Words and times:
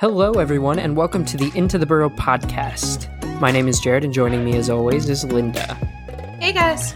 Hello, 0.00 0.32
everyone, 0.32 0.78
and 0.78 0.96
welcome 0.96 1.26
to 1.26 1.36
the 1.36 1.52
Into 1.54 1.76
the 1.76 1.84
Burrow 1.84 2.08
podcast. 2.08 3.06
My 3.38 3.50
name 3.50 3.68
is 3.68 3.78
Jared, 3.78 4.02
and 4.02 4.14
joining 4.14 4.46
me, 4.46 4.56
as 4.56 4.70
always, 4.70 5.06
is 5.10 5.24
Linda. 5.24 5.74
Hey, 6.40 6.54
guys. 6.54 6.94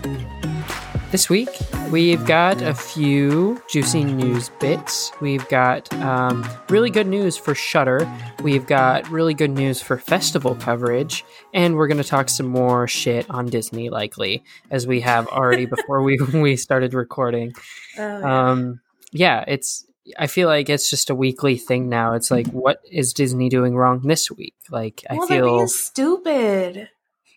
This 1.11 1.29
week, 1.29 1.51
we've 1.91 2.25
got 2.25 2.62
a 2.62 2.73
few 2.73 3.62
juicy 3.69 4.05
news 4.05 4.48
bits. 4.59 5.12
We've 5.20 5.46
got 5.51 5.93
um, 6.01 6.48
really 6.70 6.88
good 6.88 7.06
news 7.06 7.37
for 7.37 7.55
Shudder. 7.55 8.11
We've 8.43 8.66
got 8.66 9.07
really 9.11 9.34
good 9.34 9.50
news 9.50 9.82
for 9.82 9.98
festival 9.98 10.55
coverage, 10.55 11.27
and 11.52 11.77
we're 11.77 11.89
going 11.89 12.02
to 12.02 12.09
talk 12.09 12.30
some 12.30 12.46
more 12.46 12.89
shit 12.89 13.28
on 13.28 13.45
Disney, 13.45 13.91
likely, 13.91 14.42
as 14.70 14.86
we 14.86 15.02
have 15.02 15.28
already 15.28 15.66
before 15.77 16.02
we 16.02 16.16
we 16.33 16.56
started 16.56 16.95
recording. 16.95 17.52
Oh, 17.98 18.19
yeah. 18.19 18.48
Um, 18.50 18.80
yeah, 19.12 19.45
it's. 19.47 19.84
I 20.18 20.26
feel 20.26 20.48
like 20.48 20.68
it's 20.68 20.90
just 20.90 21.10
a 21.10 21.14
weekly 21.14 21.56
thing 21.56 21.88
now. 21.88 22.12
It's 22.12 22.30
like, 22.30 22.46
mm-hmm. 22.46 22.58
what 22.58 22.80
is 22.90 23.14
Disney 23.14 23.48
doing 23.48 23.74
wrong 23.74 24.02
this 24.02 24.30
week? 24.30 24.54
Like, 24.70 25.02
I 25.08 25.14
well, 25.14 25.27
they're 25.27 25.38
feel 25.38 25.56
being 25.56 25.68
stupid. 25.68 26.88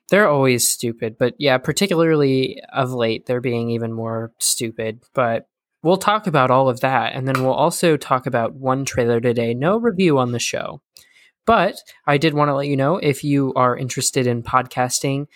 they're 0.09 0.27
always 0.27 0.67
stupid, 0.67 1.17
but 1.17 1.33
yeah, 1.37 1.57
particularly 1.57 2.61
of 2.73 2.93
late, 2.93 3.25
they're 3.25 3.41
being 3.41 3.69
even 3.69 3.91
more 3.93 4.31
stupid. 4.39 5.03
But 5.13 5.47
we'll 5.83 5.97
talk 5.97 6.27
about 6.27 6.51
all 6.51 6.69
of 6.69 6.79
that, 6.81 7.13
and 7.13 7.27
then 7.27 7.43
we'll 7.43 7.53
also 7.53 7.97
talk 7.97 8.25
about 8.25 8.55
one 8.55 8.85
trailer 8.85 9.19
today. 9.19 9.53
No 9.53 9.79
review 9.79 10.17
on 10.17 10.31
the 10.31 10.39
show, 10.39 10.81
but 11.45 11.77
I 12.05 12.17
did 12.17 12.33
want 12.33 12.49
to 12.49 12.55
let 12.55 12.67
you 12.67 12.77
know 12.77 12.97
if 12.97 13.23
you 13.23 13.53
are 13.55 13.77
interested 13.77 14.27
in 14.27 14.43
podcasting, 14.43 15.27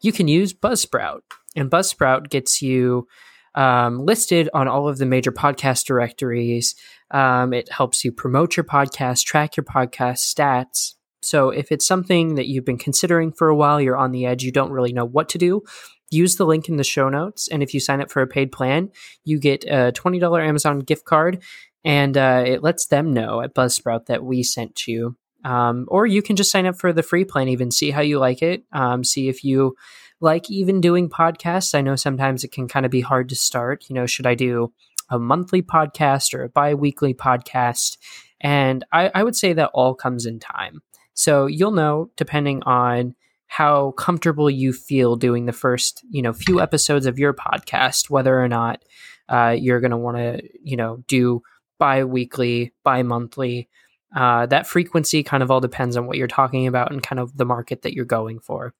you 0.00 0.12
can 0.12 0.28
use 0.28 0.52
Buzzsprout, 0.52 1.20
and 1.56 1.70
Buzzsprout 1.70 2.30
gets 2.30 2.62
you 2.62 3.06
um, 3.54 4.04
listed 4.04 4.48
on 4.54 4.68
all 4.68 4.88
of 4.88 4.98
the 4.98 5.06
major 5.06 5.32
podcast 5.32 5.86
directories. 5.86 6.74
Um, 7.10 7.52
it 7.52 7.70
helps 7.70 8.04
you 8.04 8.12
promote 8.12 8.56
your 8.56 8.64
podcast, 8.64 9.24
track 9.24 9.56
your 9.56 9.64
podcast 9.64 10.18
stats. 10.34 10.94
So 11.22 11.50
if 11.50 11.72
it's 11.72 11.86
something 11.86 12.34
that 12.34 12.46
you've 12.46 12.64
been 12.64 12.78
considering 12.78 13.32
for 13.32 13.48
a 13.48 13.56
while, 13.56 13.80
you're 13.80 13.96
on 13.96 14.12
the 14.12 14.26
edge, 14.26 14.42
you 14.42 14.52
don't 14.52 14.72
really 14.72 14.92
know 14.92 15.06
what 15.06 15.28
to 15.30 15.38
do, 15.38 15.62
use 16.10 16.36
the 16.36 16.46
link 16.46 16.68
in 16.68 16.76
the 16.76 16.84
show 16.84 17.08
notes. 17.08 17.48
And 17.48 17.62
if 17.62 17.72
you 17.72 17.80
sign 17.80 18.00
up 18.00 18.10
for 18.10 18.22
a 18.22 18.26
paid 18.26 18.52
plan, 18.52 18.90
you 19.24 19.38
get 19.38 19.64
a 19.64 19.92
$20 19.92 20.46
Amazon 20.46 20.80
gift 20.80 21.04
card 21.04 21.42
and 21.84 22.16
uh, 22.16 22.44
it 22.46 22.62
lets 22.62 22.86
them 22.86 23.12
know 23.12 23.40
at 23.40 23.54
Buzzsprout 23.54 24.06
that 24.06 24.24
we 24.24 24.42
sent 24.42 24.86
you. 24.86 25.16
Um, 25.44 25.84
or 25.88 26.06
you 26.06 26.22
can 26.22 26.36
just 26.36 26.50
sign 26.50 26.64
up 26.64 26.76
for 26.76 26.92
the 26.92 27.02
free 27.02 27.26
plan, 27.26 27.48
even 27.48 27.70
see 27.70 27.90
how 27.90 28.00
you 28.00 28.18
like 28.18 28.40
it, 28.40 28.64
um, 28.72 29.04
see 29.04 29.28
if 29.28 29.44
you 29.44 29.76
like 30.24 30.50
even 30.50 30.80
doing 30.80 31.10
podcasts. 31.10 31.74
I 31.74 31.82
know 31.82 31.96
sometimes 31.96 32.42
it 32.42 32.50
can 32.50 32.66
kind 32.66 32.86
of 32.86 32.90
be 32.90 33.02
hard 33.02 33.28
to 33.28 33.36
start. 33.36 33.84
You 33.88 33.94
know, 33.94 34.06
should 34.06 34.26
I 34.26 34.34
do 34.34 34.72
a 35.10 35.18
monthly 35.18 35.60
podcast 35.60 36.34
or 36.34 36.44
a 36.44 36.48
bi 36.48 36.74
weekly 36.74 37.12
podcast? 37.12 37.98
And 38.40 38.84
I, 38.90 39.10
I 39.14 39.22
would 39.22 39.36
say 39.36 39.52
that 39.52 39.70
all 39.74 39.94
comes 39.94 40.24
in 40.24 40.40
time. 40.40 40.80
So 41.12 41.46
you'll 41.46 41.72
know 41.72 42.10
depending 42.16 42.62
on 42.62 43.14
how 43.46 43.92
comfortable 43.92 44.50
you 44.50 44.72
feel 44.72 45.14
doing 45.14 45.44
the 45.44 45.52
first, 45.52 46.02
you 46.10 46.22
know, 46.22 46.32
few 46.32 46.60
episodes 46.60 47.04
of 47.04 47.18
your 47.18 47.34
podcast, 47.34 48.08
whether 48.08 48.42
or 48.42 48.48
not 48.48 48.82
uh, 49.28 49.54
you're 49.56 49.80
going 49.80 49.90
to 49.90 49.96
want 49.96 50.16
to, 50.16 50.42
you 50.62 50.76
know, 50.76 51.04
do 51.06 51.42
bi-weekly, 51.78 52.72
bi-monthly. 52.82 53.68
Uh, 54.16 54.46
that 54.46 54.66
frequency 54.66 55.22
kind 55.22 55.42
of 55.42 55.50
all 55.50 55.60
depends 55.60 55.96
on 55.96 56.06
what 56.06 56.16
you're 56.16 56.26
talking 56.26 56.66
about 56.66 56.90
and 56.90 57.02
kind 57.02 57.20
of 57.20 57.36
the 57.36 57.44
market 57.44 57.82
that 57.82 57.92
you're 57.92 58.04
going 58.04 58.38
for. 58.38 58.72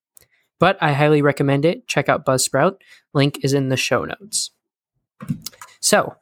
But 0.65 0.79
I 0.83 0.93
highly 0.95 1.21
recommend 1.21 1.67
it. 1.67 1.87
Check 1.87 2.09
out 2.09 2.25
Buzzsprout. 2.25 2.77
Link 3.13 3.41
is 3.45 3.53
in 3.53 3.69
the 3.69 3.77
show 3.77 4.07
notes. 4.07 4.51
So, 5.81 6.17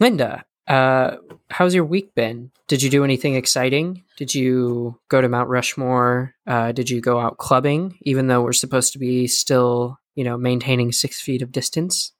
Linda, 0.00 0.44
uh, 0.66 1.18
how's 1.48 1.72
your 1.72 1.84
week 1.84 2.16
been? 2.16 2.50
Did 2.66 2.82
you 2.82 2.90
do 2.90 3.04
anything 3.04 3.36
exciting? 3.36 4.02
Did 4.16 4.34
you 4.34 4.98
go 5.06 5.20
to 5.20 5.28
Mount 5.28 5.48
Rushmore? 5.48 6.34
Uh, 6.48 6.72
did 6.72 6.90
you 6.90 7.00
go 7.00 7.20
out 7.20 7.38
clubbing, 7.38 7.96
even 8.02 8.26
though 8.26 8.42
we're 8.42 8.52
supposed 8.52 8.92
to 8.94 8.98
be 8.98 9.28
still, 9.28 10.00
you 10.16 10.24
know, 10.24 10.36
maintaining 10.36 10.90
six 10.90 11.20
feet 11.20 11.42
of 11.42 11.52
distance? 11.52 12.10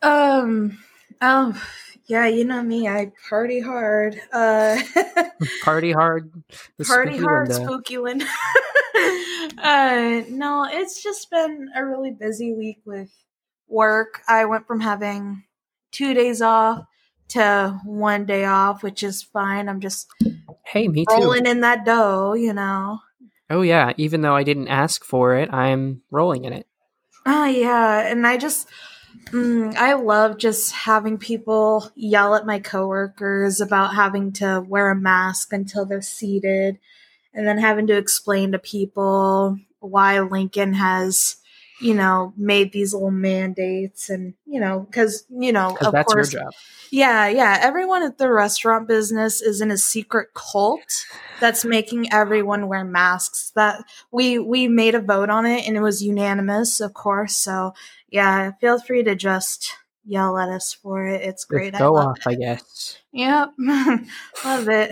Um. 0.00 0.78
Oh, 1.22 1.60
yeah. 2.06 2.28
You 2.28 2.44
know 2.44 2.62
me. 2.62 2.86
I 2.86 3.10
party 3.28 3.58
hard. 3.58 4.20
Uh, 4.32 4.78
Party 5.64 5.90
hard. 5.90 6.30
party 6.86 7.14
spooky 7.14 7.18
hard, 7.18 7.48
Linda. 7.48 7.64
spooky 7.64 7.98
one. 7.98 8.22
uh, 9.58 10.22
no, 10.28 10.68
it's 10.70 11.02
just 11.02 11.30
been 11.30 11.70
a 11.74 11.84
really 11.84 12.12
busy 12.12 12.54
week 12.54 12.78
with 12.84 13.10
work. 13.68 14.20
I 14.28 14.44
went 14.44 14.66
from 14.66 14.80
having 14.80 15.44
two 15.90 16.14
days 16.14 16.40
off 16.40 16.84
to 17.30 17.80
one 17.84 18.26
day 18.26 18.44
off, 18.44 18.82
which 18.82 19.02
is 19.02 19.22
fine. 19.22 19.68
I'm 19.68 19.80
just 19.80 20.08
Hey, 20.66 20.88
me 20.88 21.04
too. 21.06 21.12
rolling 21.20 21.46
in 21.46 21.60
that 21.60 21.84
dough, 21.84 22.34
you 22.34 22.52
know. 22.52 23.00
Oh 23.50 23.62
yeah, 23.62 23.92
even 23.96 24.22
though 24.22 24.34
I 24.34 24.42
didn't 24.42 24.68
ask 24.68 25.04
for 25.04 25.36
it, 25.36 25.52
I'm 25.52 26.02
rolling 26.10 26.44
in 26.44 26.52
it. 26.52 26.66
Oh 27.26 27.46
yeah, 27.46 28.00
and 28.00 28.26
I 28.26 28.36
just 28.36 28.68
mm, 29.26 29.74
I 29.76 29.94
love 29.94 30.38
just 30.38 30.72
having 30.72 31.18
people 31.18 31.90
yell 31.94 32.34
at 32.34 32.46
my 32.46 32.58
coworkers 32.58 33.60
about 33.60 33.94
having 33.94 34.32
to 34.34 34.64
wear 34.66 34.90
a 34.90 34.96
mask 34.96 35.52
until 35.52 35.84
they're 35.84 36.02
seated 36.02 36.78
and 37.34 37.46
then 37.46 37.58
having 37.58 37.86
to 37.88 37.96
explain 37.96 38.52
to 38.52 38.58
people 38.58 39.58
why 39.80 40.20
Lincoln 40.20 40.72
has 40.74 41.36
you 41.80 41.92
know 41.92 42.32
made 42.36 42.72
these 42.72 42.94
little 42.94 43.10
mandates 43.10 44.08
and 44.08 44.34
you 44.46 44.60
know 44.60 44.86
cuz 44.92 45.24
you 45.28 45.52
know 45.52 45.76
of 45.80 45.92
that's 45.92 46.12
course 46.12 46.32
your 46.32 46.42
job. 46.42 46.52
yeah, 46.90 47.26
yeah. 47.26 47.58
Everyone 47.60 48.02
at 48.02 48.16
the 48.16 48.30
restaurant 48.30 48.86
business 48.86 49.42
is 49.42 49.60
in 49.60 49.70
a 49.70 49.76
secret 49.76 50.28
cult 50.34 51.04
that's 51.40 51.64
making 51.64 52.12
everyone 52.12 52.68
wear 52.68 52.84
masks. 52.84 53.50
That 53.56 53.84
we 54.12 54.38
we 54.38 54.68
made 54.68 54.94
a 54.94 55.00
vote 55.00 55.30
on 55.30 55.46
it 55.46 55.66
and 55.66 55.76
it 55.76 55.80
was 55.80 56.02
unanimous, 56.02 56.80
of 56.80 56.94
course. 56.94 57.36
So 57.36 57.74
yeah, 58.08 58.52
feel 58.60 58.80
free 58.80 59.02
to 59.02 59.16
just 59.16 59.72
yell 60.06 60.38
at 60.38 60.48
us 60.48 60.72
for 60.72 61.06
it. 61.06 61.22
It's 61.22 61.44
great. 61.44 61.72
Just 61.72 61.80
go 61.80 61.96
I 61.96 62.04
off, 62.04 62.18
I 62.26 62.34
guess. 62.36 62.98
Yep, 63.12 63.50
love 64.44 64.68
it. 64.68 64.90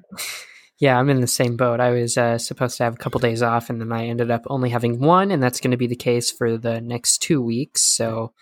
Yeah, 0.84 0.98
I'm 0.98 1.08
in 1.08 1.22
the 1.22 1.26
same 1.26 1.56
boat. 1.56 1.80
I 1.80 1.92
was 1.92 2.18
uh, 2.18 2.36
supposed 2.36 2.76
to 2.76 2.84
have 2.84 2.92
a 2.92 2.98
couple 2.98 3.18
days 3.18 3.42
off, 3.42 3.70
and 3.70 3.80
then 3.80 3.90
I 3.90 4.04
ended 4.04 4.30
up 4.30 4.42
only 4.48 4.68
having 4.68 5.00
one, 5.00 5.30
and 5.30 5.42
that's 5.42 5.58
going 5.58 5.70
to 5.70 5.78
be 5.78 5.86
the 5.86 5.96
case 5.96 6.30
for 6.30 6.58
the 6.58 6.78
next 6.78 7.22
two 7.22 7.40
weeks. 7.40 7.80
So 7.80 8.34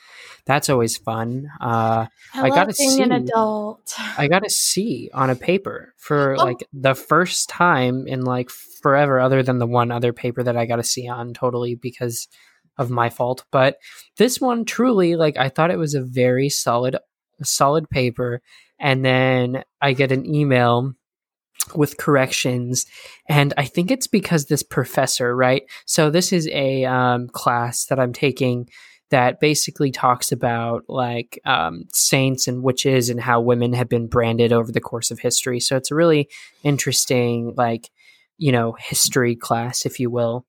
that's 0.44 0.68
always 0.68 0.96
fun. 0.96 1.46
Uh, 1.60 2.06
I, 2.34 2.42
I 2.42 2.48
gotta 2.48 2.74
being 2.76 3.00
an 3.00 3.12
adult. 3.12 3.94
I 4.18 4.26
got 4.26 4.44
a 4.44 4.50
C 4.50 5.08
on 5.14 5.30
a 5.30 5.36
paper 5.36 5.94
for 5.98 6.34
Oh. 6.36 6.44
like 6.44 6.66
the 6.72 6.96
first 6.96 7.48
time 7.48 8.08
in 8.08 8.24
like 8.24 8.50
forever, 8.50 9.20
other 9.20 9.44
than 9.44 9.58
the 9.58 9.66
one 9.68 9.92
other 9.92 10.12
paper 10.12 10.42
that 10.42 10.56
I 10.56 10.66
got 10.66 10.80
a 10.80 10.82
C 10.82 11.08
on 11.08 11.34
totally 11.34 11.76
because 11.76 12.26
of 12.76 12.90
my 12.90 13.08
fault. 13.08 13.44
But 13.52 13.76
this 14.16 14.40
one 14.40 14.64
truly, 14.64 15.14
like, 15.14 15.36
I 15.36 15.48
thought 15.48 15.70
it 15.70 15.78
was 15.78 15.94
a 15.94 16.02
very 16.02 16.48
solid, 16.48 16.96
solid 17.44 17.88
paper. 17.88 18.42
And 18.80 19.04
then 19.04 19.62
I 19.80 19.92
get 19.92 20.10
an 20.10 20.26
email 20.26 20.94
with 21.74 21.96
corrections. 21.96 22.86
And 23.28 23.54
i 23.56 23.64
think 23.64 23.90
it's 23.90 24.06
because 24.06 24.46
this 24.46 24.62
professor 24.62 25.34
right? 25.34 25.62
So 25.86 26.10
this 26.10 26.32
is 26.32 26.48
a 26.48 26.84
um, 26.84 27.28
class 27.28 27.86
that 27.86 27.98
i'm 27.98 28.12
taking 28.12 28.68
that 29.12 29.40
basically 29.40 29.90
talks 29.90 30.32
about 30.32 30.84
like 30.88 31.38
um, 31.44 31.84
saints 31.92 32.48
and 32.48 32.62
witches 32.62 33.10
and 33.10 33.20
how 33.20 33.42
women 33.42 33.74
have 33.74 33.88
been 33.88 34.06
branded 34.06 34.54
over 34.54 34.72
the 34.72 34.80
course 34.80 35.10
of 35.10 35.18
history. 35.18 35.60
So 35.60 35.76
it's 35.76 35.90
a 35.90 35.94
really 35.94 36.30
interesting 36.64 37.52
like 37.54 37.90
you 38.38 38.50
know 38.50 38.72
history 38.78 39.36
class 39.36 39.86
if 39.86 40.00
you 40.00 40.10
will. 40.10 40.46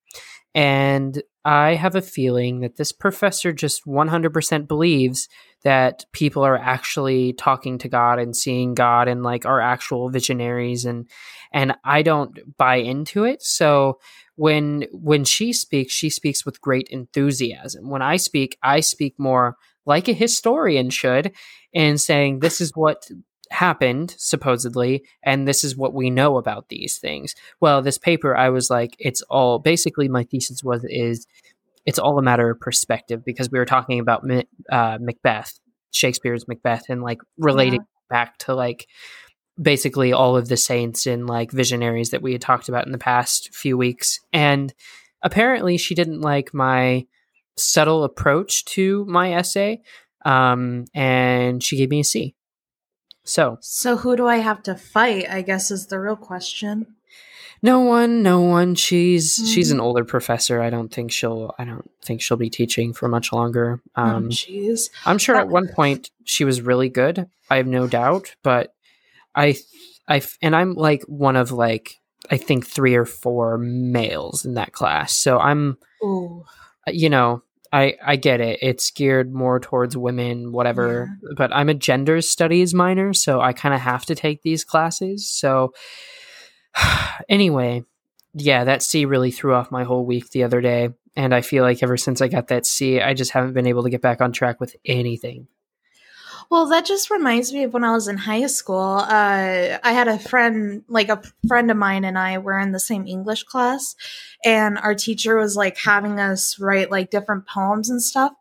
And 0.54 1.22
i 1.44 1.74
have 1.74 1.94
a 1.94 2.02
feeling 2.02 2.60
that 2.60 2.76
this 2.76 2.92
professor 2.92 3.52
just 3.52 3.84
100% 3.86 4.68
believes 4.68 5.28
that 5.64 6.04
people 6.12 6.44
are 6.44 6.58
actually 6.58 7.32
talking 7.32 7.78
to 7.78 7.88
God 7.88 8.18
and 8.18 8.36
seeing 8.36 8.74
God 8.74 9.08
and 9.08 9.22
like 9.22 9.46
are 9.46 9.60
actual 9.60 10.10
visionaries 10.10 10.84
and 10.84 11.08
and 11.52 11.74
I 11.84 12.02
don't 12.02 12.56
buy 12.56 12.76
into 12.76 13.24
it. 13.24 13.42
So 13.42 13.98
when 14.36 14.84
when 14.92 15.24
she 15.24 15.52
speaks, 15.52 15.92
she 15.92 16.10
speaks 16.10 16.44
with 16.44 16.60
great 16.60 16.88
enthusiasm. 16.90 17.88
When 17.88 18.02
I 18.02 18.16
speak, 18.16 18.58
I 18.62 18.80
speak 18.80 19.14
more 19.18 19.56
like 19.86 20.08
a 20.08 20.12
historian 20.12 20.90
should 20.90 21.32
and 21.74 22.00
saying 22.00 22.40
this 22.40 22.60
is 22.60 22.72
what 22.74 23.08
happened 23.50 24.14
supposedly 24.18 25.04
and 25.22 25.46
this 25.46 25.64
is 25.64 25.76
what 25.76 25.94
we 25.94 26.10
know 26.10 26.36
about 26.36 26.68
these 26.68 26.98
things. 26.98 27.34
Well, 27.60 27.82
this 27.82 27.98
paper 27.98 28.36
I 28.36 28.50
was 28.50 28.70
like 28.70 28.96
it's 28.98 29.22
all 29.22 29.58
basically 29.58 30.08
my 30.08 30.24
thesis 30.24 30.62
was 30.62 30.84
is 30.88 31.26
it's 31.86 31.98
all 31.98 32.18
a 32.18 32.22
matter 32.22 32.50
of 32.50 32.60
perspective 32.60 33.24
because 33.24 33.50
we 33.50 33.58
were 33.58 33.66
talking 33.66 34.00
about 34.00 34.24
uh, 34.70 34.98
Macbeth, 35.00 35.58
Shakespeare's 35.90 36.48
Macbeth, 36.48 36.88
and 36.88 37.02
like 37.02 37.20
relating 37.38 37.84
back 38.08 38.38
to 38.38 38.54
like 38.54 38.88
basically 39.60 40.12
all 40.12 40.36
of 40.36 40.48
the 40.48 40.56
saints 40.56 41.06
and 41.06 41.26
like 41.26 41.50
visionaries 41.50 42.10
that 42.10 42.22
we 42.22 42.32
had 42.32 42.40
talked 42.40 42.68
about 42.68 42.86
in 42.86 42.92
the 42.92 42.98
past 42.98 43.54
few 43.54 43.76
weeks. 43.76 44.20
And 44.32 44.72
apparently, 45.22 45.76
she 45.76 45.94
didn't 45.94 46.22
like 46.22 46.54
my 46.54 47.06
subtle 47.56 48.04
approach 48.04 48.64
to 48.64 49.04
my 49.04 49.34
essay, 49.34 49.82
um, 50.24 50.86
and 50.94 51.62
she 51.62 51.76
gave 51.76 51.90
me 51.90 52.00
a 52.00 52.04
C. 52.04 52.34
So, 53.24 53.58
So 53.60 53.96
who 53.96 54.16
do 54.16 54.26
I 54.26 54.36
have 54.36 54.62
to 54.64 54.74
fight? 54.74 55.26
I 55.30 55.42
guess 55.42 55.70
is 55.70 55.86
the 55.86 55.98
real 56.00 56.16
question. 56.16 56.86
no 57.62 57.80
one, 57.80 58.22
no 58.22 58.40
one. 58.42 58.74
She's 58.74 59.34
she's 59.50 59.70
an 59.70 59.80
older 59.80 60.04
professor. 60.04 60.60
I 60.60 60.68
don't 60.70 60.92
think 60.92 61.10
she'll 61.10 61.54
I 61.58 61.64
don't 61.64 61.90
think 62.04 62.20
she'll 62.20 62.36
be 62.36 62.50
teaching 62.50 62.92
for 62.92 63.08
much 63.08 63.32
longer. 63.32 63.80
oh, 63.96 64.02
Um 64.02 64.28
jeez. 64.28 64.90
I'm 65.06 65.18
sure 65.18 65.36
at 65.36 65.48
one 65.48 65.68
point 65.68 66.10
she 66.24 66.44
was 66.44 66.60
really 66.60 66.90
good. 66.90 67.26
I 67.50 67.56
have 67.56 67.66
no 67.66 67.86
doubt, 67.86 68.34
but 68.42 68.74
I, 69.34 69.56
I, 70.08 70.22
and 70.42 70.54
I'm 70.54 70.74
like 70.74 71.02
one 71.04 71.36
of 71.36 71.50
like 71.52 72.00
I 72.30 72.36
think 72.36 72.66
three 72.66 72.94
or 72.94 73.04
four 73.04 73.58
males 73.58 74.44
in 74.44 74.54
that 74.54 74.72
class. 74.72 75.12
So 75.12 75.38
I'm, 75.38 75.76
Ooh. 76.02 76.44
you 76.86 77.10
know, 77.10 77.42
I 77.74 77.96
I 78.04 78.14
get 78.14 78.40
it. 78.40 78.60
It's 78.62 78.92
geared 78.92 79.34
more 79.34 79.58
towards 79.58 79.96
women, 79.96 80.52
whatever. 80.52 81.10
But 81.36 81.52
I'm 81.52 81.68
a 81.68 81.74
gender 81.74 82.20
studies 82.20 82.72
minor, 82.72 83.12
so 83.12 83.40
I 83.40 83.52
kind 83.52 83.74
of 83.74 83.80
have 83.80 84.06
to 84.06 84.14
take 84.14 84.42
these 84.42 84.62
classes. 84.62 85.28
So 85.28 85.74
anyway, 87.28 87.82
yeah, 88.32 88.62
that 88.62 88.84
C 88.84 89.06
really 89.06 89.32
threw 89.32 89.54
off 89.54 89.72
my 89.72 89.82
whole 89.82 90.06
week 90.06 90.30
the 90.30 90.44
other 90.44 90.60
day. 90.60 90.90
And 91.16 91.34
I 91.34 91.40
feel 91.40 91.64
like 91.64 91.82
ever 91.82 91.96
since 91.96 92.20
I 92.20 92.28
got 92.28 92.48
that 92.48 92.64
C, 92.64 93.00
I 93.00 93.12
just 93.12 93.32
haven't 93.32 93.54
been 93.54 93.66
able 93.66 93.82
to 93.82 93.90
get 93.90 94.02
back 94.02 94.20
on 94.20 94.32
track 94.32 94.60
with 94.60 94.76
anything. 94.84 95.48
Well, 96.50 96.66
that 96.66 96.84
just 96.84 97.10
reminds 97.10 97.52
me 97.52 97.64
of 97.64 97.72
when 97.72 97.84
I 97.84 97.92
was 97.92 98.08
in 98.08 98.16
high 98.16 98.46
school. 98.46 98.98
Uh, 99.00 99.78
I 99.82 99.92
had 99.92 100.08
a 100.08 100.18
friend, 100.18 100.84
like 100.88 101.08
a 101.08 101.22
friend 101.48 101.70
of 101.70 101.76
mine, 101.76 102.04
and 102.04 102.18
I 102.18 102.38
were 102.38 102.58
in 102.58 102.72
the 102.72 102.80
same 102.80 103.06
English 103.06 103.44
class, 103.44 103.96
and 104.44 104.78
our 104.78 104.94
teacher 104.94 105.36
was 105.36 105.56
like 105.56 105.76
having 105.78 106.20
us 106.20 106.58
write 106.58 106.90
like 106.90 107.10
different 107.10 107.46
poems 107.46 107.90
and 107.90 108.02
stuff. 108.02 108.32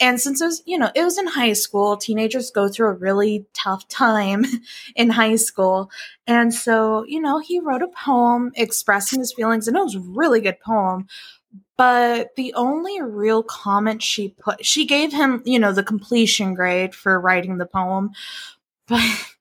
And 0.00 0.20
since 0.20 0.40
it 0.40 0.46
was, 0.46 0.62
you 0.66 0.78
know, 0.78 0.90
it 0.94 1.04
was 1.04 1.18
in 1.18 1.26
high 1.26 1.52
school, 1.52 1.96
teenagers 1.96 2.50
go 2.50 2.68
through 2.68 2.88
a 2.88 2.94
really 2.94 3.46
tough 3.52 3.86
time 3.88 4.44
in 4.96 5.10
high 5.10 5.36
school. 5.36 5.90
And 6.26 6.52
so, 6.54 7.04
you 7.06 7.20
know, 7.20 7.38
he 7.38 7.60
wrote 7.60 7.82
a 7.82 7.88
poem 7.88 8.52
expressing 8.54 9.20
his 9.20 9.32
feelings, 9.32 9.68
and 9.68 9.76
it 9.76 9.82
was 9.82 9.96
a 9.96 10.00
really 10.00 10.40
good 10.40 10.60
poem 10.60 11.06
but 11.80 12.36
the 12.36 12.52
only 12.52 13.00
real 13.00 13.42
comment 13.42 14.02
she 14.02 14.28
put 14.38 14.62
she 14.66 14.84
gave 14.84 15.10
him 15.10 15.42
you 15.46 15.58
know 15.58 15.72
the 15.72 15.82
completion 15.82 16.52
grade 16.52 16.94
for 16.94 17.18
writing 17.18 17.56
the 17.56 17.64
poem 17.64 18.10
but 18.86 19.00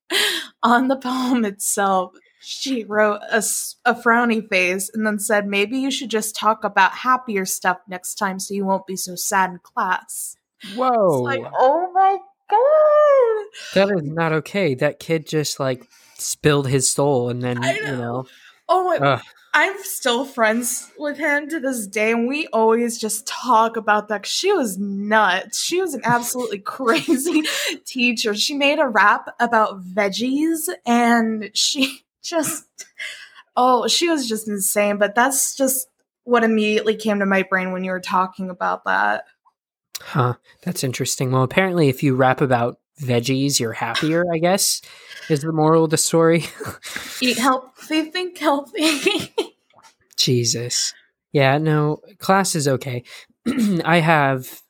on 0.63 0.87
the 0.87 0.95
poem 0.95 1.43
itself 1.43 2.13
she 2.39 2.85
wrote 2.85 3.19
a 3.29 3.93
frowny 3.93 4.47
face 4.47 4.89
and 4.93 5.05
then 5.05 5.19
said 5.19 5.45
maybe 5.45 5.77
you 5.77 5.91
should 5.91 6.09
just 6.09 6.33
talk 6.33 6.63
about 6.63 6.93
happier 6.93 7.45
stuff 7.45 7.77
next 7.89 8.15
time 8.15 8.39
so 8.39 8.53
you 8.53 8.63
won't 8.63 8.87
be 8.87 8.95
so 8.95 9.15
sad 9.15 9.49
in 9.49 9.59
class 9.59 10.37
Whoa. 10.75 11.27
it's 11.27 11.41
like 11.41 11.51
oh 11.59 11.91
my 11.93 12.17
god 12.49 13.45
That 13.73 13.93
is 13.97 14.03
not 14.03 14.31
okay. 14.31 14.75
That 14.75 14.99
kid 14.99 15.27
just 15.27 15.59
like 15.59 15.85
spilled 16.17 16.67
his 16.69 16.89
soul 16.89 17.29
and 17.29 17.41
then, 17.41 17.61
I 17.63 17.73
you 17.75 17.83
know. 17.83 17.97
know. 17.97 18.25
oh 18.69 18.83
my 18.85 18.97
Ugh. 18.97 19.21
I'm 19.53 19.81
still 19.83 20.25
friends 20.25 20.91
with 20.97 21.17
him 21.17 21.49
to 21.49 21.59
this 21.59 21.87
day, 21.87 22.11
and 22.11 22.27
we 22.27 22.47
always 22.47 22.99
just 22.99 23.25
talk 23.25 23.77
about 23.77 24.07
that. 24.09 24.25
She 24.25 24.51
was 24.51 24.77
nuts. 24.77 25.61
She 25.61 25.81
was 25.81 25.93
an 25.93 26.01
absolutely 26.03 26.59
crazy 26.59 27.43
teacher. 27.85 28.35
She 28.35 28.53
made 28.53 28.79
a 28.79 28.87
rap 28.87 29.33
about 29.39 29.83
veggies, 29.83 30.69
and 30.85 31.49
she 31.53 32.01
just, 32.23 32.65
oh, 33.55 33.87
she 33.87 34.09
was 34.09 34.27
just 34.27 34.47
insane. 34.47 34.97
But 34.97 35.15
that's 35.15 35.55
just 35.55 35.87
what 36.23 36.43
immediately 36.43 36.95
came 36.95 37.19
to 37.19 37.25
my 37.25 37.43
brain 37.43 37.71
when 37.71 37.83
you 37.83 37.91
were 37.91 37.99
talking 37.99 38.49
about 38.49 38.85
that. 38.85 39.25
Huh. 40.01 40.35
That's 40.61 40.83
interesting. 40.83 41.31
Well, 41.31 41.43
apparently, 41.43 41.89
if 41.89 42.03
you 42.03 42.15
rap 42.15 42.39
about 42.39 42.79
veggies, 43.01 43.59
you're 43.59 43.73
happier, 43.73 44.23
I 44.33 44.37
guess, 44.37 44.81
is 45.29 45.41
the 45.41 45.51
moral 45.51 45.85
of 45.85 45.89
the 45.89 45.97
story. 45.97 46.45
Eat 47.21 47.37
healthy, 47.37 48.03
think 48.03 48.37
healthy. 48.37 49.33
Jesus. 50.17 50.93
Yeah, 51.31 51.57
no, 51.57 51.97
class 52.17 52.55
is 52.55 52.67
okay. 52.67 53.03
I 53.85 53.99
have 53.99 54.61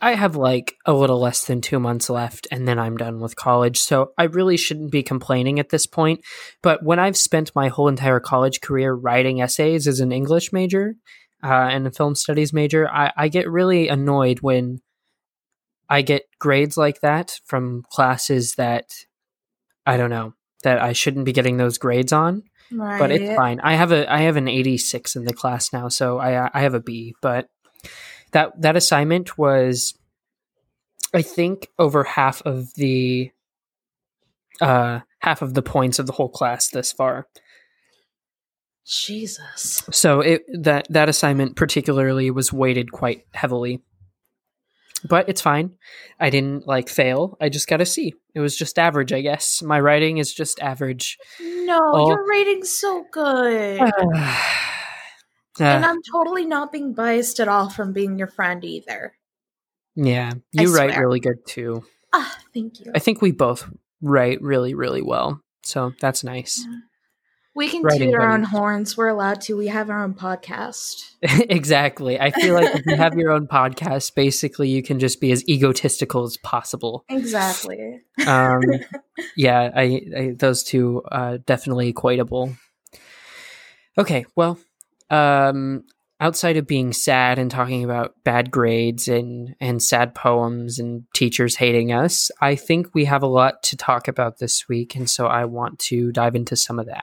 I 0.00 0.14
have 0.14 0.36
like 0.36 0.76
a 0.86 0.92
little 0.92 1.18
less 1.18 1.44
than 1.44 1.60
2 1.60 1.80
months 1.80 2.08
left 2.08 2.46
and 2.52 2.68
then 2.68 2.78
I'm 2.78 2.96
done 2.96 3.18
with 3.18 3.34
college. 3.34 3.80
So 3.80 4.12
I 4.16 4.24
really 4.24 4.56
shouldn't 4.56 4.92
be 4.92 5.02
complaining 5.02 5.58
at 5.58 5.70
this 5.70 5.86
point, 5.86 6.20
but 6.62 6.84
when 6.84 6.98
I've 7.00 7.16
spent 7.16 7.54
my 7.54 7.68
whole 7.68 7.88
entire 7.88 8.20
college 8.20 8.60
career 8.60 8.94
writing 8.94 9.40
essays 9.40 9.88
as 9.88 9.98
an 10.00 10.12
English 10.12 10.52
major 10.52 10.94
uh, 11.42 11.68
and 11.70 11.86
a 11.86 11.90
film 11.90 12.14
studies 12.14 12.52
major, 12.52 12.88
I, 12.88 13.12
I 13.16 13.28
get 13.28 13.50
really 13.50 13.88
annoyed 13.88 14.38
when 14.40 14.80
I 15.88 16.02
get 16.02 16.22
grades 16.38 16.76
like 16.76 17.00
that 17.00 17.40
from 17.44 17.84
classes 17.90 18.54
that 18.54 18.90
I 19.86 19.96
don't 19.96 20.10
know 20.10 20.34
that 20.64 20.80
I 20.80 20.92
shouldn't 20.92 21.24
be 21.24 21.32
getting 21.32 21.56
those 21.56 21.78
grades 21.78 22.12
on 22.12 22.42
right. 22.72 22.98
but 22.98 23.10
it's 23.10 23.34
fine. 23.34 23.60
I 23.60 23.74
have 23.74 23.92
a 23.92 24.10
I 24.10 24.20
have 24.20 24.36
an 24.36 24.48
86 24.48 25.16
in 25.16 25.24
the 25.24 25.32
class 25.32 25.72
now, 25.72 25.88
so 25.88 26.18
I 26.18 26.50
I 26.52 26.60
have 26.60 26.74
a 26.74 26.80
B. 26.80 27.14
But 27.20 27.48
that 28.32 28.60
that 28.60 28.76
assignment 28.76 29.38
was, 29.38 29.96
I 31.14 31.22
think, 31.22 31.68
over 31.78 32.04
half 32.04 32.42
of 32.42 32.74
the 32.74 33.30
uh 34.60 35.00
half 35.20 35.42
of 35.42 35.54
the 35.54 35.62
points 35.62 35.98
of 35.98 36.06
the 36.06 36.12
whole 36.12 36.28
class 36.28 36.70
thus 36.70 36.92
far. 36.92 37.26
Jesus. 38.86 39.82
So 39.90 40.20
it 40.20 40.42
that 40.62 40.86
that 40.90 41.08
assignment 41.08 41.56
particularly 41.56 42.30
was 42.30 42.52
weighted 42.52 42.92
quite 42.92 43.24
heavily. 43.34 43.82
But 45.04 45.28
it's 45.28 45.40
fine. 45.40 45.72
I 46.18 46.30
didn't 46.30 46.66
like 46.66 46.88
fail. 46.88 47.36
I 47.40 47.48
just 47.50 47.68
got 47.68 47.80
a 47.80 47.86
C. 47.86 48.14
It 48.34 48.40
was 48.40 48.56
just 48.56 48.78
average, 48.78 49.12
I 49.12 49.20
guess. 49.20 49.62
My 49.62 49.78
writing 49.80 50.18
is 50.18 50.32
just 50.34 50.58
average. 50.60 51.18
No, 51.40 51.78
Oh. 51.94 52.08
your 52.08 52.26
rating's 52.28 52.70
so 52.70 53.04
good. 53.12 53.80
And 55.60 55.84
I'm 55.84 56.00
totally 56.12 56.44
not 56.46 56.70
being 56.70 56.94
biased 56.94 57.40
at 57.40 57.48
all 57.48 57.68
from 57.68 57.92
being 57.92 58.16
your 58.16 58.28
friend 58.28 58.64
either. 58.64 59.14
yeah, 59.96 60.30
I 60.56 60.62
you 60.62 60.72
write 60.74 60.92
swear. 60.92 61.06
really 61.06 61.18
good 61.20 61.44
too. 61.46 61.82
Ah, 62.12 62.38
thank 62.54 62.78
you. 62.78 62.92
I 62.94 63.00
think 63.00 63.20
we 63.20 63.32
both 63.32 63.68
write 64.00 64.40
really, 64.40 64.74
really 64.74 65.02
well. 65.02 65.40
So 65.64 65.92
that's 66.00 66.22
nice. 66.22 66.64
We 67.58 67.68
can 67.68 67.82
toot 67.82 68.14
our 68.14 68.30
own 68.30 68.44
horns. 68.44 68.96
We're 68.96 69.08
allowed 69.08 69.40
to. 69.40 69.56
We 69.56 69.66
have 69.66 69.90
our 69.90 70.04
own 70.04 70.14
podcast. 70.14 71.10
exactly. 71.22 72.16
I 72.16 72.30
feel 72.30 72.54
like 72.54 72.72
if 72.72 72.86
you 72.86 72.94
have 72.94 73.16
your 73.16 73.32
own 73.32 73.48
podcast, 73.48 74.14
basically 74.14 74.68
you 74.68 74.80
can 74.80 75.00
just 75.00 75.20
be 75.20 75.32
as 75.32 75.42
egotistical 75.48 76.22
as 76.22 76.36
possible. 76.36 77.04
Exactly. 77.08 78.02
Um, 78.24 78.60
yeah, 79.36 79.72
I, 79.74 80.02
I 80.16 80.34
those 80.38 80.62
two 80.62 81.02
uh, 81.10 81.38
definitely 81.46 81.92
equatable. 81.92 82.56
Okay, 83.98 84.24
well, 84.36 84.56
um, 85.10 85.82
outside 86.20 86.58
of 86.58 86.68
being 86.68 86.92
sad 86.92 87.40
and 87.40 87.50
talking 87.50 87.82
about 87.82 88.14
bad 88.22 88.52
grades 88.52 89.08
and 89.08 89.56
and 89.58 89.82
sad 89.82 90.14
poems 90.14 90.78
and 90.78 91.06
teachers 91.12 91.56
hating 91.56 91.90
us, 91.90 92.30
I 92.40 92.54
think 92.54 92.94
we 92.94 93.06
have 93.06 93.24
a 93.24 93.26
lot 93.26 93.64
to 93.64 93.76
talk 93.76 94.06
about 94.06 94.38
this 94.38 94.68
week, 94.68 94.94
and 94.94 95.10
so 95.10 95.26
I 95.26 95.44
want 95.46 95.80
to 95.80 96.12
dive 96.12 96.36
into 96.36 96.54
some 96.54 96.78
of 96.78 96.86
that. 96.86 97.02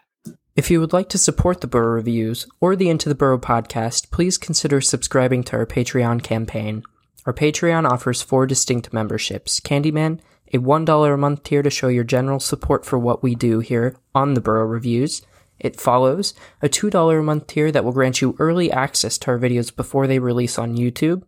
If 0.55 0.71
you 0.71 0.79
would 0.79 0.93
like 0.93 1.09
to 1.09 1.17
support 1.17 1.59
the 1.59 1.67
Burrow 1.67 1.95
Reviews 1.95 2.47
or 2.61 2.77
the 2.77 2.89
Into 2.89 3.09
the 3.09 3.15
Burrow 3.15 3.37
podcast, 3.37 4.09
please 4.09 4.37
consider 4.37 4.79
subscribing 4.79 5.43
to 5.43 5.57
our 5.57 5.65
Patreon 5.65 6.23
campaign. 6.23 6.81
Our 7.25 7.33
Patreon 7.33 7.85
offers 7.85 8.21
four 8.21 8.47
distinct 8.47 8.93
memberships 8.93 9.59
Candyman, 9.59 10.21
a 10.53 10.59
$1 10.59 11.13
a 11.13 11.17
month 11.17 11.43
tier 11.43 11.61
to 11.61 11.69
show 11.69 11.89
your 11.89 12.05
general 12.05 12.39
support 12.39 12.85
for 12.85 12.97
what 12.97 13.21
we 13.21 13.35
do 13.35 13.59
here 13.59 13.97
on 14.13 14.33
the 14.33 14.39
Burrow 14.39 14.65
Reviews. 14.65 15.23
It 15.59 15.81
follows 15.81 16.33
a 16.61 16.69
$2 16.69 17.19
a 17.19 17.21
month 17.21 17.47
tier 17.47 17.69
that 17.73 17.83
will 17.83 17.91
grant 17.91 18.21
you 18.21 18.37
early 18.39 18.71
access 18.71 19.17
to 19.17 19.31
our 19.31 19.37
videos 19.37 19.75
before 19.75 20.07
they 20.07 20.19
release 20.19 20.57
on 20.57 20.77
YouTube. 20.77 21.23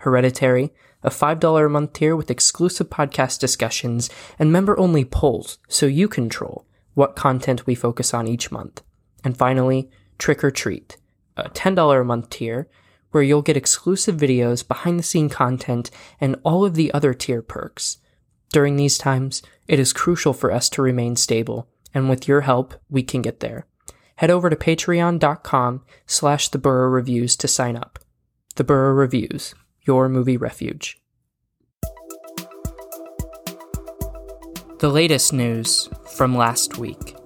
Hereditary, 0.00 0.70
a 1.02 1.08
$5 1.08 1.64
a 1.64 1.70
month 1.70 1.94
tier 1.94 2.14
with 2.14 2.30
exclusive 2.30 2.90
podcast 2.90 3.38
discussions 3.38 4.10
and 4.38 4.52
member 4.52 4.78
only 4.78 5.06
polls 5.06 5.56
so 5.66 5.86
you 5.86 6.08
control 6.08 6.65
what 6.96 7.14
content 7.14 7.66
we 7.66 7.74
focus 7.74 8.14
on 8.14 8.26
each 8.26 8.50
month. 8.50 8.82
And 9.22 9.36
finally, 9.36 9.90
Trick 10.18 10.42
or 10.42 10.50
Treat, 10.50 10.96
a 11.36 11.50
$10 11.50 12.00
a 12.00 12.04
month 12.04 12.30
tier 12.30 12.68
where 13.10 13.22
you'll 13.22 13.42
get 13.42 13.56
exclusive 13.56 14.16
videos, 14.16 14.66
behind 14.66 14.98
the 14.98 15.02
scene 15.02 15.28
content, 15.28 15.90
and 16.20 16.36
all 16.42 16.64
of 16.64 16.74
the 16.74 16.92
other 16.92 17.14
tier 17.14 17.42
perks. 17.42 17.98
During 18.50 18.76
these 18.76 18.98
times, 18.98 19.42
it 19.68 19.78
is 19.78 19.92
crucial 19.92 20.32
for 20.32 20.50
us 20.52 20.68
to 20.70 20.82
remain 20.82 21.16
stable, 21.16 21.68
and 21.94 22.10
with 22.10 22.26
your 22.28 22.42
help, 22.42 22.74
we 22.90 23.02
can 23.02 23.22
get 23.22 23.40
there. 23.40 23.66
Head 24.16 24.30
over 24.30 24.50
to 24.50 24.56
patreon.com 24.56 25.84
slash 26.06 26.48
the 26.48 26.58
Burrow 26.58 26.88
Reviews 26.88 27.36
to 27.36 27.48
sign 27.48 27.76
up. 27.76 27.98
The 28.56 28.64
Burrow 28.64 28.94
Reviews, 28.94 29.54
your 29.82 30.08
movie 30.08 30.36
refuge. 30.36 31.00
The 34.78 34.90
latest 34.90 35.32
news 35.32 35.88
from 36.16 36.36
last 36.36 36.76
week. 36.76 37.16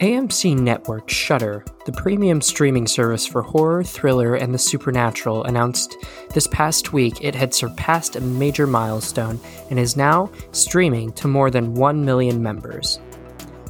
AMC 0.00 0.58
Network 0.58 1.08
Shudder, 1.08 1.64
the 1.86 1.92
premium 1.92 2.42
streaming 2.42 2.86
service 2.86 3.26
for 3.26 3.40
horror, 3.40 3.82
thriller, 3.82 4.34
and 4.34 4.52
the 4.52 4.58
supernatural, 4.58 5.44
announced 5.44 5.96
this 6.34 6.46
past 6.48 6.92
week 6.92 7.24
it 7.24 7.34
had 7.34 7.54
surpassed 7.54 8.16
a 8.16 8.20
major 8.20 8.66
milestone 8.66 9.40
and 9.70 9.78
is 9.78 9.96
now 9.96 10.30
streaming 10.52 11.10
to 11.12 11.26
more 11.26 11.50
than 11.50 11.72
1 11.72 12.04
million 12.04 12.42
members. 12.42 13.00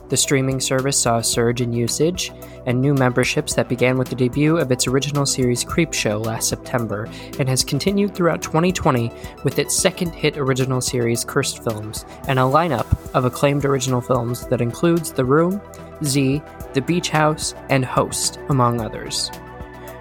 The 0.09 0.17
streaming 0.17 0.61
service 0.61 1.01
saw 1.01 1.19
a 1.19 1.25
surge 1.25 1.61
in 1.61 1.73
usage 1.73 2.33
and 2.67 2.81
new 2.81 2.95
memberships 2.95 3.55
that 3.55 3.69
began 3.69 3.99
with 3.99 4.09
the 4.09 4.15
debut 4.15 4.57
of 4.57 4.71
its 4.71 4.87
original 4.87 5.27
series 5.27 5.65
Creepshow 5.65 6.25
last 6.25 6.49
September 6.49 7.09
and 7.39 7.49
has 7.49 7.65
continued 7.65 8.15
throughout 8.15 8.43
2020 8.43 9.11
with 9.43 9.59
its 9.59 9.77
second 9.77 10.13
hit 10.13 10.39
original 10.39 10.81
series 10.81 11.25
Cursed 11.25 11.65
Films 11.65 12.05
and 12.29 12.39
a 12.39 12.43
lineup 12.43 12.87
of 13.15 13.25
acclaimed 13.25 13.65
original 13.65 14.01
films 14.01 14.47
that 14.47 14.61
includes 14.61 15.13
The 15.13 15.25
Room, 15.25 15.61
Z, 16.05 16.41
The 16.75 16.83
Beach 16.83 17.11
House, 17.11 17.55
and 17.69 17.85
Host, 17.85 18.39
among 18.49 18.81
others. 18.81 19.31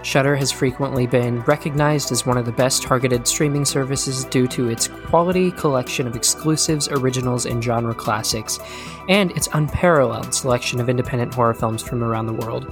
Shudder 0.05 0.35
has 0.35 0.51
frequently 0.51 1.07
been 1.07 1.41
recognized 1.41 2.12
as 2.12 2.27
one 2.27 2.38
of 2.38 2.45
the 2.45 2.51
best 2.51 2.83
targeted 2.83 3.27
streaming 3.27 3.65
services 3.65 4.24
due 4.25 4.47
to 4.50 4.69
its 4.69 4.88
quality 4.88 5.50
collection 5.50 6.05
of 6.05 6.15
exclusives, 6.15 6.88
originals, 6.88 7.47
and 7.47 7.62
genre 7.62 7.95
classics, 7.95 8.59
and 9.09 9.31
its 9.31 9.50
unparalleled 9.53 10.31
selection 10.31 10.79
of 10.79 10.89
independent 10.89 11.33
horror 11.33 11.55
films 11.55 11.81
from 11.81 12.03
around 12.03 12.27
the 12.27 12.33
world. 12.33 12.71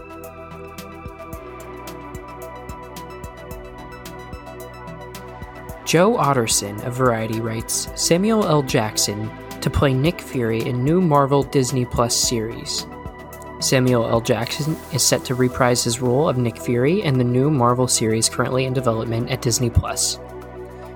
Joe 5.85 6.15
Otterson 6.17 6.85
of 6.85 6.93
Variety 6.93 7.41
writes 7.41 7.89
Samuel 7.95 8.45
L. 8.45 8.61
Jackson 8.61 9.31
to 9.59 9.71
play 9.71 9.91
Nick 9.91 10.21
Fury 10.21 10.61
in 10.61 10.83
new 10.83 11.01
Marvel 11.01 11.41
Disney 11.41 11.85
Plus 11.85 12.15
series. 12.15 12.85
Samuel 13.63 14.07
L. 14.07 14.19
Jackson 14.19 14.75
is 14.93 15.01
set 15.01 15.23
to 15.25 15.35
reprise 15.35 15.83
his 15.83 16.01
role 16.01 16.27
of 16.27 16.37
Nick 16.37 16.57
Fury 16.57 17.01
in 17.01 17.17
the 17.17 17.23
new 17.23 17.49
Marvel 17.49 17.87
series 17.87 18.27
currently 18.27 18.65
in 18.65 18.73
development 18.73 19.29
at 19.29 19.41
Disney 19.41 19.69
Plus. 19.69 20.19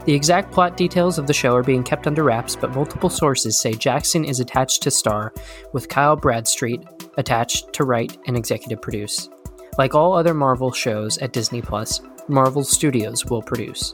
The 0.06 0.14
exact 0.14 0.52
plot 0.52 0.78
details 0.78 1.18
of 1.18 1.28
the 1.28 1.34
show 1.34 1.56
are 1.56 1.64
being 1.64 1.84
kept 1.84 2.08
under 2.08 2.24
wraps, 2.24 2.56
but 2.56 2.74
multiple 2.76 3.10
sources 3.10 3.60
say 3.60 3.74
Jackson 3.74 4.24
is 4.24 4.40
attached 4.40 4.84
to 4.84 4.92
star, 4.92 5.34
with 5.74 5.90
Kyle 5.90 6.16
Bradstreet 6.16 6.84
attached 7.18 7.74
to 7.74 7.84
write 7.84 8.18
and 8.28 8.38
executive 8.38 8.82
produce. 8.82 9.30
Like 9.78 9.96
all 9.96 10.14
other 10.14 10.34
Marvel 10.34 10.72
shows 10.72 11.18
at 11.20 11.34
Disney 11.34 11.62
Plus, 11.62 12.02
Marvel 12.28 12.64
Studios 12.64 13.26
will 13.26 13.42
produce. 13.42 13.94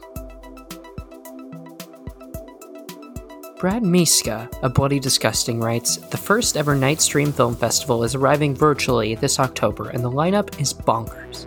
Brad 3.64 3.82
Miska 3.82 4.50
of 4.60 4.74
Bloody 4.74 5.00
Disgusting 5.00 5.58
writes 5.58 5.96
The 5.96 6.18
first 6.18 6.58
ever 6.58 6.76
Nightstream 6.76 7.32
Film 7.32 7.56
Festival 7.56 8.04
is 8.04 8.14
arriving 8.14 8.54
virtually 8.54 9.14
this 9.14 9.40
October, 9.40 9.88
and 9.88 10.04
the 10.04 10.10
lineup 10.10 10.60
is 10.60 10.74
bonkers. 10.74 11.46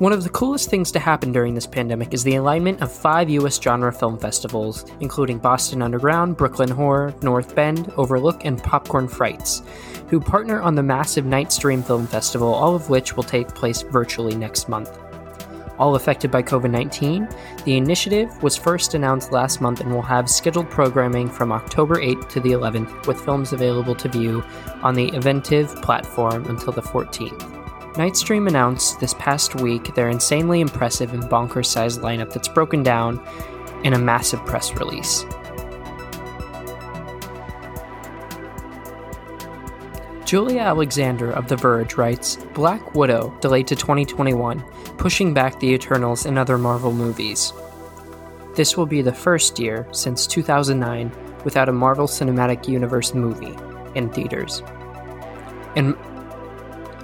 One 0.00 0.12
of 0.12 0.24
the 0.24 0.30
coolest 0.30 0.68
things 0.68 0.90
to 0.90 0.98
happen 0.98 1.30
during 1.30 1.54
this 1.54 1.64
pandemic 1.64 2.12
is 2.12 2.24
the 2.24 2.34
alignment 2.34 2.82
of 2.82 2.90
five 2.90 3.30
US 3.30 3.62
genre 3.62 3.92
film 3.92 4.18
festivals, 4.18 4.84
including 4.98 5.38
Boston 5.38 5.80
Underground, 5.80 6.36
Brooklyn 6.36 6.70
Horror, 6.70 7.14
North 7.22 7.54
Bend, 7.54 7.92
Overlook, 7.96 8.44
and 8.44 8.60
Popcorn 8.60 9.06
Frights, 9.06 9.62
who 10.08 10.18
partner 10.18 10.60
on 10.60 10.74
the 10.74 10.82
massive 10.82 11.24
Nightstream 11.24 11.86
Film 11.86 12.08
Festival, 12.08 12.52
all 12.52 12.74
of 12.74 12.90
which 12.90 13.14
will 13.14 13.22
take 13.22 13.46
place 13.54 13.82
virtually 13.82 14.34
next 14.34 14.68
month 14.68 14.98
all 15.78 15.94
affected 15.94 16.30
by 16.30 16.42
COVID 16.42 16.70
19. 16.70 17.28
The 17.64 17.76
initiative 17.76 18.42
was 18.42 18.56
first 18.56 18.94
announced 18.94 19.32
last 19.32 19.60
month 19.60 19.80
and 19.80 19.92
will 19.92 20.02
have 20.02 20.28
scheduled 20.28 20.70
programming 20.70 21.28
from 21.28 21.52
October 21.52 21.96
8th 21.96 22.28
to 22.30 22.40
the 22.40 22.52
11th, 22.52 23.06
with 23.06 23.24
films 23.24 23.52
available 23.52 23.94
to 23.94 24.08
view 24.08 24.42
on 24.82 24.94
the 24.94 25.08
Eventive 25.08 25.74
platform 25.82 26.44
until 26.46 26.72
the 26.72 26.82
14th. 26.82 27.52
Nightstream 27.94 28.46
announced 28.46 29.00
this 29.00 29.14
past 29.14 29.54
week 29.54 29.94
their 29.94 30.10
insanely 30.10 30.60
impressive 30.60 31.14
and 31.14 31.22
bonkers 31.24 31.66
sized 31.66 32.02
lineup 32.02 32.30
that's 32.30 32.48
broken 32.48 32.82
down 32.82 33.26
in 33.84 33.94
a 33.94 33.98
massive 33.98 34.44
press 34.44 34.74
release. 34.74 35.24
Julia 40.26 40.60
Alexander 40.60 41.30
of 41.30 41.46
The 41.46 41.54
Verge 41.54 41.96
writes 41.96 42.36
Black 42.52 42.96
Widow 42.96 43.32
delayed 43.40 43.68
to 43.68 43.76
2021, 43.76 44.62
pushing 44.98 45.34
back 45.34 45.58
the 45.60 45.72
Eternals 45.72 46.26
and 46.26 46.38
other 46.38 46.58
Marvel 46.58 46.92
movies. 46.92 47.52
This 48.54 48.76
will 48.76 48.86
be 48.86 49.02
the 49.02 49.12
first 49.12 49.58
year 49.58 49.86
since 49.92 50.26
2009 50.26 51.12
without 51.44 51.68
a 51.68 51.72
Marvel 51.72 52.06
Cinematic 52.06 52.66
Universe 52.68 53.14
movie 53.14 53.54
in 53.94 54.10
theaters. 54.10 54.62
In, 55.76 55.94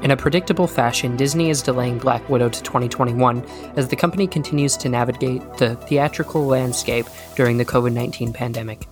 in 0.03 0.11
a 0.11 0.17
predictable 0.17 0.67
fashion, 0.67 1.17
Disney 1.17 1.51
is 1.51 1.63
delaying 1.63 1.99
Black 1.99 2.27
Widow 2.29 2.49
to 2.49 2.63
2021 2.63 3.45
as 3.77 3.89
the 3.89 3.97
company 3.97 4.27
continues 4.27 4.77
to 4.79 4.89
navigate 4.89 5.43
the 5.59 5.77
theatrical 5.77 6.47
landscape 6.47 7.07
during 7.37 7.59
the 7.59 7.65
COVID 7.65 7.93
19 7.93 8.33
pandemic. 8.33 8.89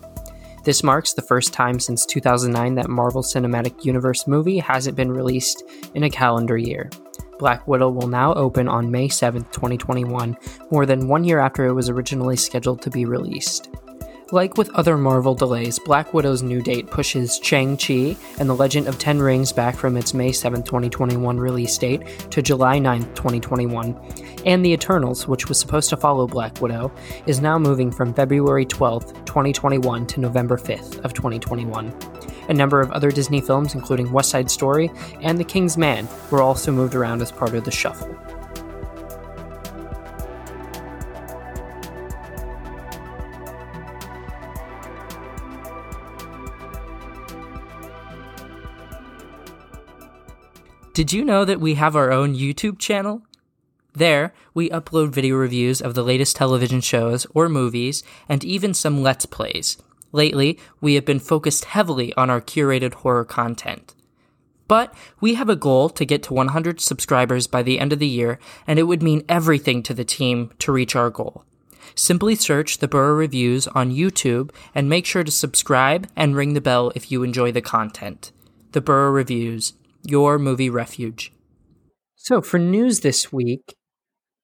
This 0.62 0.83
marks 0.83 1.14
the 1.14 1.23
first 1.23 1.54
time 1.54 1.80
since 1.80 2.04
2009 2.04 2.75
that 2.75 2.90
Marvel 2.90 3.23
Cinematic 3.23 3.83
Universe 3.83 4.26
movie 4.26 4.59
hasn't 4.59 4.95
been 4.95 5.11
released 5.11 5.64
in 5.95 6.04
a 6.04 6.11
calendar 6.11 6.59
year. 6.59 6.90
Black 7.40 7.66
Widow 7.66 7.88
will 7.88 8.06
now 8.06 8.35
open 8.35 8.68
on 8.68 8.90
May 8.90 9.09
7, 9.09 9.44
2021, 9.44 10.37
more 10.70 10.85
than 10.85 11.09
one 11.09 11.25
year 11.25 11.38
after 11.38 11.64
it 11.64 11.73
was 11.73 11.88
originally 11.88 12.37
scheduled 12.37 12.82
to 12.82 12.90
be 12.90 13.06
released. 13.06 13.70
Like 14.30 14.59
with 14.59 14.68
other 14.75 14.99
Marvel 14.99 15.35
delays, 15.35 15.78
Black 15.78 16.12
Widow's 16.12 16.42
new 16.42 16.61
date 16.61 16.88
pushes 16.88 17.40
Shang-Chi 17.42 18.14
and 18.38 18.47
The 18.47 18.54
Legend 18.54 18.88
of 18.88 18.99
Ten 18.99 19.18
Rings 19.18 19.54
back 19.54 19.75
from 19.75 19.97
its 19.97 20.12
May 20.12 20.32
7, 20.32 20.62
2021 20.62 21.38
release 21.40 21.78
date 21.78 22.06
to 22.30 22.42
July 22.42 22.78
9, 22.78 23.04
2021, 23.14 23.99
and 24.44 24.62
The 24.62 24.75
Eternals, 24.75 25.26
which 25.26 25.49
was 25.49 25.59
supposed 25.59 25.88
to 25.88 25.97
follow 25.97 26.26
Black 26.26 26.61
Widow, 26.61 26.92
is 27.26 27.40
now 27.40 27.59
moving 27.59 27.90
from 27.90 28.12
February 28.12 28.66
12, 28.66 29.25
2021 29.25 30.06
to 30.09 30.20
November 30.20 30.59
5th 30.59 31.02
of 31.06 31.14
2021. 31.14 31.88
A 32.50 32.52
number 32.52 32.80
of 32.80 32.90
other 32.90 33.12
Disney 33.12 33.40
films, 33.40 33.76
including 33.76 34.11
West 34.11 34.30
Side 34.30 34.50
Story 34.50 34.90
and 35.21 35.38
The 35.38 35.45
King's 35.45 35.78
Man, 35.78 36.09
were 36.33 36.42
also 36.42 36.73
moved 36.73 36.97
around 36.97 37.23
as 37.23 37.30
part 37.30 37.54
of 37.54 37.64
the 37.64 37.71
shuffle. 37.71 38.09
Did 50.92 51.12
you 51.12 51.25
know 51.25 51.45
that 51.45 51.61
we 51.61 51.75
have 51.75 51.95
our 51.95 52.11
own 52.11 52.35
YouTube 52.35 52.80
channel? 52.80 53.23
There, 53.92 54.35
we 54.54 54.69
upload 54.71 55.11
video 55.11 55.37
reviews 55.37 55.80
of 55.80 55.95
the 55.95 56.02
latest 56.02 56.35
television 56.35 56.80
shows 56.80 57.28
or 57.33 57.49
movies, 57.49 58.02
and 58.28 58.42
even 58.42 58.75
some 58.75 59.02
Let's 59.02 59.25
Plays. 59.25 59.76
Lately, 60.12 60.59
we 60.81 60.95
have 60.95 61.05
been 61.05 61.21
focused 61.21 61.67
heavily 61.67 62.12
on 62.14 62.31
our 62.31 62.40
curated 62.40 62.95
horror 62.95 63.25
content. 63.25 63.95
But 64.67 64.95
we 65.21 65.35
have 65.35 65.49
a 65.49 65.57
goal 65.57 65.88
to 65.90 66.05
get 66.05 66.23
to 66.25 66.35
100 66.35 66.81
subscribers 66.81 67.47
by 67.47 67.62
the 67.62 67.81
end 67.81 67.93
of 67.93 67.99
the 67.99 68.07
year, 68.07 68.38
and 68.67 68.79
it 68.79 68.85
would 68.85 69.02
mean 69.02 69.25
everything 69.29 69.83
to 69.83 69.95
the 69.95 70.05
team 70.05 70.52
to 70.61 70.73
reach 70.73 70.95
our 70.95 71.11
goal. 71.11 71.45
Simply 71.95 72.35
search 72.35 72.79
the 72.79 72.88
Burrow 72.88 73.14
Reviews 73.14 73.67
on 73.69 73.90
YouTube 73.90 74.50
and 74.75 74.88
make 74.88 75.07
sure 75.07 75.25
to 75.25 75.31
subscribe 75.31 76.09
and 76.14 76.37
ring 76.37 76.55
the 76.55 76.61
bell 76.61 76.93
if 76.95 77.11
you 77.11 77.23
enjoy 77.23 77.50
the 77.52 77.61
content. 77.61 78.31
The 78.73 78.81
Burrow 78.81 79.11
Reviews, 79.11 79.73
your 80.05 80.38
movie 80.38 80.71
refuge. 80.71 81.33
So, 82.14 82.40
for 82.40 82.59
news 82.59 83.00
this 83.00 83.33
week, 83.33 83.75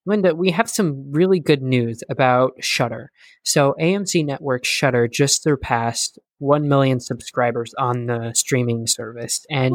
Linda, 0.07 0.35
we 0.35 0.51
have 0.53 0.71
some 0.71 1.11
really 1.11 1.41
good 1.41 1.63
news 1.63 2.03
about 2.09 2.53
Shudder. 2.61 3.11
So, 3.43 3.75
AMC 3.81 4.25
Network 4.25 4.65
Shudder 4.65 5.09
just 5.09 5.43
surpassed 5.43 6.19
1 6.39 6.69
million 6.69 7.01
subscribers 7.01 7.75
on 7.79 8.07
the 8.07 8.33
streaming 8.35 8.87
service. 8.87 9.45
And 9.51 9.75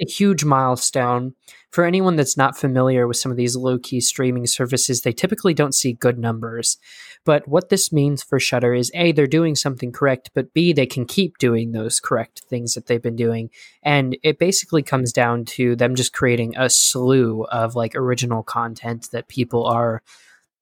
a 0.00 0.10
huge 0.10 0.44
milestone. 0.44 1.34
For 1.70 1.84
anyone 1.84 2.16
that's 2.16 2.36
not 2.36 2.56
familiar 2.56 3.06
with 3.06 3.18
some 3.18 3.30
of 3.30 3.36
these 3.36 3.56
low 3.56 3.78
key 3.78 4.00
streaming 4.00 4.46
services, 4.46 5.02
they 5.02 5.12
typically 5.12 5.52
don't 5.52 5.74
see 5.74 5.92
good 5.92 6.18
numbers. 6.18 6.78
But 7.24 7.46
what 7.48 7.68
this 7.68 7.92
means 7.92 8.22
for 8.22 8.38
Shudder 8.38 8.72
is 8.72 8.90
A, 8.94 9.12
they're 9.12 9.26
doing 9.26 9.56
something 9.56 9.92
correct, 9.92 10.30
but 10.32 10.54
B, 10.54 10.72
they 10.72 10.86
can 10.86 11.04
keep 11.04 11.38
doing 11.38 11.72
those 11.72 12.00
correct 12.00 12.42
things 12.48 12.74
that 12.74 12.86
they've 12.86 13.02
been 13.02 13.16
doing. 13.16 13.50
And 13.82 14.16
it 14.22 14.38
basically 14.38 14.82
comes 14.82 15.12
down 15.12 15.44
to 15.46 15.76
them 15.76 15.96
just 15.96 16.12
creating 16.12 16.54
a 16.56 16.70
slew 16.70 17.44
of 17.44 17.74
like 17.74 17.94
original 17.96 18.42
content 18.42 19.08
that 19.10 19.28
people 19.28 19.66
are 19.66 20.02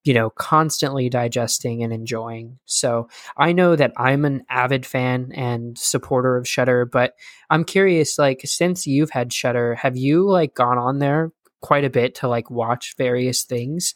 you 0.05 0.13
know, 0.13 0.29
constantly 0.29 1.09
digesting 1.09 1.83
and 1.83 1.91
enjoying. 1.91 2.59
So 2.65 3.09
I 3.35 3.51
know 3.51 3.75
that 3.75 3.91
I'm 3.97 4.23
an 4.23 4.43
avid 4.49 4.85
fan 4.85 5.31
and 5.33 5.77
supporter 5.77 6.37
of 6.37 6.47
Shudder, 6.47 6.85
but 6.85 7.15
I'm 7.49 7.65
curious, 7.65 8.19
like, 8.19 8.41
since 8.45 8.85
you've 8.85 9.09
had 9.09 9.33
Shudder, 9.33 9.73
have 9.75 9.97
you 9.97 10.29
like 10.29 10.53
gone 10.53 10.77
on 10.77 10.99
there 10.99 11.31
quite 11.61 11.85
a 11.85 11.89
bit 11.89 12.13
to 12.15 12.27
like 12.27 12.51
watch 12.51 12.95
various 12.97 13.43
things? 13.43 13.95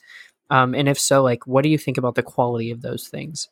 Um, 0.49 0.73
and 0.73 0.89
if 0.89 0.99
so, 0.99 1.21
like, 1.21 1.45
what 1.45 1.61
do 1.61 1.69
you 1.69 1.77
think 1.77 1.99
about 1.99 2.15
the 2.15 2.23
quality 2.23 2.71
of 2.71 2.81
those 2.81 3.07
things? 3.07 3.47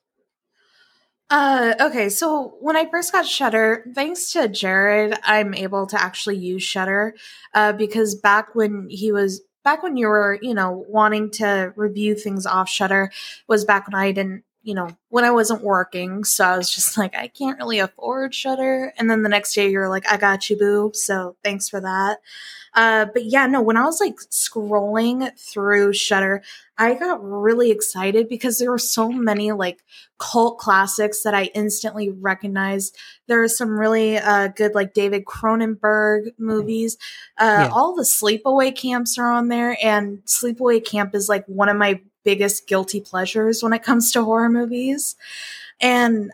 Uh, 1.29 1.75
okay, 1.79 2.09
so 2.09 2.55
when 2.61 2.77
I 2.77 2.89
first 2.89 3.11
got 3.11 3.27
Shudder, 3.27 3.85
thanks 3.93 4.31
to 4.31 4.47
Jared, 4.47 5.13
I'm 5.23 5.53
able 5.53 5.85
to 5.87 6.01
actually 6.01 6.37
use 6.37 6.63
Shudder. 6.63 7.15
Uh, 7.53 7.73
because 7.73 8.15
back 8.15 8.55
when 8.55 8.87
he 8.89 9.11
was 9.11 9.41
back 9.67 9.83
when 9.83 9.97
you 9.97 10.07
were, 10.07 10.39
you 10.41 10.53
know, 10.53 10.85
wanting 10.87 11.29
to 11.29 11.73
review 11.75 12.15
things 12.15 12.45
off 12.45 12.69
Shudder 12.69 13.11
was 13.49 13.65
back 13.65 13.85
when 13.85 13.95
I 13.95 14.13
didn't, 14.13 14.45
you 14.67 14.73
know, 14.73 14.89
when 15.07 15.23
I 15.23 15.31
wasn't 15.31 15.63
working. 15.63 16.25
So 16.25 16.43
I 16.43 16.57
was 16.57 16.69
just 16.69 16.97
like, 16.97 17.15
I 17.15 17.29
can't 17.29 17.57
really 17.57 17.79
afford 17.79 18.35
Shudder. 18.35 18.93
And 18.97 19.09
then 19.09 19.23
the 19.23 19.29
next 19.29 19.55
day 19.55 19.71
you're 19.71 19.87
like, 19.87 20.05
I 20.11 20.17
got 20.17 20.49
you, 20.49 20.57
boo. 20.57 20.91
So 20.93 21.37
thanks 21.41 21.69
for 21.69 21.79
that. 21.79 22.17
Uh, 22.73 23.05
but 23.05 23.23
yeah, 23.23 23.47
no, 23.47 23.61
when 23.61 23.77
I 23.77 23.85
was 23.85 24.01
like 24.01 24.17
scrolling 24.29 25.31
through 25.39 25.93
Shudder, 25.93 26.43
I 26.77 26.95
got 26.95 27.23
really 27.23 27.71
excited 27.71 28.27
because 28.27 28.59
there 28.59 28.69
were 28.69 28.77
so 28.77 29.09
many 29.09 29.53
like 29.53 29.79
cult 30.19 30.59
classics 30.59 31.23
that 31.23 31.33
I 31.33 31.45
instantly 31.55 32.09
recognized. 32.09 32.95
There 33.27 33.41
are 33.41 33.47
some 33.47 33.79
really 33.79 34.17
uh, 34.17 34.49
good 34.49 34.75
like 34.75 34.93
David 34.93 35.25
Cronenberg 35.25 36.33
movies. 36.37 36.97
Uh, 37.37 37.67
yeah. 37.67 37.69
All 37.73 37.95
the 37.95 38.03
Sleepaway 38.03 38.75
Camps 38.75 39.17
are 39.17 39.31
on 39.31 39.47
there, 39.47 39.77
and 39.81 40.19
Sleepaway 40.25 40.85
Camp 40.85 41.15
is 41.15 41.29
like 41.29 41.45
one 41.47 41.69
of 41.69 41.77
my 41.77 42.01
biggest 42.27 42.67
guilty 42.67 42.99
pleasures 42.99 43.63
when 43.63 43.71
it 43.71 43.83
comes 43.83 44.11
to 44.11 44.21
horror 44.21 44.49
movies. 44.49 45.15
And 45.79 46.33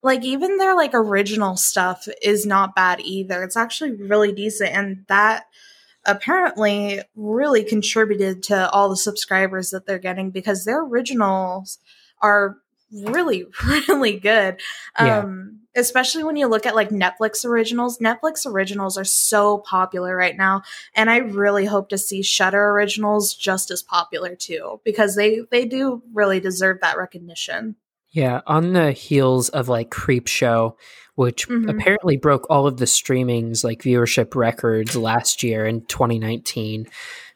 like 0.00 0.24
even 0.24 0.58
their 0.58 0.76
like 0.76 0.92
original 0.94 1.56
stuff 1.56 2.06
is 2.22 2.46
not 2.46 2.76
bad 2.76 3.00
either. 3.00 3.42
It's 3.42 3.56
actually 3.56 3.90
really 3.96 4.30
decent 4.30 4.70
and 4.70 5.04
that 5.08 5.46
apparently 6.06 7.00
really 7.16 7.64
contributed 7.64 8.44
to 8.44 8.70
all 8.70 8.88
the 8.88 8.96
subscribers 8.96 9.70
that 9.70 9.86
they're 9.86 9.98
getting 9.98 10.30
because 10.30 10.64
their 10.64 10.84
originals 10.84 11.80
are 12.20 12.58
really 12.92 13.46
really 13.88 14.18
good. 14.18 14.60
Yeah. 14.98 15.18
Um 15.18 15.58
especially 15.74 16.22
when 16.22 16.36
you 16.36 16.46
look 16.48 16.66
at 16.66 16.74
like 16.74 16.90
Netflix 16.90 17.46
originals. 17.46 17.98
Netflix 17.98 18.44
originals 18.44 18.98
are 18.98 19.04
so 19.04 19.58
popular 19.58 20.14
right 20.14 20.36
now 20.36 20.62
and 20.94 21.08
I 21.10 21.18
really 21.18 21.64
hope 21.64 21.88
to 21.90 21.98
see 21.98 22.22
Shudder 22.22 22.70
originals 22.70 23.34
just 23.34 23.70
as 23.70 23.82
popular 23.82 24.36
too 24.36 24.80
because 24.84 25.16
they 25.16 25.40
they 25.50 25.64
do 25.64 26.02
really 26.12 26.40
deserve 26.40 26.80
that 26.80 26.98
recognition. 26.98 27.76
Yeah, 28.12 28.42
on 28.46 28.74
the 28.74 28.92
heels 28.92 29.48
of 29.48 29.70
like 29.70 29.90
Creepshow, 29.90 30.76
which 31.14 31.48
mm-hmm. 31.48 31.68
apparently 31.68 32.18
broke 32.18 32.46
all 32.50 32.66
of 32.66 32.76
the 32.76 32.84
streamings 32.84 33.64
like 33.64 33.82
viewership 33.82 34.34
records 34.34 34.94
last 34.94 35.42
year 35.42 35.66
in 35.66 35.84
2019. 35.86 36.86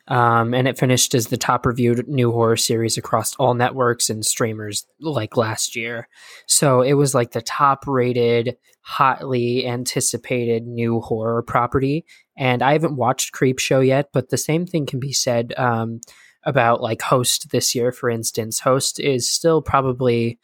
Um, 0.09 0.55
and 0.55 0.69
it 0.69 0.79
finished 0.79 1.15
as 1.15 1.27
the 1.27 1.37
top 1.37 1.67
reviewed 1.67 2.07
new 2.07 2.31
horror 2.31 2.57
series 2.57 2.97
across 2.97 3.35
all 3.37 3.55
networks 3.55 4.09
and 4.09 4.25
streamers 4.25 4.87
like 5.01 5.37
last 5.37 5.75
year. 5.75 6.09
So 6.47 6.81
it 6.81 6.93
was 6.93 7.15
like 7.15 7.33
the 7.33 7.43
top 7.43 7.87
rated, 7.87 8.57
hotly 8.83 9.67
anticipated 9.67 10.65
new 10.65 11.01
horror 11.01 11.43
property. 11.43 12.05
And 12.39 12.63
I 12.63 12.73
haven't 12.73 12.97
watched 12.97 13.35
Creepshow 13.35 13.85
yet, 13.85 14.11
but 14.13 14.29
the 14.29 14.39
same 14.39 14.65
thing 14.65 14.87
can 14.87 15.01
be 15.01 15.13
said 15.13 15.53
um, 15.57 16.01
about 16.45 16.81
like 16.81 17.03
Host 17.03 17.51
this 17.51 17.75
year, 17.75 17.91
for 17.91 18.09
instance. 18.09 18.61
Host 18.61 19.01
is 19.01 19.29
still 19.29 19.61
probably 19.61 20.39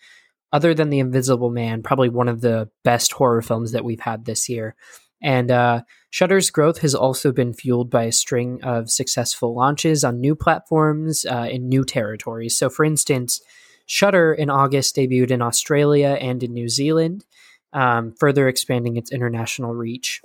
other 0.53 0.75
than 0.75 0.91
The 0.91 0.99
Invisible 0.99 1.51
Man, 1.51 1.83
probably 1.83 2.09
one 2.09 2.29
of 2.29 2.41
the 2.41 2.69
best 2.83 3.13
horror 3.13 3.43
films 3.43 3.73
that 3.73 3.85
we've 3.85 4.01
had 4.01 4.25
this 4.25 4.49
year. 4.49 4.75
And 5.23 5.51
uh, 5.51 5.83
Shudder's 6.13 6.51
growth 6.51 6.81
has 6.81 6.95
also 6.95 7.33
been 7.33 7.55
fueled 7.55 7.91
by 7.91 8.05
a 8.05 8.13
string 8.13 8.63
of 8.63 8.91
successful 8.91 9.55
launches 9.55 10.05
on 10.05 10.21
new 10.21 10.35
platforms 10.35 11.25
uh, 11.25 11.49
in 11.51 11.71
new 11.71 11.85
territories. 11.85 12.55
So, 12.55 12.69
for 12.69 12.85
instance, 12.85 13.41
Shudder 13.87 14.35
in 14.35 14.51
August 14.51 14.95
debuted 14.95 15.31
in 15.31 15.41
Australia 15.41 16.19
and 16.21 16.43
in 16.43 16.53
New 16.53 16.69
Zealand, 16.69 17.25
um, 17.73 18.13
further 18.21 18.47
expanding 18.47 18.99
its 18.99 19.11
international 19.11 19.75
reach. 19.75 20.21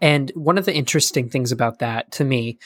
And 0.00 0.32
one 0.34 0.56
of 0.56 0.64
the 0.64 0.74
interesting 0.74 1.28
things 1.28 1.52
about 1.52 1.80
that 1.80 2.10
to 2.12 2.24
me 2.24 2.58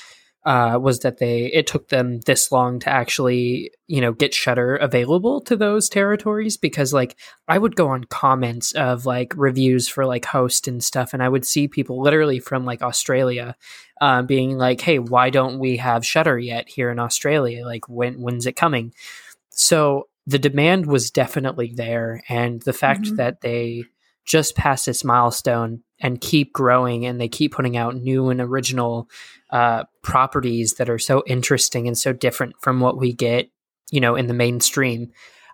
uh, 0.45 0.79
was 0.81 1.01
that 1.01 1.19
they 1.19 1.47
it 1.47 1.67
took 1.67 1.89
them 1.89 2.21
this 2.21 2.53
long 2.53 2.79
to 2.79 2.89
actually 2.89 3.71
you 3.87 4.01
know 4.01 4.13
get 4.13 4.33
Shudder 4.33 4.77
available 4.77 5.41
to 5.43 5.57
those 5.57 5.89
territories 5.89 6.57
because 6.57 6.93
like 6.93 7.17
I 7.49 7.59
would 7.59 7.77
go 7.77 7.89
on 7.89 8.05
comments 8.05 8.73
of 8.73 9.05
like 9.05 9.35
reviews 9.37 9.89
for 9.89 10.07
like 10.07 10.25
host 10.25 10.69
and 10.69 10.83
stuff 10.83 11.13
and 11.13 11.23
I 11.23 11.29
would 11.29 11.45
see 11.45 11.69
people 11.69 12.01
literally 12.01 12.39
from 12.39 12.65
like 12.65 12.83
Australia 12.83 13.57
uh, 14.01 14.23
being 14.23 14.57
like 14.57 14.81
hey 14.81 14.99
why 14.99 15.31
don't 15.31 15.59
we 15.59 15.77
have 15.79 16.07
Shudder 16.07 16.39
yet 16.39 16.69
here 16.69 16.91
in 16.91 16.99
Australia 16.99 17.67
like 17.67 17.89
when 17.89 18.21
when's 18.21 18.47
it 18.47 18.57
coming 18.57 18.95
so 19.51 20.09
the 20.27 20.39
demand 20.39 20.87
was 20.87 21.11
definitely 21.11 21.73
there 21.75 22.23
and 22.29 22.63
the 22.63 22.73
fact 22.73 23.03
mm-hmm. 23.03 23.17
that 23.17 23.41
they 23.41 23.85
just 24.25 24.55
passed 24.55 24.87
this 24.87 25.03
milestone 25.03 25.83
and 26.01 26.21
keep 26.21 26.53
growing 26.53 27.07
and 27.07 27.21
they 27.21 27.29
keep 27.29 27.53
putting 27.53 27.77
out 27.77 27.97
new 27.97 28.29
and 28.31 28.41
original 28.41 29.09
uh, 29.51 29.85
properties 30.03 30.75
that 30.75 30.91
are 30.91 30.99
so 30.99 31.23
interesting 31.27 31.87
and 31.87 31.99
so 31.99 32.13
different 32.13 32.55
from 32.61 32.81
what 32.81 32.99
we 32.99 33.13
get 33.13 33.51
you 33.91 34.01
know 34.01 34.15
in 34.15 34.27
the 34.27 34.35
mainstream. 34.35 35.11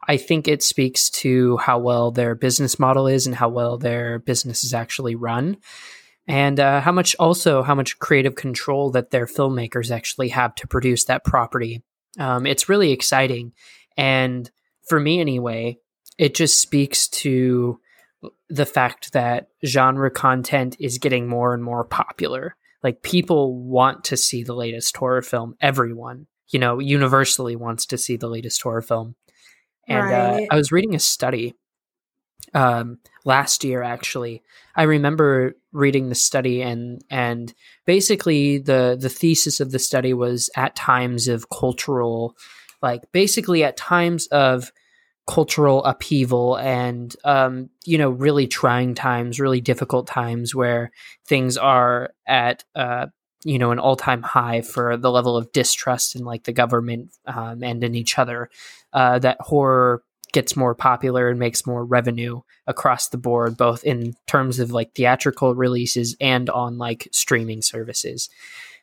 I 0.07 0.19
think 0.19 0.47
it 0.47 0.63
speaks 0.63 1.09
to 1.11 1.57
how 1.57 1.79
well 1.79 2.11
their 2.11 2.35
business 2.35 2.79
model 2.79 3.07
is 3.07 3.27
and 3.27 3.35
how 3.35 3.49
well 3.49 3.79
their 3.79 4.19
business 4.19 4.63
is 4.63 4.75
actually 4.75 5.15
run. 5.15 5.57
And 6.27 6.61
uh, 6.61 6.81
how 6.81 6.93
much 6.93 7.17
also 7.19 7.63
how 7.63 7.75
much 7.75 7.99
creative 7.99 8.35
control 8.35 8.91
that 8.93 9.11
their 9.11 9.27
filmmakers 9.27 9.91
actually 9.91 10.29
have 10.29 10.55
to 10.57 10.67
produce 10.67 11.05
that 11.05 11.25
property. 11.25 11.83
Um, 12.19 12.47
it's 12.47 12.69
really 12.69 12.93
exciting. 12.93 13.53
And 13.97 14.51
for 14.89 15.01
me 15.01 15.21
anyway 15.21 15.79
it 16.19 16.35
just 16.35 16.61
speaks 16.61 17.09
to 17.09 17.81
the 18.49 18.67
fact 18.67 19.13
that 19.13 19.49
genre 19.65 20.11
content 20.11 20.77
is 20.79 20.99
getting 20.99 21.29
more 21.29 21.55
and 21.55 21.65
more 21.65 21.85
popular. 21.85 22.57
Like 22.83 23.03
people 23.03 23.57
want 23.57 24.05
to 24.05 24.17
see 24.17 24.43
the 24.43 24.55
latest 24.55 24.97
horror 24.97 25.23
film. 25.23 25.57
Everyone, 25.61 26.27
you 26.49 26.59
know, 26.59 26.79
universally 26.79 27.57
wants 27.57 27.87
to 27.87 27.99
see 27.99 28.17
the 28.17 28.29
latest 28.29 28.61
horror 28.63 28.83
film. 28.83 29.15
And 29.89 30.07
uh, 30.07 30.11
right. 30.11 30.49
uh, 30.51 30.55
I 30.55 30.57
was 30.57 30.73
reading 30.73 30.95
a 30.95 30.99
study 30.99 31.55
um, 32.53 32.99
last 33.25 33.65
year. 33.65 33.83
Actually, 33.83 34.43
I 34.77 34.85
remember 34.85 35.57
reading 35.73 36.09
the 36.09 36.15
study, 36.15 36.63
and 36.63 37.03
and 37.11 37.53
basically 37.87 38.59
the 38.59 38.97
the 38.99 39.09
thesis 39.09 39.61
of 39.61 39.73
the 39.73 39.79
study 39.79 40.15
was 40.15 40.51
at 40.57 40.77
times 40.77 41.29
of 41.29 41.49
cultural, 41.51 42.37
like 42.83 43.03
basically 43.13 43.65
at 43.65 43.77
times 43.77 44.27
of 44.29 44.73
cultural 45.27 45.83
upheaval 45.85 46.57
and 46.59 47.17
um, 47.25 47.71
you 47.85 47.97
know 47.97 48.11
really 48.11 48.47
trying 48.47 48.95
times 48.95 49.41
really 49.41 49.61
difficult 49.61 50.07
times 50.07 50.55
where 50.55 50.91
things 51.27 51.57
are 51.57 52.11
at 52.27 52.65
uh, 52.75 53.07
you 53.45 53.59
know 53.59 53.71
an 53.71 53.79
all-time 53.79 54.23
high 54.23 54.61
for 54.61 54.97
the 54.97 55.11
level 55.11 55.37
of 55.37 55.51
distrust 55.53 56.15
in 56.15 56.25
like 56.25 56.45
the 56.45 56.53
government 56.53 57.11
um, 57.27 57.63
and 57.63 57.83
in 57.83 57.95
each 57.95 58.19
other 58.19 58.51
uh, 58.93 59.19
that 59.19 59.39
horror 59.41 60.03
gets 60.33 60.57
more 60.57 60.75
popular 60.75 61.29
and 61.29 61.39
makes 61.39 61.67
more 61.67 61.85
revenue 61.85 62.41
across 62.67 63.09
the 63.09 63.17
board 63.17 63.57
both 63.57 63.85
in 63.85 64.15
terms 64.27 64.59
of 64.59 64.73
like 64.73 64.95
theatrical 64.95 65.55
releases 65.55 66.17
and 66.21 66.51
on 66.51 66.77
like 66.77 67.09
streaming 67.13 67.63
services 67.63 68.29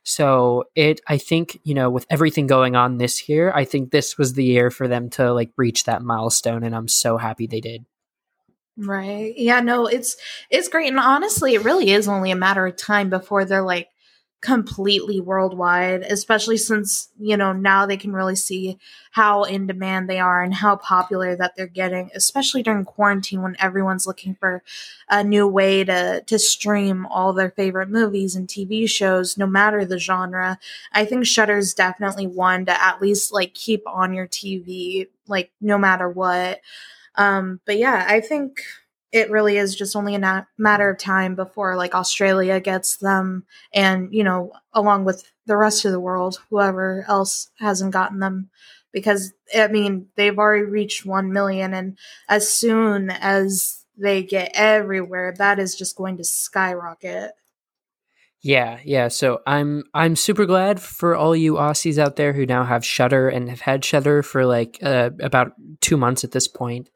so 0.04 0.66
it, 0.76 1.00
I 1.08 1.18
think, 1.18 1.60
you 1.64 1.74
know, 1.74 1.90
with 1.90 2.06
everything 2.10 2.48
going 2.48 2.76
on 2.76 2.98
this 2.98 3.30
year, 3.30 3.52
I 3.54 3.66
think 3.66 3.92
this 3.92 4.18
was 4.18 4.34
the 4.34 4.44
year 4.44 4.72
for 4.72 4.88
them 4.88 5.10
to 5.12 5.32
like 5.34 5.52
reach 5.58 5.84
that 5.84 6.02
milestone, 6.02 6.64
and 6.64 6.76
I'm 6.76 6.88
so 6.88 7.18
happy 7.18 7.48
they 7.48 7.62
did. 7.62 7.86
Right. 8.78 9.34
Yeah, 9.38 9.60
no, 9.60 9.86
it's 9.86 10.18
it's 10.50 10.70
great. 10.70 10.88
And 10.88 11.00
honestly, 11.00 11.54
it 11.54 11.64
really 11.64 11.92
is 11.92 12.08
only 12.08 12.32
a 12.32 12.36
matter 12.36 12.66
of 12.66 12.78
time 12.78 13.10
before 13.10 13.46
they're 13.46 13.62
like 13.62 13.90
completely 14.42 15.20
worldwide, 15.20 16.02
especially 16.02 16.58
since, 16.58 17.10
you 17.20 17.38
know, 17.38 17.54
now 17.54 17.86
they 17.86 17.98
can 17.98 18.12
really 18.12 18.36
see 18.36 18.78
how 19.12 19.44
in 19.44 19.68
demand 19.68 20.10
they 20.10 20.20
are 20.20 20.42
and 20.42 20.54
how 20.54 20.76
popular 20.76 21.36
that 21.36 21.56
they're 21.56 21.68
getting, 21.68 22.10
especially 22.16 22.64
during 22.64 22.84
quarantine 22.84 23.44
when 23.44 23.56
everyone's 23.60 24.08
looking 24.08 24.34
for 24.36 24.64
a 25.10 25.24
new 25.24 25.48
way 25.48 25.84
to 25.84 26.22
to 26.26 26.40
stream 26.40 27.06
all 27.06 27.34
their 27.34 27.52
favorite 27.52 27.90
movies 27.90 28.36
and 28.36 28.50
TV 28.50 28.88
shows 28.88 29.38
no 29.38 29.46
matter 29.46 29.86
the 29.86 30.00
genre. 30.00 30.58
I 30.92 31.06
think 31.06 31.26
Shudder's 31.26 31.74
definitely 31.74 32.28
one 32.28 32.66
to 32.66 32.82
at 32.84 33.02
least 33.02 33.32
like 33.32 33.54
keep 33.54 33.84
on 33.86 34.14
your 34.14 34.28
TV 34.28 35.08
like 35.28 35.52
no 35.62 35.78
matter 35.78 36.10
what. 36.10 36.62
Um 37.16 37.60
but 37.66 37.78
yeah, 37.78 38.06
I 38.08 38.22
think 38.22 38.62
it 39.12 39.30
really 39.30 39.58
is 39.58 39.76
just 39.76 39.96
only 39.96 40.16
a 40.16 40.48
matter 40.58 40.90
of 40.90 40.98
time 40.98 41.36
before 41.36 41.76
like 41.76 41.96
Australia 41.96 42.60
gets 42.60 42.98
them 42.98 43.46
and 43.74 44.14
you 44.14 44.24
know 44.24 44.52
along 44.74 45.06
with 45.06 45.30
the 45.46 45.58
rest 45.58 45.86
of 45.86 45.92
the 45.92 46.00
world 46.00 46.40
whoever 46.50 47.06
else 47.08 47.50
hasn't 47.60 47.92
gotten 47.94 48.20
them 48.20 48.50
because 48.92 49.34
I 49.56 49.68
mean 49.68 50.08
they've 50.16 50.38
already 50.38 50.66
reached 50.66 51.06
1 51.06 51.32
million 51.32 51.74
and 51.74 51.98
as 52.30 52.50
soon 52.50 53.10
as 53.10 53.86
they 53.98 54.24
get 54.24 54.52
everywhere 54.54 55.34
that 55.38 55.60
is 55.60 55.76
just 55.76 55.96
going 55.96 56.18
to 56.18 56.24
skyrocket. 56.24 57.32
Yeah, 58.44 58.80
yeah. 58.84 59.10
So 59.10 59.42
I'm 59.46 59.84
I'm 59.94 60.16
super 60.16 60.48
glad 60.48 60.82
for 60.82 61.16
all 61.16 61.36
you 61.36 61.54
Aussies 61.56 62.00
out 62.00 62.16
there 62.16 62.34
who 62.34 62.48
now 62.48 62.64
have 62.64 62.84
Shudder 62.84 63.30
and 63.30 63.48
have 63.48 63.62
had 63.62 63.86
Shudder 63.86 64.24
for 64.24 64.48
like 64.48 64.80
uh, 64.82 65.12
about 65.22 65.54
two 65.80 65.96
months 65.96 66.24
at 66.24 66.32
this 66.32 66.48
point. 66.48 66.90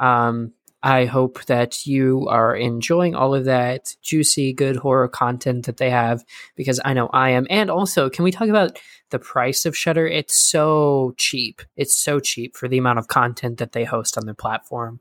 Um, 0.00 0.54
I 0.82 1.06
hope 1.06 1.44
that 1.46 1.86
you 1.86 2.28
are 2.28 2.54
enjoying 2.54 3.14
all 3.16 3.34
of 3.34 3.46
that 3.46 3.96
juicy, 4.00 4.52
good 4.52 4.76
horror 4.76 5.08
content 5.08 5.66
that 5.66 5.78
they 5.78 5.90
have 5.90 6.24
because 6.54 6.80
I 6.84 6.92
know 6.92 7.08
I 7.12 7.30
am. 7.30 7.46
And 7.50 7.70
also, 7.70 8.08
can 8.08 8.24
we 8.24 8.30
talk 8.30 8.48
about 8.48 8.78
the 9.10 9.18
price 9.18 9.66
of 9.66 9.76
Shudder? 9.76 10.06
It's 10.06 10.36
so 10.36 11.14
cheap. 11.16 11.62
It's 11.76 11.96
so 11.96 12.20
cheap 12.20 12.56
for 12.56 12.68
the 12.68 12.78
amount 12.78 13.00
of 13.00 13.08
content 13.08 13.58
that 13.58 13.72
they 13.72 13.84
host 13.84 14.16
on 14.16 14.24
their 14.26 14.34
platform. 14.34 15.00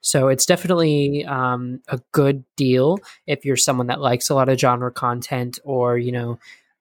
So 0.00 0.28
it's 0.28 0.46
definitely 0.46 1.26
um, 1.26 1.80
a 1.88 2.00
good 2.12 2.44
deal 2.56 2.98
if 3.26 3.44
you're 3.44 3.56
someone 3.56 3.88
that 3.88 4.00
likes 4.00 4.30
a 4.30 4.34
lot 4.34 4.48
of 4.48 4.58
genre 4.58 4.92
content 4.92 5.58
or, 5.64 5.98
you 5.98 6.12
know, 6.12 6.38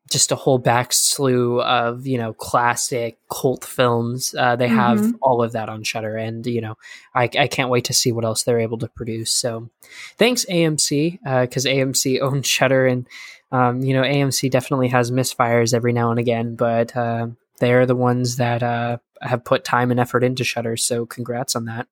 just 0.10 0.32
a 0.32 0.36
whole 0.36 0.58
back 0.58 0.94
slew 0.94 1.62
of 1.62 2.08
you 2.08 2.18
know 2.18 2.34
classic 2.34 3.18
cult 3.32 3.66
films. 3.66 4.34
Uh, 4.38 4.56
they 4.56 4.68
have 4.68 5.00
mm-hmm. 5.00 5.12
all 5.22 5.44
of 5.44 5.52
that 5.54 5.70
on 5.70 5.84
Shudder, 5.84 6.16
and 6.16 6.46
you 6.46 6.62
know 6.62 6.76
I, 7.14 7.24
I, 7.24 7.48
can't 7.48 7.70
wait 7.70 7.86
to 7.86 7.94
see 7.94 8.12
what 8.12 8.26
else 8.26 8.44
they're 8.44 8.60
able 8.60 8.78
to 8.80 8.88
produce. 8.88 9.32
So 9.32 9.70
thanks 10.18 10.46
AMC 10.46 11.20
because 11.42 11.66
uh, 11.66 11.70
AMC 11.70 12.20
owns 12.22 12.48
Shudder, 12.48 12.88
and 12.88 13.08
um, 13.52 13.82
you 13.82 13.94
know 13.94 14.04
AMC 14.04 14.50
definitely 14.52 14.90
has 14.90 15.12
misfires 15.12 15.74
every 15.74 15.94
now 15.94 16.12
and 16.12 16.20
again, 16.20 16.56
but 16.56 16.96
uh, 16.96 17.28
they're 17.60 17.86
the 17.86 17.96
ones 17.96 18.38
that 18.38 18.64
uh, 18.64 18.98
have 19.22 19.44
put 19.44 19.64
time 19.64 19.92
and 19.92 20.00
effort 20.00 20.24
into 20.24 20.44
Shudder. 20.44 20.78
So 20.78 21.06
congrats 21.06 21.56
on 21.56 21.66
that. 21.66 21.88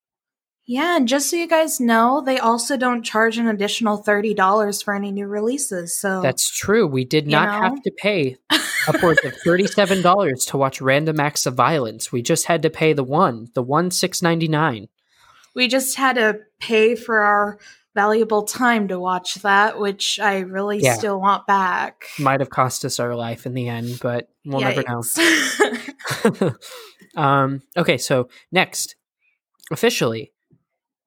Yeah, 0.67 0.97
and 0.97 1.07
just 1.07 1.29
so 1.29 1.35
you 1.35 1.47
guys 1.47 1.79
know, 1.79 2.23
they 2.25 2.39
also 2.39 2.75
don't 2.75 3.03
charge 3.03 3.37
an 3.37 3.47
additional 3.47 4.01
$30 4.01 4.83
for 4.83 4.95
any 4.95 5.11
new 5.11 5.27
releases. 5.27 5.95
So 5.95 6.21
That's 6.21 6.49
true. 6.49 6.87
We 6.87 7.05
did 7.05 7.27
not 7.27 7.45
know? 7.45 7.69
have 7.69 7.81
to 7.83 7.91
pay 7.91 8.37
upwards 8.87 9.23
of 9.23 9.33
$37 9.45 10.47
to 10.47 10.57
watch 10.57 10.81
Random 10.81 11.19
Acts 11.19 11.45
of 11.45 11.53
Violence. 11.53 12.11
We 12.11 12.23
just 12.23 12.47
had 12.47 12.63
to 12.63 12.71
pay 12.71 12.93
the 12.93 13.03
one, 13.03 13.49
the 13.53 13.61
one 13.61 13.91
six 13.91 14.23
ninety 14.23 14.47
nine. 14.47 14.87
We 15.53 15.67
just 15.67 15.97
had 15.97 16.15
to 16.15 16.39
pay 16.59 16.95
for 16.95 17.19
our 17.19 17.59
valuable 17.93 18.43
time 18.43 18.87
to 18.89 18.99
watch 18.99 19.35
that, 19.35 19.79
which 19.79 20.19
I 20.19 20.39
really 20.39 20.79
yeah. 20.79 20.95
still 20.95 21.19
want 21.19 21.47
back. 21.47 22.05
Might 22.19 22.41
have 22.41 22.49
cost 22.49 22.83
us 22.83 22.99
our 22.99 23.15
life 23.15 23.45
in 23.45 23.53
the 23.53 23.69
end, 23.69 23.99
but 24.01 24.29
we'll 24.43 24.61
Yikes. 24.61 25.17
never 26.23 26.43
know. 26.43 26.55
um, 27.21 27.61
okay, 27.77 27.97
so 27.97 28.29
next, 28.51 28.95
officially, 29.71 30.33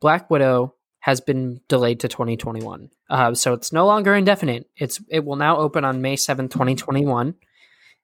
Black 0.01 0.31
Widow 0.31 0.75
has 1.01 1.21
been 1.21 1.61
delayed 1.69 2.01
to 2.01 2.09
2021. 2.09 2.91
Uh, 3.09 3.35
so 3.35 3.53
it's 3.53 3.73
no 3.73 3.87
longer 3.87 4.15
indefinite. 4.15 4.69
It's 4.77 5.01
it 5.09 5.25
will 5.25 5.37
now 5.37 5.59
open 5.59 5.85
on 5.85 6.03
May 6.03 6.17
7th, 6.17 6.51
2021. 6.51 7.35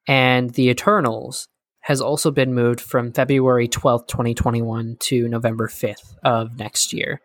And 0.06 0.50
The 0.50 0.68
Eternals 0.68 1.48
has 1.80 2.00
also 2.00 2.30
been 2.30 2.54
moved 2.54 2.80
from 2.80 3.12
February 3.12 3.68
12th, 3.68 4.08
2021 4.08 4.96
to 5.00 5.28
November 5.28 5.68
5th 5.68 6.16
of 6.22 6.58
next 6.58 6.94
year. 6.94 7.20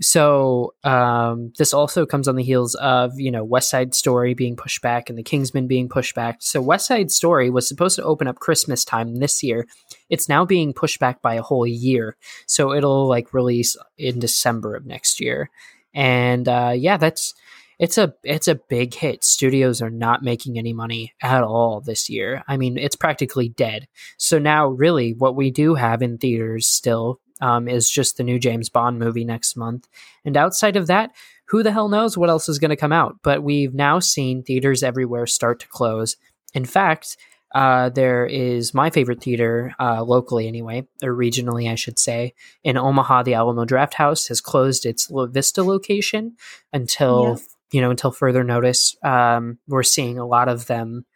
So 0.00 0.74
um, 0.84 1.52
this 1.58 1.74
also 1.74 2.06
comes 2.06 2.28
on 2.28 2.36
the 2.36 2.42
heels 2.42 2.74
of 2.76 3.18
you 3.18 3.30
know 3.30 3.44
West 3.44 3.70
Side 3.70 3.94
Story 3.94 4.34
being 4.34 4.56
pushed 4.56 4.80
back 4.80 5.08
and 5.08 5.18
The 5.18 5.22
Kingsman 5.22 5.66
being 5.66 5.88
pushed 5.88 6.14
back. 6.14 6.38
So 6.40 6.60
West 6.60 6.86
Side 6.86 7.10
Story 7.10 7.50
was 7.50 7.68
supposed 7.68 7.96
to 7.96 8.04
open 8.04 8.28
up 8.28 8.38
Christmas 8.38 8.84
time 8.84 9.16
this 9.16 9.42
year. 9.42 9.66
It's 10.08 10.28
now 10.28 10.44
being 10.44 10.72
pushed 10.72 11.00
back 11.00 11.20
by 11.20 11.34
a 11.34 11.42
whole 11.42 11.66
year. 11.66 12.16
So 12.46 12.72
it'll 12.72 13.08
like 13.08 13.34
release 13.34 13.76
in 13.96 14.18
December 14.20 14.76
of 14.76 14.86
next 14.86 15.20
year. 15.20 15.50
And 15.94 16.48
uh, 16.48 16.72
yeah, 16.76 16.96
that's 16.96 17.34
it's 17.78 17.96
a 17.96 18.14
it's 18.24 18.48
a 18.48 18.56
big 18.56 18.94
hit. 18.94 19.24
Studios 19.24 19.80
are 19.80 19.90
not 19.90 20.22
making 20.22 20.58
any 20.58 20.72
money 20.72 21.14
at 21.22 21.42
all 21.42 21.80
this 21.80 22.10
year. 22.10 22.42
I 22.48 22.56
mean, 22.56 22.76
it's 22.76 22.96
practically 22.96 23.48
dead. 23.48 23.86
So 24.16 24.38
now, 24.38 24.68
really, 24.68 25.12
what 25.12 25.36
we 25.36 25.50
do 25.50 25.74
have 25.74 26.02
in 26.02 26.18
theaters 26.18 26.66
still 26.66 27.20
um, 27.40 27.68
is 27.68 27.90
just 27.90 28.16
the 28.16 28.24
new 28.24 28.38
James 28.38 28.68
Bond 28.68 28.98
movie 28.98 29.24
next 29.24 29.56
month. 29.56 29.88
And 30.24 30.36
outside 30.36 30.76
of 30.76 30.86
that, 30.86 31.12
who 31.46 31.62
the 31.62 31.72
hell 31.72 31.88
knows 31.88 32.16
what 32.16 32.28
else 32.28 32.48
is 32.48 32.58
going 32.58 32.70
to 32.70 32.76
come 32.76 32.92
out? 32.92 33.16
But 33.22 33.42
we've 33.42 33.74
now 33.74 33.98
seen 33.98 34.42
theaters 34.42 34.82
everywhere 34.82 35.26
start 35.26 35.60
to 35.60 35.68
close. 35.68 36.16
In 36.54 36.64
fact, 36.64 37.16
uh, 37.54 37.88
there 37.88 38.26
is 38.26 38.74
my 38.74 38.90
favorite 38.90 39.22
theater 39.22 39.74
uh, 39.80 40.02
locally, 40.02 40.46
anyway, 40.46 40.86
or 41.02 41.14
regionally, 41.14 41.70
I 41.70 41.76
should 41.76 41.98
say, 41.98 42.34
in 42.62 42.76
Omaha. 42.76 43.22
The 43.22 43.34
Alamo 43.34 43.64
Drafthouse 43.64 44.28
has 44.28 44.40
closed 44.40 44.84
its 44.84 45.10
La 45.10 45.26
Vista 45.26 45.62
location 45.62 46.36
until 46.72 47.38
yeah. 47.38 47.44
you 47.72 47.80
know 47.80 47.90
until 47.90 48.10
further 48.10 48.44
notice. 48.44 48.96
Um, 49.02 49.58
we're 49.66 49.82
seeing 49.82 50.18
a 50.18 50.26
lot 50.26 50.48
of 50.48 50.66
them 50.66 51.06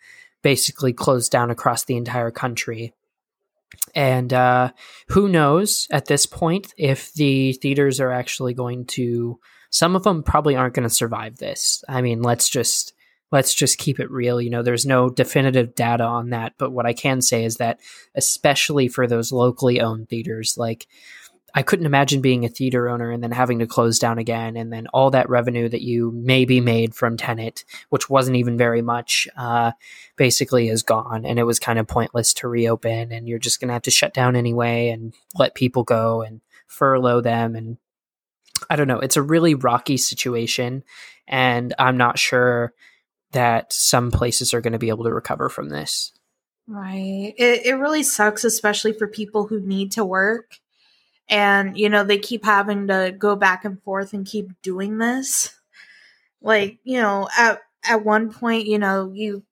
basically 0.42 0.92
close 0.92 1.28
down 1.28 1.50
across 1.50 1.84
the 1.84 1.96
entire 1.96 2.30
country. 2.30 2.94
And 3.94 4.32
uh, 4.32 4.72
who 5.08 5.28
knows 5.28 5.86
at 5.90 6.06
this 6.06 6.26
point 6.26 6.72
if 6.76 7.12
the 7.14 7.52
theaters 7.54 8.00
are 8.00 8.12
actually 8.12 8.54
going 8.54 8.86
to. 8.86 9.38
Some 9.70 9.96
of 9.96 10.02
them 10.02 10.22
probably 10.22 10.54
aren't 10.54 10.74
going 10.74 10.86
to 10.86 10.94
survive 10.94 11.38
this. 11.38 11.82
I 11.88 12.02
mean, 12.02 12.20
let's 12.20 12.50
just 12.50 12.92
let's 13.32 13.54
just 13.54 13.78
keep 13.78 13.98
it 13.98 14.10
real. 14.10 14.40
You 14.40 14.50
know, 14.50 14.62
there's 14.62 14.86
no 14.86 15.08
definitive 15.08 15.74
data 15.74 16.04
on 16.04 16.30
that, 16.30 16.52
but 16.58 16.70
what 16.70 16.86
I 16.86 16.92
can 16.92 17.22
say 17.22 17.44
is 17.44 17.56
that, 17.56 17.80
especially 18.14 18.86
for 18.86 19.06
those 19.06 19.32
locally 19.32 19.80
owned 19.80 20.10
theaters, 20.10 20.56
like 20.56 20.86
I 21.54 21.62
couldn't 21.62 21.86
imagine 21.86 22.20
being 22.20 22.44
a 22.44 22.48
theater 22.48 22.88
owner 22.88 23.10
and 23.10 23.22
then 23.22 23.32
having 23.32 23.58
to 23.58 23.66
close 23.66 23.98
down 23.98 24.18
again, 24.18 24.56
and 24.56 24.72
then 24.72 24.86
all 24.88 25.10
that 25.10 25.28
revenue 25.28 25.68
that 25.68 25.82
you 25.82 26.12
maybe 26.14 26.60
made 26.60 26.94
from 26.94 27.16
Tenet, 27.16 27.64
which 27.90 28.08
wasn't 28.08 28.36
even 28.36 28.56
very 28.56 28.82
much, 28.82 29.28
uh, 29.36 29.72
basically 30.16 30.68
is 30.68 30.82
gone, 30.82 31.24
and 31.24 31.38
it 31.38 31.44
was 31.44 31.58
kind 31.58 31.78
of 31.78 31.86
pointless 31.86 32.32
to 32.34 32.48
reopen, 32.48 33.12
and 33.12 33.28
you're 33.28 33.38
just 33.38 33.60
gonna 33.60 33.72
have 33.74 33.82
to 33.82 33.90
shut 33.90 34.14
down 34.14 34.36
anyway 34.36 34.88
and 34.88 35.14
let 35.34 35.54
people 35.54 35.84
go 35.84 36.22
and 36.22 36.40
furlough 36.66 37.20
them, 37.20 37.54
and 37.54 37.76
I 38.70 38.76
don't 38.76 38.88
know. 38.88 39.00
It's 39.00 39.16
a 39.16 39.22
really 39.22 39.54
rocky 39.54 39.96
situation, 39.96 40.84
and 41.26 41.74
I'm 41.78 41.96
not 41.96 42.18
sure 42.18 42.72
that 43.32 43.72
some 43.72 44.10
places 44.10 44.54
are 44.54 44.60
going 44.60 44.72
to 44.72 44.78
be 44.78 44.90
able 44.90 45.04
to 45.04 45.12
recover 45.12 45.48
from 45.48 45.70
this. 45.70 46.12
Right. 46.66 47.34
It 47.36 47.66
it 47.66 47.74
really 47.74 48.02
sucks, 48.02 48.44
especially 48.44 48.92
for 48.92 49.06
people 49.06 49.46
who 49.46 49.60
need 49.60 49.92
to 49.92 50.04
work 50.04 50.58
and 51.32 51.78
you 51.78 51.88
know 51.90 52.04
they 52.04 52.18
keep 52.18 52.44
having 52.44 52.88
to 52.88 53.16
go 53.18 53.36
back 53.36 53.64
and 53.64 53.82
forth 53.82 54.14
and 54.14 54.26
keep 54.26 54.50
doing 54.62 54.98
this. 54.98 55.58
Like 56.42 56.78
you 56.84 57.00
know 57.00 57.28
at 57.38 57.60
at 57.84 58.04
one 58.04 58.32
point 58.32 58.66
you 58.66 58.78
know 58.78 59.10
you 59.14 59.44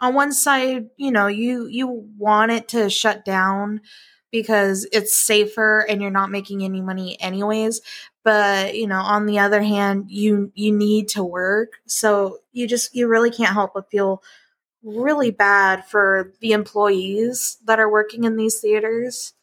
on 0.00 0.14
one 0.14 0.32
side 0.32 0.88
you 0.96 1.10
know 1.10 1.26
you 1.26 1.66
you 1.66 1.88
want 2.18 2.52
it 2.52 2.68
to 2.68 2.90
shut 2.90 3.24
down 3.24 3.80
because 4.30 4.86
it's 4.92 5.16
safer 5.16 5.86
and 5.88 6.02
you're 6.02 6.10
not 6.10 6.30
making 6.30 6.64
any 6.64 6.80
money 6.80 7.20
anyways. 7.20 7.80
But 8.24 8.76
you 8.76 8.86
know 8.86 9.00
on 9.00 9.26
the 9.26 9.38
other 9.38 9.62
hand 9.62 10.06
you 10.10 10.52
you 10.54 10.72
need 10.72 11.08
to 11.10 11.24
work. 11.24 11.74
So 11.86 12.38
you 12.52 12.66
just 12.68 12.94
you 12.94 13.08
really 13.08 13.30
can't 13.30 13.54
help 13.54 13.74
but 13.74 13.90
feel 13.90 14.22
really 14.82 15.30
bad 15.32 15.86
for 15.86 16.32
the 16.40 16.52
employees 16.52 17.58
that 17.66 17.80
are 17.80 17.90
working 17.90 18.24
in 18.24 18.36
these 18.36 18.60
theaters 18.60 19.34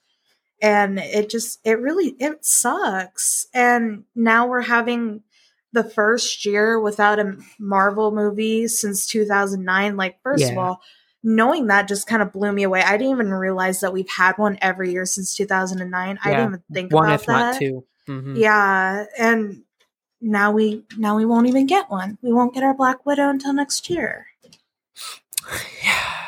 and 0.64 0.98
it 0.98 1.30
just 1.30 1.60
it 1.66 1.80
really 1.80 2.16
it 2.20 2.44
sucks. 2.44 3.48
And 3.54 4.06
now 4.16 4.48
we're 4.48 4.62
having 4.62 5.22
the 5.74 5.84
first 5.84 6.46
year 6.46 6.80
without 6.80 7.20
a 7.20 7.36
marvel 7.60 8.12
movie 8.12 8.68
since 8.68 9.06
2009 9.08 9.98
like 9.98 10.22
first 10.22 10.44
yeah. 10.44 10.52
of 10.52 10.58
all 10.58 10.82
knowing 11.26 11.68
that 11.68 11.88
just 11.88 12.06
kind 12.08 12.22
of 12.22 12.32
blew 12.32 12.52
me 12.52 12.64
away. 12.64 12.82
I 12.82 12.98
didn't 12.98 13.14
even 13.14 13.34
realize 13.34 13.80
that 13.82 13.94
we've 13.94 14.10
had 14.10 14.38
one 14.38 14.58
every 14.62 14.92
year 14.92 15.06
since 15.06 15.36
2009 15.36 16.16
yeah. 16.16 16.22
i 16.24 16.30
didn't 16.30 16.48
even 16.48 16.64
think 16.72 16.94
one 16.94 17.06
about 17.06 17.20
if 17.20 17.26
that. 17.26 17.34
not 17.34 17.60
2 17.60 17.86
mm-hmm. 18.08 18.36
yeah. 18.38 19.06
And 19.18 19.64
now 20.22 20.52
we 20.52 20.86
now 20.98 21.18
we 21.18 21.26
won't 21.26 21.48
even 21.48 21.66
get 21.66 21.90
one. 21.90 22.18
We 22.22 22.32
won't 22.32 22.54
get 22.54 22.64
our 22.64 22.74
black 22.74 23.06
widow 23.06 23.30
until 23.30 23.54
next 23.54 23.90
year. 23.90 24.28
Yeah 25.84 26.23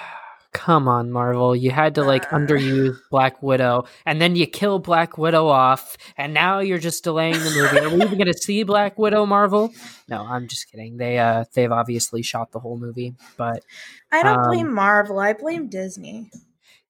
come 0.65 0.87
on, 0.87 1.11
Marvel. 1.11 1.55
You 1.55 1.69
had 1.69 1.93
to 1.95 2.03
like 2.03 2.27
underuse 2.31 2.97
Black 3.11 3.41
Widow, 3.43 3.85
and 4.03 4.19
then 4.19 4.35
you 4.35 4.47
kill 4.47 4.79
Black 4.79 5.15
Widow 5.15 5.47
off, 5.47 5.95
and 6.17 6.33
now 6.33 6.59
you're 6.59 6.79
just 6.79 7.03
delaying 7.03 7.37
the 7.37 7.51
movie. 7.51 7.85
Are 7.85 7.89
we 7.89 8.03
even 8.03 8.17
going 8.17 8.33
to 8.33 8.33
see 8.33 8.63
Black 8.63 8.97
Widow, 8.97 9.27
Marvel? 9.27 9.71
No, 10.09 10.25
I'm 10.25 10.47
just 10.47 10.71
kidding. 10.71 10.97
They 10.97 11.19
uh 11.19 11.45
they've 11.53 11.71
obviously 11.71 12.23
shot 12.23 12.51
the 12.51 12.59
whole 12.59 12.79
movie, 12.79 13.13
but 13.37 13.63
I 14.11 14.23
don't 14.23 14.39
um, 14.39 14.47
blame 14.49 14.73
Marvel. 14.73 15.19
I 15.19 15.33
blame 15.33 15.69
Disney. 15.69 16.31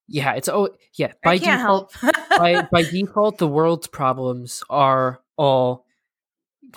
Yeah, 0.08 0.32
it's 0.32 0.48
oh 0.48 0.70
yeah. 0.94 1.12
By 1.22 1.36
default, 1.36 1.94
by 2.38 2.66
by 2.72 2.82
default, 2.82 3.36
the 3.36 3.48
world's 3.48 3.88
problems 3.88 4.62
are 4.70 5.20
all 5.36 5.84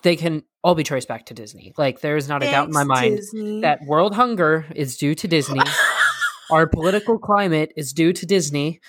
they 0.03 0.17
can 0.17 0.43
all 0.65 0.75
be 0.75 0.83
traced 0.83 1.07
back 1.07 1.27
to 1.27 1.33
Disney. 1.33 1.73
Like 1.77 2.01
there 2.01 2.17
is 2.17 2.27
not 2.27 2.41
Thanks, 2.41 2.51
a 2.51 2.55
doubt 2.57 2.67
in 2.67 2.73
my 2.73 2.83
mind 2.83 3.15
Disney. 3.17 3.61
that 3.61 3.83
world 3.85 4.13
hunger 4.13 4.65
is 4.75 4.97
due 4.97 5.15
to 5.15 5.27
Disney. 5.29 5.61
our 6.49 6.67
political 6.67 7.17
climate 7.19 7.73
is 7.75 7.93
due 7.93 8.13
to 8.13 8.25
Disney. 8.25 8.81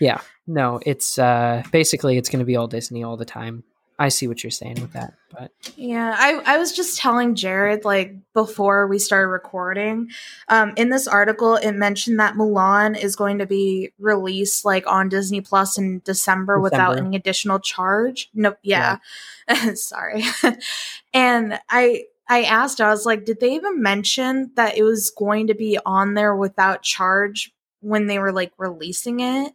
Yeah, 0.00 0.20
no, 0.46 0.80
it's 0.84 1.18
uh, 1.18 1.62
basically 1.72 2.18
it's 2.18 2.28
going 2.28 2.40
to 2.40 2.46
be 2.46 2.56
all 2.56 2.68
Disney 2.68 3.02
all 3.02 3.16
the 3.16 3.24
time. 3.24 3.64
I 3.98 4.10
see 4.10 4.28
what 4.28 4.44
you're 4.44 4.50
saying 4.50 4.80
with 4.80 4.92
that, 4.92 5.14
but 5.32 5.52
Yeah, 5.74 6.14
I, 6.18 6.42
I 6.44 6.58
was 6.58 6.72
just 6.72 6.98
telling 6.98 7.34
Jared 7.34 7.84
like 7.84 8.14
before 8.34 8.86
we 8.86 8.98
started 8.98 9.28
recording. 9.28 10.10
Um, 10.48 10.74
in 10.76 10.90
this 10.90 11.08
article, 11.08 11.56
it 11.56 11.72
mentioned 11.72 12.20
that 12.20 12.34
Mulan 12.34 12.98
is 12.98 13.16
going 13.16 13.38
to 13.38 13.46
be 13.46 13.92
released 13.98 14.66
like 14.66 14.86
on 14.86 15.08
Disney 15.08 15.40
Plus 15.40 15.78
in 15.78 16.02
December, 16.04 16.60
without 16.60 16.98
any 16.98 17.16
additional 17.16 17.58
charge. 17.58 18.28
No, 18.34 18.54
yeah, 18.62 18.98
sorry. 19.74 20.24
and 21.14 21.58
I 21.70 22.04
I 22.28 22.42
asked, 22.42 22.80
I 22.80 22.90
was 22.90 23.06
like, 23.06 23.24
did 23.24 23.40
they 23.40 23.54
even 23.54 23.82
mention 23.82 24.50
that 24.56 24.76
it 24.76 24.82
was 24.82 25.10
going 25.10 25.46
to 25.48 25.54
be 25.54 25.78
on 25.86 26.14
there 26.14 26.34
without 26.34 26.82
charge 26.82 27.52
when 27.80 28.06
they 28.06 28.18
were 28.18 28.32
like 28.32 28.52
releasing 28.58 29.20
it? 29.20 29.52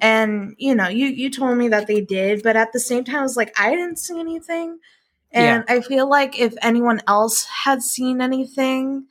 And 0.00 0.54
you 0.58 0.74
know, 0.74 0.88
you 0.88 1.06
you 1.06 1.30
told 1.30 1.58
me 1.58 1.68
that 1.68 1.86
they 1.86 2.00
did, 2.00 2.42
but 2.42 2.56
at 2.56 2.72
the 2.72 2.80
same 2.80 3.04
time, 3.04 3.16
I 3.16 3.22
was 3.22 3.36
like, 3.36 3.58
I 3.60 3.70
didn't 3.70 3.98
see 3.98 4.18
anything. 4.18 4.78
And 5.32 5.64
I 5.68 5.80
feel 5.82 6.08
like 6.08 6.38
if 6.38 6.54
anyone 6.62 7.02
else 7.08 7.44
had 7.44 7.82
seen 7.82 8.20
anything, 8.22 9.06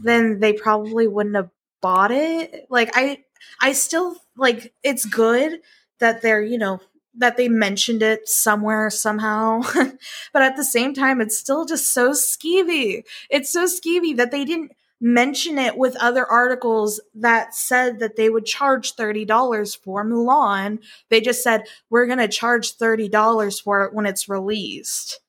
then 0.00 0.40
they 0.40 0.52
probably 0.52 1.06
wouldn't 1.06 1.36
have 1.36 1.50
bought 1.80 2.10
it. 2.10 2.66
Like 2.70 2.90
I 2.94 3.24
I 3.60 3.72
still 3.72 4.16
like 4.36 4.72
it's 4.82 5.04
good 5.04 5.60
that 6.00 6.22
they're, 6.22 6.42
you 6.42 6.58
know, 6.58 6.80
that 7.16 7.36
they 7.36 7.48
mentioned 7.48 8.02
it 8.02 8.28
somewhere 8.28 8.90
somehow. 8.90 9.62
but 10.32 10.42
at 10.42 10.56
the 10.56 10.64
same 10.64 10.94
time, 10.94 11.20
it's 11.20 11.38
still 11.38 11.64
just 11.64 11.92
so 11.92 12.10
skeevy. 12.10 13.04
It's 13.30 13.50
so 13.50 13.66
skeevy 13.66 14.16
that 14.16 14.30
they 14.30 14.44
didn't 14.44 14.72
mention 15.00 15.58
it 15.58 15.76
with 15.76 15.96
other 15.96 16.26
articles 16.26 17.00
that 17.14 17.54
said 17.54 17.98
that 17.98 18.16
they 18.16 18.30
would 18.30 18.46
charge 18.46 18.96
$30 18.96 19.76
for 19.78 20.04
Mulan. 20.04 20.78
They 21.10 21.20
just 21.20 21.42
said, 21.42 21.64
we're 21.90 22.06
going 22.06 22.18
to 22.18 22.28
charge 22.28 22.76
$30 22.76 23.62
for 23.62 23.84
it 23.84 23.92
when 23.92 24.06
it's 24.06 24.28
released. 24.28 25.20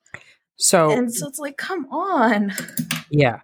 so 0.55 0.91
And 0.91 1.13
so 1.13 1.27
it's 1.27 1.39
like, 1.39 1.57
come 1.57 1.87
on. 1.91 2.53
Yeah. 3.09 3.41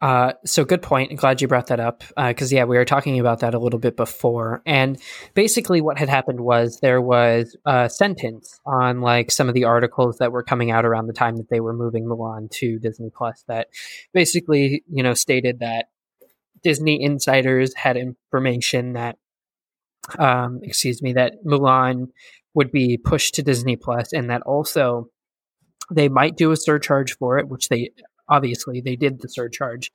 Uh, 0.00 0.32
so 0.44 0.64
good 0.64 0.80
point. 0.80 1.16
Glad 1.16 1.40
you 1.40 1.48
brought 1.48 1.66
that 1.68 1.80
up 1.80 2.04
because 2.16 2.52
yeah, 2.52 2.64
we 2.64 2.76
were 2.76 2.84
talking 2.84 3.18
about 3.18 3.40
that 3.40 3.54
a 3.54 3.58
little 3.58 3.80
bit 3.80 3.96
before. 3.96 4.62
And 4.64 5.00
basically, 5.34 5.80
what 5.80 5.98
had 5.98 6.08
happened 6.08 6.40
was 6.40 6.78
there 6.78 7.00
was 7.00 7.56
a 7.66 7.90
sentence 7.90 8.60
on 8.64 9.00
like 9.00 9.32
some 9.32 9.48
of 9.48 9.54
the 9.54 9.64
articles 9.64 10.18
that 10.18 10.30
were 10.30 10.44
coming 10.44 10.70
out 10.70 10.84
around 10.84 11.08
the 11.08 11.12
time 11.12 11.36
that 11.36 11.50
they 11.50 11.58
were 11.58 11.72
moving 11.72 12.04
Mulan 12.04 12.48
to 12.52 12.78
Disney 12.78 13.10
Plus 13.10 13.42
that 13.48 13.68
basically 14.14 14.84
you 14.88 15.02
know 15.02 15.14
stated 15.14 15.58
that 15.60 15.86
Disney 16.62 17.02
insiders 17.02 17.74
had 17.74 17.96
information 17.96 18.92
that 18.92 19.18
um, 20.16 20.60
excuse 20.62 21.02
me 21.02 21.12
that 21.14 21.44
Mulan 21.44 22.06
would 22.54 22.70
be 22.70 22.98
pushed 22.98 23.34
to 23.34 23.42
Disney 23.42 23.74
Plus 23.74 24.12
and 24.12 24.30
that 24.30 24.42
also 24.42 25.10
they 25.90 26.08
might 26.08 26.36
do 26.36 26.50
a 26.50 26.56
surcharge 26.56 27.16
for 27.16 27.38
it, 27.38 27.48
which 27.48 27.68
they 27.68 27.90
obviously 28.28 28.80
they 28.80 28.96
did 28.96 29.20
the 29.20 29.28
surcharge, 29.28 29.90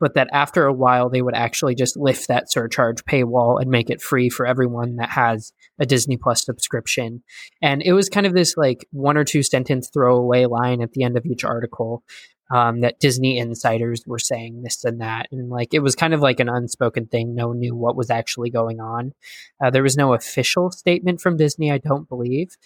but 0.00 0.14
that 0.14 0.28
after 0.32 0.66
a 0.66 0.72
while 0.72 1.08
they 1.08 1.22
would 1.22 1.34
actually 1.34 1.74
just 1.74 1.96
lift 1.96 2.28
that 2.28 2.50
surcharge 2.50 3.04
paywall 3.04 3.60
and 3.60 3.70
make 3.70 3.90
it 3.90 4.02
free 4.02 4.28
for 4.28 4.46
everyone 4.46 4.96
that 4.96 5.10
has 5.10 5.52
a 5.80 5.86
Disney 5.86 6.16
Plus 6.16 6.44
subscription. 6.44 7.22
And 7.62 7.82
it 7.82 7.92
was 7.92 8.08
kind 8.08 8.26
of 8.26 8.34
this 8.34 8.56
like 8.56 8.86
one 8.90 9.16
or 9.16 9.24
two 9.24 9.42
sentence 9.42 9.90
throwaway 9.92 10.46
line 10.46 10.82
at 10.82 10.92
the 10.92 11.04
end 11.04 11.16
of 11.16 11.26
each 11.26 11.44
article. 11.44 12.02
Um, 12.48 12.82
that 12.82 13.00
Disney 13.00 13.38
insiders 13.38 14.04
were 14.06 14.20
saying 14.20 14.62
this 14.62 14.84
and 14.84 15.00
that, 15.00 15.26
and 15.32 15.50
like 15.50 15.74
it 15.74 15.80
was 15.80 15.96
kind 15.96 16.14
of 16.14 16.20
like 16.20 16.38
an 16.38 16.48
unspoken 16.48 17.06
thing. 17.06 17.34
No 17.34 17.48
one 17.48 17.58
knew 17.58 17.74
what 17.74 17.96
was 17.96 18.08
actually 18.08 18.50
going 18.50 18.78
on. 18.78 19.14
Uh, 19.60 19.70
there 19.70 19.82
was 19.82 19.96
no 19.96 20.14
official 20.14 20.70
statement 20.70 21.20
from 21.20 21.36
Disney, 21.36 21.72
I 21.72 21.78
don't 21.78 22.08
believe, 22.08 22.56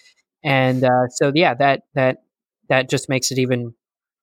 and 0.44 0.84
uh, 0.84 1.08
so 1.08 1.32
yeah, 1.34 1.54
that 1.54 1.84
that 1.94 2.18
that 2.68 2.88
just 2.88 3.08
makes 3.08 3.30
it 3.30 3.38
even 3.38 3.74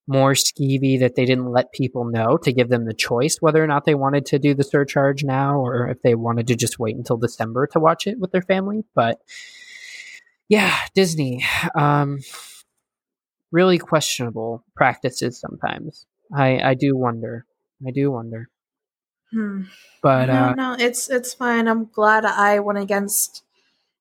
more 0.07 0.33
skeevy 0.33 0.99
that 0.99 1.15
they 1.15 1.25
didn't 1.25 1.51
let 1.51 1.73
people 1.73 2.05
know 2.05 2.37
to 2.37 2.53
give 2.53 2.69
them 2.69 2.85
the 2.85 2.93
choice 2.93 3.37
whether 3.41 3.61
or 3.61 3.67
not 3.67 3.85
they 3.85 3.95
wanted 3.95 4.25
to 4.25 4.39
do 4.39 4.53
the 4.53 4.63
surcharge 4.63 5.23
now 5.23 5.59
or 5.59 5.89
if 5.89 6.01
they 6.01 6.15
wanted 6.15 6.47
to 6.47 6.55
just 6.55 6.79
wait 6.79 6.95
until 6.95 7.17
December 7.17 7.67
to 7.67 7.79
watch 7.79 8.07
it 8.07 8.17
with 8.17 8.31
their 8.31 8.41
family. 8.41 8.85
But 8.95 9.19
yeah, 10.47 10.73
Disney, 10.95 11.43
um, 11.75 12.19
really 13.51 13.77
questionable 13.77 14.63
practices 14.75 15.39
sometimes. 15.39 16.05
I, 16.33 16.59
I 16.59 16.73
do 16.73 16.95
wonder. 16.95 17.45
I 17.85 17.91
do 17.91 18.11
wonder. 18.11 18.49
Hmm. 19.31 19.63
But 20.01 20.27
no, 20.27 20.33
uh, 20.33 20.53
no, 20.53 20.75
it's 20.79 21.09
it's 21.09 21.33
fine. 21.33 21.67
I'm 21.67 21.85
glad 21.85 22.23
I 22.23 22.59
went 22.59 22.79
against, 22.79 23.43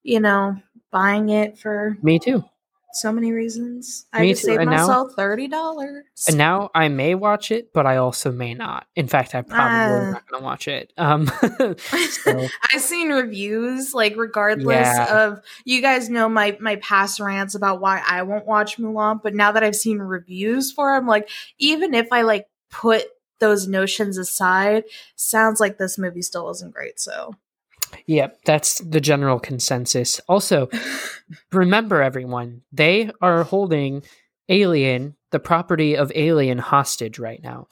you 0.05 0.21
know, 0.21 0.57
buying 0.93 1.31
it 1.31 1.59
for 1.59 1.99
me 2.01 2.21
too. 2.21 2.45
So 2.93 3.13
many 3.13 3.33
reasons. 3.33 4.07
I 4.13 4.23
Me 4.23 4.31
just 4.33 4.43
too, 4.43 4.47
saved 4.53 4.63
and 4.63 4.71
now- 4.71 4.87
myself 4.87 5.13
thirty 5.17 5.49
dollars. 5.49 6.05
And 6.29 6.39
now 6.39 6.71
I 6.75 6.89
may 6.89 7.15
watch 7.15 7.51
it, 7.51 7.73
but 7.73 7.85
I 7.87 7.97
also 7.99 8.33
may 8.33 8.55
not. 8.55 8.87
In 8.97 9.07
fact, 9.07 9.35
I 9.35 9.43
probably 9.43 10.07
Ah. 10.09 10.11
not 10.13 10.27
going 10.29 10.41
to 10.41 10.45
watch 10.45 10.67
it. 10.69 10.93
Um, 10.97 11.27
so, 11.79 12.47
I've 12.73 12.81
seen 12.81 13.11
reviews, 13.11 13.93
like 13.95 14.15
regardless 14.17 14.87
Yeah. 14.87 15.25
of 15.27 15.41
you 15.65 15.83
guys 15.83 16.09
know 16.09 16.29
my 16.29 16.57
my 16.61 16.77
past 16.77 17.21
rants 17.21 17.55
about 17.55 17.81
why 17.81 18.03
I 18.07 18.23
won't 18.23 18.47
watch 18.47 18.79
Mulan, 18.79 19.21
but 19.23 19.35
now 19.35 19.53
that 19.53 19.63
I've 19.63 19.77
seen 19.77 19.99
reviews 19.99 20.73
for 20.73 20.95
it, 20.95 20.99
I'm 20.99 21.07
like, 21.07 21.29
even 21.59 21.93
if 21.95 22.09
I 22.13 22.23
like 22.23 22.47
put 22.71 23.05
those 23.39 23.69
notions 23.69 24.17
aside, 24.17 24.85
sounds 25.17 25.61
like 25.61 25.77
this 25.77 25.99
movie 25.99 26.23
still 26.23 26.49
isn't 26.51 26.73
great. 26.73 26.99
So 26.99 27.35
yeah, 28.07 28.29
that's 28.45 28.79
the 28.81 29.01
general 29.01 29.39
consensus. 29.39 30.21
Also, 30.29 30.69
remember 31.53 32.03
everyone, 32.03 32.63
they 32.73 33.11
are 33.21 33.45
holding 33.45 34.03
Alien, 34.49 35.17
the 35.33 35.41
property 35.41 35.97
of 35.97 36.13
Alien, 36.15 36.59
hostage 36.59 37.19
right 37.19 37.43
now. 37.43 37.69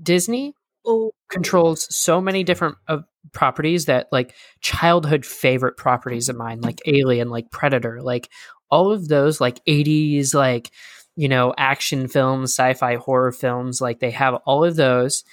Disney 0.00 0.54
oh 0.84 1.12
controls 1.28 1.94
so 1.94 2.20
many 2.20 2.44
different 2.44 2.76
uh, 2.88 2.98
properties 3.32 3.86
that 3.86 4.08
like 4.12 4.34
childhood 4.60 5.24
favorite 5.24 5.76
properties 5.76 6.28
of 6.28 6.36
mine 6.36 6.60
like 6.60 6.80
alien 6.86 7.30
like 7.30 7.50
predator 7.50 8.02
like 8.02 8.28
all 8.70 8.90
of 8.90 9.08
those 9.08 9.40
like 9.40 9.64
80s 9.64 10.34
like 10.34 10.70
you 11.14 11.28
know 11.28 11.54
action 11.56 12.08
films 12.08 12.52
sci-fi 12.52 12.96
horror 12.96 13.32
films 13.32 13.80
like 13.80 14.00
they 14.00 14.10
have 14.10 14.34
all 14.44 14.64
of 14.64 14.76
those 14.76 15.24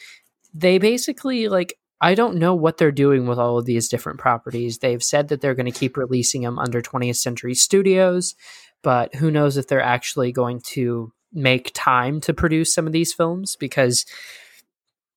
they 0.53 0.77
basically 0.77 1.47
like 1.47 1.73
I 2.01 2.15
don't 2.15 2.38
know 2.38 2.55
what 2.55 2.77
they're 2.77 2.91
doing 2.91 3.27
with 3.27 3.39
all 3.39 3.57
of 3.57 3.65
these 3.65 3.89
different 3.89 4.19
properties. 4.19 4.77
They've 4.77 5.03
said 5.03 5.27
that 5.27 5.41
they're 5.41 5.55
going 5.55 5.71
to 5.71 5.79
keep 5.79 5.97
releasing 5.97 6.43
them 6.43 6.57
under 6.57 6.81
20th 6.81 7.17
Century 7.17 7.53
Studios, 7.53 8.35
but 8.83 9.15
who 9.15 9.29
knows 9.31 9.57
if 9.57 9.67
they're 9.67 9.81
actually 9.81 10.31
going 10.31 10.62
to 10.67 11.12
make 11.33 11.71
time 11.73 12.21
to 12.21 12.33
produce 12.33 12.73
some 12.73 12.88
of 12.88 12.93
these 12.93 13.13
films 13.13 13.55
because 13.55 14.05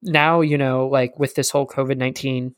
now 0.02 0.40
you 0.40 0.58
know 0.58 0.86
like 0.86 1.18
with 1.18 1.34
this 1.34 1.50
whole 1.50 1.66
covid-19 1.66 2.52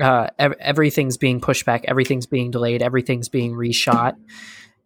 uh 0.00 0.28
ev- 0.38 0.54
everything's 0.60 1.16
being 1.16 1.40
pushed 1.40 1.64
back 1.64 1.84
everything's 1.88 2.26
being 2.26 2.50
delayed 2.50 2.82
everything's 2.82 3.28
being 3.28 3.52
reshot 3.52 4.16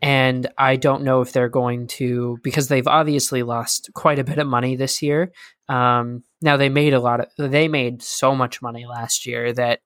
and 0.01 0.47
i 0.59 0.77
don't 0.77 1.03
know 1.03 1.23
if 1.23 1.33
they're 1.33 1.49
going 1.49 1.87
to 1.87 2.39
because 2.43 2.69
they've 2.69 2.87
obviously 2.87 3.43
lost 3.43 3.91
quite 3.95 4.19
a 4.19 4.25
bit 4.25 4.39
of 4.39 4.47
money 4.47 4.77
this 4.77 5.03
year 5.03 5.33
um 5.69 6.23
now 6.43 6.57
they 6.57 6.69
made 6.69 6.95
a 6.95 7.01
lot 7.01 7.21
of 7.21 7.29
they 7.37 7.69
made 7.69 8.03
so 8.03 8.35
much 8.35 8.63
money 8.63 8.87
last 8.87 9.27
year 9.27 9.53
that 9.53 9.81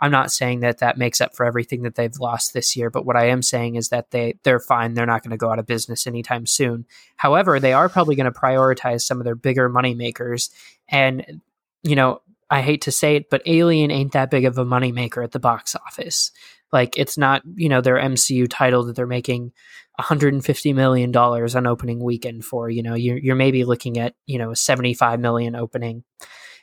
i'm 0.00 0.10
not 0.10 0.32
saying 0.32 0.60
that 0.60 0.78
that 0.78 0.98
makes 0.98 1.20
up 1.20 1.34
for 1.34 1.46
everything 1.46 1.82
that 1.82 1.94
they've 1.94 2.18
lost 2.18 2.52
this 2.52 2.76
year 2.76 2.90
but 2.90 3.06
what 3.06 3.16
i 3.16 3.26
am 3.26 3.42
saying 3.42 3.76
is 3.76 3.88
that 3.88 4.10
they 4.10 4.34
they're 4.42 4.60
fine. 4.60 4.94
They're 4.94 5.06
not 5.06 5.22
going 5.22 5.30
to 5.30 5.36
go 5.36 5.50
out 5.50 5.58
of 5.58 5.66
business 5.66 6.06
anytime 6.06 6.46
soon. 6.46 6.86
However 7.16 7.58
they 7.60 7.72
are 7.72 7.88
probably 7.88 8.16
going 8.16 8.32
to 8.32 8.38
prioritize 8.38 9.02
some 9.02 9.18
of 9.18 9.24
their 9.24 9.34
bigger 9.34 9.68
money 9.68 9.94
makers 9.94 10.50
and 10.88 11.40
you 11.82 11.96
know 11.96 12.20
i 12.50 12.60
hate 12.60 12.82
to 12.82 12.92
say 12.92 13.16
it 13.16 13.30
but 13.30 13.42
alien 13.46 13.90
ain't 13.90 14.12
that 14.12 14.30
big 14.30 14.44
of 14.44 14.58
a 14.58 14.64
moneymaker 14.64 15.24
at 15.24 15.32
the 15.32 15.40
box 15.40 15.74
office. 15.74 16.30
Like 16.72 16.98
it's 16.98 17.16
not 17.16 17.42
you 17.54 17.68
know 17.68 17.80
their 17.80 17.96
mcu 17.96 18.46
title 18.50 18.84
that 18.84 18.96
they're 18.96 19.06
making 19.06 19.52
150 19.96 20.72
million 20.72 21.12
dollars 21.12 21.54
on 21.54 21.66
opening 21.66 22.02
weekend 22.02 22.44
for 22.44 22.68
you 22.68 22.82
know 22.82 22.94
you're, 22.94 23.18
you're 23.18 23.36
maybe 23.36 23.64
looking 23.64 23.98
at 23.98 24.14
you 24.26 24.38
know 24.38 24.50
a 24.50 24.56
75 24.56 25.20
million 25.20 25.54
opening. 25.54 26.04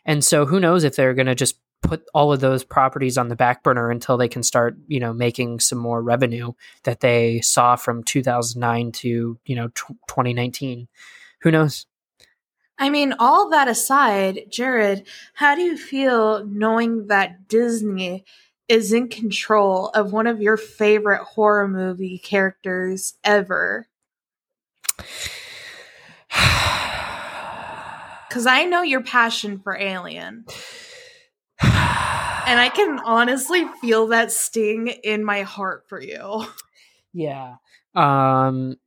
And 0.04 0.24
so 0.24 0.46
who 0.46 0.60
knows 0.60 0.84
if 0.84 0.96
they're 0.96 1.14
going 1.14 1.28
to 1.28 1.36
just 1.36 1.60
put 1.84 2.04
all 2.14 2.32
of 2.34 2.40
those 2.40 2.64
properties 2.64 3.18
on 3.18 3.28
the 3.28 3.36
back 3.36 3.64
burner 3.64 3.90
until 3.90 4.18
they 4.18 4.28
can 4.28 4.44
start 4.44 4.78
you 4.88 5.00
know 5.00 5.14
making 5.14 5.60
some 5.60 5.80
more 5.80 6.02
revenue 6.02 6.54
that 6.84 7.00
they 7.00 7.42
saw 7.42 7.76
from 7.76 8.04
2009 8.04 8.92
to 8.92 9.40
you 9.46 9.56
know 9.56 9.68
tw 9.70 9.88
2019 10.08 10.88
who 11.42 11.52
knows? 11.52 11.86
I 12.78 12.90
mean, 12.90 13.14
all 13.20 13.50
that 13.50 13.68
aside, 13.68 14.46
Jared, 14.50 15.06
how 15.36 15.54
do 15.54 15.62
you 15.62 15.78
feel 15.78 16.46
knowing 16.46 17.08
that 17.08 17.48
Disney 17.48 18.26
is 18.72 18.94
in 18.94 19.10
control 19.10 19.90
of 19.90 20.14
one 20.14 20.28
of 20.28 20.42
your 20.42 20.56
favorite 20.56 21.22
horror 21.24 21.68
movie 21.68 22.18
characters 22.18 23.14
ever? 23.24 23.88
Because 28.30 28.46
I 28.46 28.64
know 28.64 28.82
your 28.82 29.04
passion 29.04 29.60
for 29.60 29.76
Alien, 29.76 30.46
and 31.62 32.60
I 32.62 32.72
can 32.74 32.98
honestly 33.04 33.66
feel 33.82 34.08
that 34.08 34.32
sting 34.32 34.88
in 34.88 35.26
my 35.26 35.42
heart 35.42 35.84
for 35.90 36.02
you. 36.02 36.46
Yeah. 37.12 37.56
Um 37.94 38.78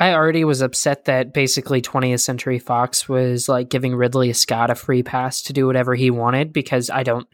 I 0.00 0.12
already 0.12 0.42
was 0.42 0.60
upset 0.60 1.04
that 1.04 1.32
basically 1.32 1.80
20th 1.80 2.18
Century 2.18 2.58
Fox 2.58 3.08
was 3.08 3.48
like 3.48 3.68
giving 3.68 3.94
Ridley 3.94 4.32
Scott 4.32 4.70
a 4.70 4.74
free 4.74 5.04
pass 5.04 5.42
to 5.42 5.52
do 5.52 5.68
whatever 5.68 5.94
he 5.94 6.10
wanted 6.10 6.52
because 6.52 6.90
I 6.90 7.04
don't 7.04 7.28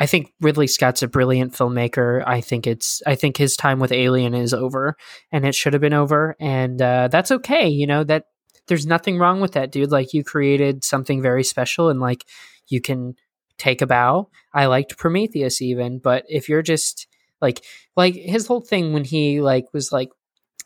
I 0.00 0.06
think 0.06 0.32
Ridley 0.40 0.66
Scott's 0.66 1.02
a 1.02 1.08
brilliant 1.08 1.52
filmmaker. 1.52 2.24
I 2.26 2.40
think 2.40 2.66
it's 2.66 3.02
I 3.06 3.14
think 3.14 3.36
his 3.36 3.54
time 3.54 3.78
with 3.78 3.92
Alien 3.92 4.34
is 4.34 4.54
over 4.54 4.96
and 5.30 5.44
it 5.44 5.54
should 5.54 5.74
have 5.74 5.82
been 5.82 5.92
over 5.92 6.36
and 6.40 6.80
uh, 6.80 7.08
that's 7.08 7.30
okay, 7.30 7.68
you 7.68 7.86
know, 7.86 8.02
that 8.04 8.24
there's 8.66 8.86
nothing 8.86 9.18
wrong 9.18 9.40
with 9.40 9.52
that, 9.52 9.70
dude. 9.70 9.90
Like 9.90 10.14
you 10.14 10.24
created 10.24 10.84
something 10.84 11.20
very 11.20 11.44
special 11.44 11.90
and 11.90 12.00
like 12.00 12.24
you 12.68 12.80
can 12.80 13.14
take 13.58 13.82
a 13.82 13.86
bow. 13.86 14.30
I 14.54 14.66
liked 14.66 14.96
Prometheus 14.96 15.60
even, 15.60 15.98
but 15.98 16.24
if 16.28 16.48
you're 16.48 16.62
just 16.62 17.06
like 17.42 17.62
like 17.94 18.14
his 18.14 18.46
whole 18.46 18.62
thing 18.62 18.94
when 18.94 19.04
he 19.04 19.42
like 19.42 19.66
was 19.74 19.92
like 19.92 20.08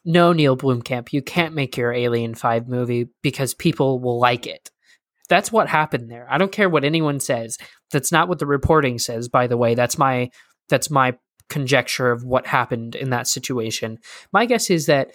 no 0.05 0.33
Neil 0.33 0.57
Blomkamp, 0.57 1.13
you 1.13 1.23
can't 1.23 1.55
make 1.55 1.77
your 1.77 1.93
Alien 1.93 2.35
5 2.35 2.69
movie 2.69 3.09
because 3.23 3.53
people 3.53 3.99
will 3.99 4.21
like 4.21 4.47
it. 4.47 4.71
That's 5.29 5.51
what 5.51 5.69
happened 5.69 6.11
there. 6.11 6.27
I 6.31 6.39
don't 6.39 6.53
care 6.53 6.69
what 6.69 6.85
anyone 6.85 7.21
says. 7.21 7.59
That's 7.91 8.13
not 8.13 8.29
what 8.29 8.39
the 8.39 8.47
reporting 8.47 8.99
says, 8.99 9.29
by 9.29 9.47
the 9.47 9.57
way. 9.57 9.75
That's 9.75 9.99
my 9.99 10.31
that's 10.69 10.91
my 10.91 11.17
conjecture 11.51 12.11
of 12.11 12.25
what 12.25 12.47
happened 12.47 12.95
in 12.95 13.11
that 13.11 13.29
situation. 13.29 13.99
My 14.33 14.47
guess 14.47 14.71
is 14.71 14.87
that 14.87 15.13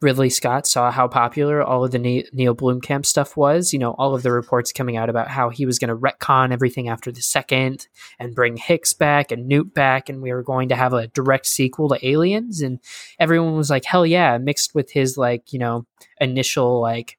Ridley 0.00 0.30
Scott 0.30 0.64
saw 0.64 0.92
how 0.92 1.08
popular 1.08 1.60
all 1.60 1.84
of 1.84 1.90
the 1.90 1.98
Neil 1.98 2.54
Blomkamp 2.54 3.04
stuff 3.04 3.36
was. 3.36 3.72
You 3.72 3.80
know, 3.80 3.96
all 3.98 4.14
of 4.14 4.22
the 4.22 4.30
reports 4.30 4.72
coming 4.72 4.96
out 4.96 5.10
about 5.10 5.28
how 5.28 5.48
he 5.48 5.66
was 5.66 5.80
going 5.80 5.88
to 5.88 5.96
retcon 5.96 6.52
everything 6.52 6.88
after 6.88 7.10
the 7.10 7.20
second 7.20 7.88
and 8.18 8.34
bring 8.34 8.56
Hicks 8.56 8.92
back 8.92 9.32
and 9.32 9.48
Newt 9.48 9.74
back, 9.74 10.08
and 10.08 10.22
we 10.22 10.32
were 10.32 10.44
going 10.44 10.68
to 10.68 10.76
have 10.76 10.92
a 10.92 11.08
direct 11.08 11.46
sequel 11.46 11.88
to 11.88 12.06
Aliens. 12.06 12.60
And 12.60 12.78
everyone 13.18 13.56
was 13.56 13.70
like, 13.70 13.84
hell 13.84 14.06
yeah, 14.06 14.38
mixed 14.38 14.72
with 14.72 14.92
his, 14.92 15.18
like, 15.18 15.52
you 15.52 15.58
know, 15.58 15.84
initial, 16.20 16.80
like, 16.80 17.18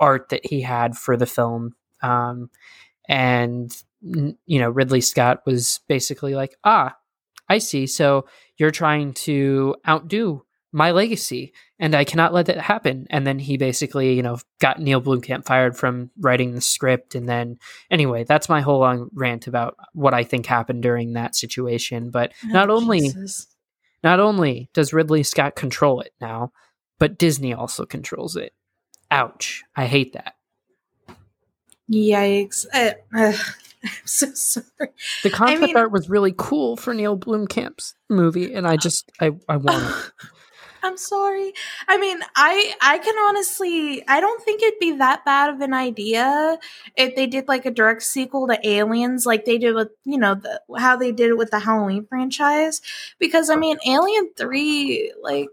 art 0.00 0.30
that 0.30 0.46
he 0.46 0.60
had 0.60 0.96
for 0.96 1.16
the 1.16 1.26
film. 1.26 1.74
Um, 2.02 2.50
and, 3.08 3.74
you 4.02 4.58
know, 4.58 4.70
Ridley 4.70 5.00
Scott 5.00 5.42
was 5.46 5.80
basically 5.88 6.34
like, 6.34 6.56
ah, 6.64 6.96
I 7.48 7.58
see. 7.58 7.86
So 7.86 8.26
you're 8.56 8.70
trying 8.70 9.12
to 9.14 9.76
outdo 9.88 10.42
my 10.72 10.90
legacy 10.90 11.54
and 11.78 11.94
I 11.94 12.04
cannot 12.04 12.34
let 12.34 12.46
that 12.46 12.58
happen. 12.58 13.06
And 13.10 13.26
then 13.26 13.38
he 13.38 13.56
basically, 13.56 14.14
you 14.14 14.22
know, 14.22 14.38
got 14.58 14.80
Neil 14.80 15.00
Blomkamp 15.00 15.46
fired 15.46 15.76
from 15.76 16.10
writing 16.18 16.54
the 16.54 16.60
script. 16.60 17.14
And 17.14 17.28
then, 17.28 17.58
anyway, 17.90 18.24
that's 18.24 18.48
my 18.48 18.60
whole 18.60 18.80
long 18.80 19.08
rant 19.14 19.46
about 19.46 19.76
what 19.92 20.12
I 20.12 20.24
think 20.24 20.46
happened 20.46 20.82
during 20.82 21.12
that 21.12 21.34
situation. 21.34 22.10
But 22.10 22.32
oh, 22.44 22.48
not 22.48 22.68
only, 22.68 23.00
Jesus. 23.00 23.46
not 24.02 24.20
only 24.20 24.68
does 24.74 24.92
Ridley 24.92 25.22
Scott 25.22 25.54
control 25.56 26.00
it 26.00 26.12
now, 26.20 26.52
but 26.98 27.18
Disney 27.18 27.54
also 27.54 27.86
controls 27.86 28.36
it. 28.36 28.52
Ouch! 29.16 29.64
I 29.74 29.86
hate 29.86 30.12
that. 30.12 30.34
Yikes! 31.90 32.66
Uh, 32.70 32.90
uh, 33.16 33.32
I'm 33.82 33.90
so 34.04 34.26
sorry. 34.34 34.90
The 35.22 35.30
concept 35.30 35.62
I 35.62 35.66
mean, 35.66 35.76
art 35.78 35.90
was 35.90 36.10
really 36.10 36.34
cool 36.36 36.76
for 36.76 36.92
Neil 36.92 37.16
Blomkamp's 37.16 37.94
movie, 38.10 38.52
and 38.52 38.66
I 38.66 38.76
just 38.76 39.10
I 39.18 39.30
I 39.48 39.56
want 39.56 39.84
it. 39.84 40.12
I'm 40.82 40.98
sorry. 40.98 41.54
I 41.88 41.96
mean, 41.96 42.20
I 42.36 42.74
I 42.82 42.98
can 42.98 43.14
honestly 43.28 44.06
I 44.06 44.20
don't 44.20 44.42
think 44.42 44.62
it'd 44.62 44.78
be 44.80 44.92
that 44.98 45.24
bad 45.24 45.48
of 45.48 45.62
an 45.62 45.72
idea 45.72 46.58
if 46.94 47.16
they 47.16 47.26
did 47.26 47.48
like 47.48 47.64
a 47.64 47.70
direct 47.70 48.02
sequel 48.02 48.46
to 48.48 48.68
Aliens 48.68 49.24
like 49.24 49.46
they 49.46 49.56
did 49.56 49.74
with, 49.74 49.88
you 50.04 50.18
know, 50.18 50.34
the, 50.34 50.60
how 50.78 50.94
they 50.94 51.10
did 51.10 51.30
it 51.30 51.38
with 51.38 51.50
the 51.50 51.58
Halloween 51.58 52.04
franchise 52.04 52.82
because 53.18 53.48
I 53.48 53.56
mean, 53.56 53.78
Alien 53.86 54.30
3 54.36 55.14
like 55.22 55.48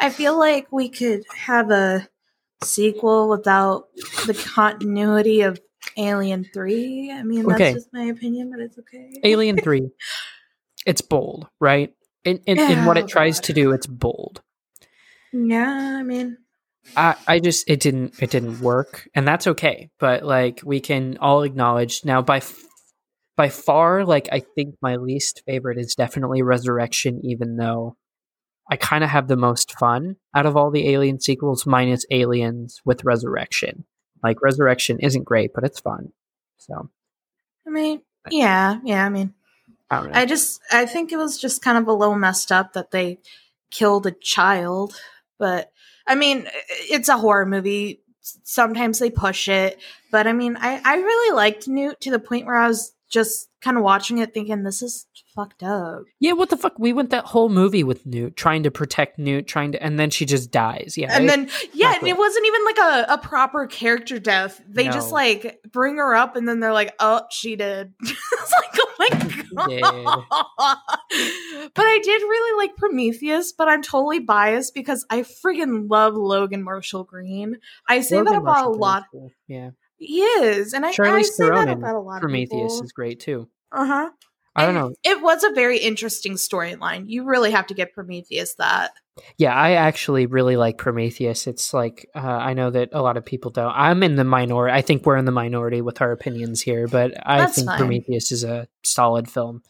I 0.00 0.10
feel 0.10 0.38
like 0.38 0.66
we 0.72 0.88
could 0.88 1.24
have 1.36 1.70
a 1.70 2.08
sequel 2.64 3.28
without 3.28 3.88
the 4.26 4.34
continuity 4.34 5.42
of 5.42 5.60
Alien 5.96 6.44
3. 6.52 7.12
I 7.12 7.22
mean, 7.22 7.46
that's 7.46 7.60
okay. 7.60 7.72
just 7.74 7.92
my 7.92 8.04
opinion, 8.04 8.50
but 8.50 8.60
it's 8.60 8.78
okay. 8.78 9.20
Alien 9.24 9.56
3. 9.58 9.90
it's 10.86 11.00
bold, 11.00 11.48
right? 11.60 11.94
in, 12.24 12.40
in, 12.46 12.56
yeah, 12.56 12.70
in 12.70 12.84
what 12.84 12.96
it 12.96 13.04
oh, 13.04 13.08
tries 13.08 13.40
to 13.40 13.52
do 13.52 13.72
it's 13.72 13.86
bold 13.86 14.42
yeah 15.32 15.96
i 15.98 16.02
mean 16.02 16.36
I, 16.96 17.14
I 17.26 17.38
just 17.38 17.68
it 17.70 17.80
didn't 17.80 18.20
it 18.20 18.30
didn't 18.30 18.60
work 18.60 19.08
and 19.14 19.26
that's 19.26 19.46
okay 19.46 19.90
but 19.98 20.24
like 20.24 20.60
we 20.64 20.80
can 20.80 21.16
all 21.18 21.42
acknowledge 21.42 22.04
now 22.04 22.22
by 22.22 22.42
by 23.36 23.48
far 23.48 24.04
like 24.04 24.28
i 24.32 24.40
think 24.40 24.74
my 24.82 24.96
least 24.96 25.42
favorite 25.46 25.78
is 25.78 25.94
definitely 25.94 26.42
resurrection 26.42 27.20
even 27.24 27.56
though 27.56 27.96
i 28.72 28.76
kind 28.76 29.04
of 29.04 29.10
have 29.10 29.28
the 29.28 29.36
most 29.36 29.78
fun 29.78 30.16
out 30.34 30.46
of 30.46 30.56
all 30.56 30.70
the 30.70 30.88
alien 30.88 31.20
sequels 31.20 31.66
minus 31.66 32.06
aliens 32.10 32.80
with 32.84 33.04
resurrection. 33.04 33.84
Like 34.22 34.40
resurrection 34.40 34.98
isn't 35.00 35.24
great 35.24 35.52
but 35.54 35.64
it's 35.64 35.80
fun 35.80 36.12
so. 36.58 36.88
I 37.66 37.70
mean 37.70 38.02
yeah 38.30 38.78
yeah 38.84 39.04
i 39.04 39.08
mean 39.08 39.34
I, 39.90 40.22
I 40.22 40.26
just 40.26 40.60
I 40.72 40.86
think 40.86 41.12
it 41.12 41.18
was 41.18 41.38
just 41.38 41.60
kind 41.60 41.76
of 41.76 41.86
a 41.86 41.92
little 41.92 42.16
messed 42.16 42.50
up 42.50 42.72
that 42.72 42.92
they 42.92 43.18
killed 43.70 44.06
a 44.06 44.12
child, 44.12 44.98
but 45.38 45.70
I 46.06 46.14
mean, 46.14 46.48
it's 46.90 47.08
a 47.08 47.18
horror 47.18 47.44
movie. 47.44 48.00
Sometimes 48.22 48.98
they 48.98 49.10
push 49.10 49.48
it, 49.48 49.78
but 50.10 50.26
I 50.26 50.32
mean, 50.32 50.56
I 50.58 50.80
I 50.82 50.96
really 50.96 51.36
liked 51.36 51.68
Newt 51.68 52.00
to 52.02 52.10
the 52.10 52.18
point 52.18 52.46
where 52.46 52.56
I 52.56 52.68
was 52.68 52.92
just 53.10 53.48
kind 53.60 53.76
of 53.76 53.82
watching 53.82 54.18
it 54.18 54.32
thinking 54.32 54.62
this 54.62 54.80
is 54.80 55.06
fucked 55.34 55.62
up. 55.62 56.04
Yeah, 56.20 56.32
what 56.32 56.50
the 56.50 56.56
fuck? 56.56 56.78
We 56.78 56.92
went 56.92 57.10
that 57.10 57.24
whole 57.24 57.48
movie 57.48 57.84
with 57.84 58.04
Newt 58.06 58.36
trying 58.36 58.62
to 58.64 58.70
protect 58.70 59.18
Newt, 59.18 59.46
trying 59.46 59.72
to, 59.72 59.82
and 59.82 59.98
then 59.98 60.10
she 60.10 60.24
just 60.24 60.50
dies. 60.50 60.94
Yeah, 60.96 61.16
and 61.16 61.28
then 61.28 61.48
yeah, 61.72 61.88
exactly. 61.88 62.10
it 62.10 62.18
wasn't 62.18 62.46
even 62.46 62.64
like 62.64 62.78
a, 62.78 63.14
a 63.14 63.18
proper 63.18 63.66
character 63.66 64.18
death. 64.18 64.60
They 64.68 64.86
no. 64.86 64.92
just 64.92 65.12
like 65.12 65.60
bring 65.70 65.96
her 65.96 66.14
up, 66.14 66.36
and 66.36 66.48
then 66.48 66.60
they're 66.60 66.72
like, 66.72 66.94
"Oh, 66.98 67.22
she 67.30 67.56
did." 67.56 67.92
it's 68.00 68.52
like, 68.60 68.78
oh 68.78 68.94
my 68.98 69.08
god. 69.08 69.22
but 71.74 71.84
I 71.84 72.00
did 72.02 72.22
really 72.22 72.64
like 72.64 72.76
Prometheus, 72.76 73.52
but 73.52 73.68
I'm 73.68 73.82
totally 73.82 74.20
biased 74.20 74.74
because 74.74 75.04
I 75.10 75.22
friggin' 75.22 75.90
love 75.90 76.14
Logan 76.14 76.62
Marshall 76.62 77.04
Green. 77.04 77.58
I 77.88 78.00
say 78.00 78.16
Logan 78.16 78.32
that 78.32 78.40
about 78.40 78.54
Marshall 78.54 78.74
a 78.74 78.76
lot. 78.76 79.04
Cool. 79.10 79.30
Yeah. 79.46 79.70
He 79.96 80.20
is, 80.20 80.72
and 80.72 80.84
I, 80.84 80.92
I 80.98 81.22
say 81.22 81.48
that 81.48 81.68
about 81.68 81.94
a 81.94 82.00
lot 82.00 82.20
Prometheus 82.20 82.80
is 82.80 82.90
great 82.90 83.20
too. 83.20 83.48
Uh 83.70 83.86
huh. 83.86 84.10
I 84.54 84.66
don't 84.66 84.74
know. 84.74 84.94
It 85.02 85.22
was 85.22 85.44
a 85.44 85.52
very 85.52 85.78
interesting 85.78 86.34
storyline. 86.34 87.04
You 87.06 87.24
really 87.24 87.50
have 87.50 87.66
to 87.68 87.74
get 87.74 87.94
Prometheus 87.94 88.54
that. 88.56 88.92
Yeah, 89.38 89.54
I 89.54 89.72
actually 89.72 90.26
really 90.26 90.56
like 90.56 90.78
Prometheus. 90.78 91.46
It's 91.46 91.72
like 91.72 92.08
uh, 92.14 92.20
I 92.20 92.54
know 92.54 92.70
that 92.70 92.90
a 92.92 93.02
lot 93.02 93.16
of 93.16 93.24
people 93.24 93.50
don't. 93.50 93.72
I'm 93.74 94.02
in 94.02 94.16
the 94.16 94.24
minority. 94.24 94.74
I 94.74 94.82
think 94.82 95.04
we're 95.04 95.16
in 95.16 95.24
the 95.24 95.32
minority 95.32 95.80
with 95.80 96.00
our 96.00 96.12
opinions 96.12 96.60
here, 96.60 96.86
but 96.86 97.14
I 97.26 97.38
That's 97.38 97.56
think 97.56 97.68
fine. 97.68 97.78
Prometheus 97.78 98.32
is 98.32 98.44
a 98.44 98.68
solid 98.82 99.30
film. 99.30 99.62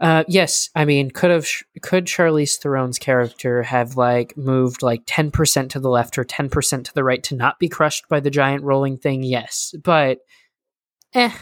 Uh, 0.00 0.24
yes, 0.26 0.70
I 0.74 0.84
mean, 0.84 1.10
could 1.10 1.30
have 1.30 1.48
could 1.82 2.06
Charlize 2.06 2.58
Theron's 2.58 2.98
character 2.98 3.62
have 3.62 3.96
like 3.96 4.36
moved 4.36 4.82
like 4.82 5.02
ten 5.06 5.30
percent 5.30 5.70
to 5.72 5.80
the 5.80 5.88
left 5.88 6.18
or 6.18 6.24
ten 6.24 6.48
percent 6.48 6.86
to 6.86 6.94
the 6.94 7.04
right 7.04 7.22
to 7.24 7.36
not 7.36 7.58
be 7.58 7.68
crushed 7.68 8.08
by 8.08 8.20
the 8.20 8.30
giant 8.30 8.64
rolling 8.64 8.98
thing? 8.98 9.22
Yes, 9.22 9.74
but 9.82 10.18
eh, 11.14 11.32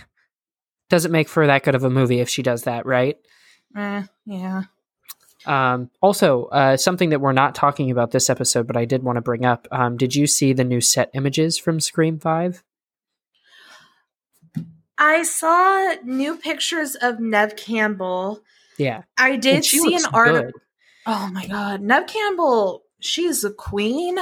doesn't 0.92 1.10
make 1.10 1.26
for 1.26 1.46
that 1.46 1.62
good 1.62 1.74
of 1.74 1.84
a 1.84 1.90
movie 1.90 2.20
if 2.20 2.28
she 2.28 2.42
does 2.42 2.64
that, 2.64 2.84
right? 2.84 3.16
Eh, 3.74 4.02
yeah. 4.26 4.64
Um, 5.46 5.90
also, 6.02 6.44
uh, 6.52 6.76
something 6.76 7.08
that 7.10 7.20
we're 7.22 7.32
not 7.32 7.54
talking 7.54 7.90
about 7.90 8.10
this 8.10 8.28
episode, 8.28 8.66
but 8.66 8.76
I 8.76 8.84
did 8.84 9.02
want 9.02 9.16
to 9.16 9.22
bring 9.22 9.46
up. 9.46 9.66
Um, 9.72 9.96
did 9.96 10.14
you 10.14 10.26
see 10.26 10.52
the 10.52 10.64
new 10.64 10.82
set 10.82 11.10
images 11.14 11.56
from 11.56 11.80
Scream 11.80 12.18
Five? 12.18 12.62
I 14.98 15.22
saw 15.22 15.94
new 16.04 16.36
pictures 16.36 16.94
of 16.94 17.18
Nev 17.18 17.56
Campbell. 17.56 18.42
Yeah. 18.76 19.04
I 19.16 19.36
did 19.36 19.64
see 19.64 19.94
an 19.94 20.04
article. 20.12 20.60
Oh 21.06 21.30
my 21.32 21.46
god, 21.46 21.80
Nev 21.80 22.06
Campbell, 22.06 22.84
she's 23.00 23.44
a 23.44 23.50
queen 23.50 24.18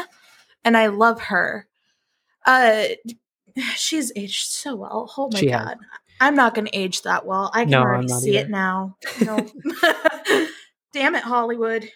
and 0.65 0.77
I 0.77 0.87
love 0.87 1.21
her. 1.23 1.67
Uh 2.47 2.85
she's 3.75 4.13
aged 4.15 4.47
so 4.47 4.77
well. 4.77 5.13
Oh 5.19 5.29
my 5.33 5.39
she 5.41 5.47
god. 5.49 5.69
Has. 5.69 5.77
I'm 6.21 6.35
not 6.35 6.55
going 6.55 6.67
to 6.67 6.77
age 6.77 7.03
that 7.03 7.27
well. 7.27 7.51
I 7.55 7.63
can 7.63 7.71
no, 7.71 7.81
already 7.81 8.09
see 8.09 8.37
either. 8.37 8.47
it 8.47 8.51
now. 8.51 8.97
No. 9.21 9.37
Damn 10.93 11.15
it, 11.15 11.23
Hollywood. 11.23 11.89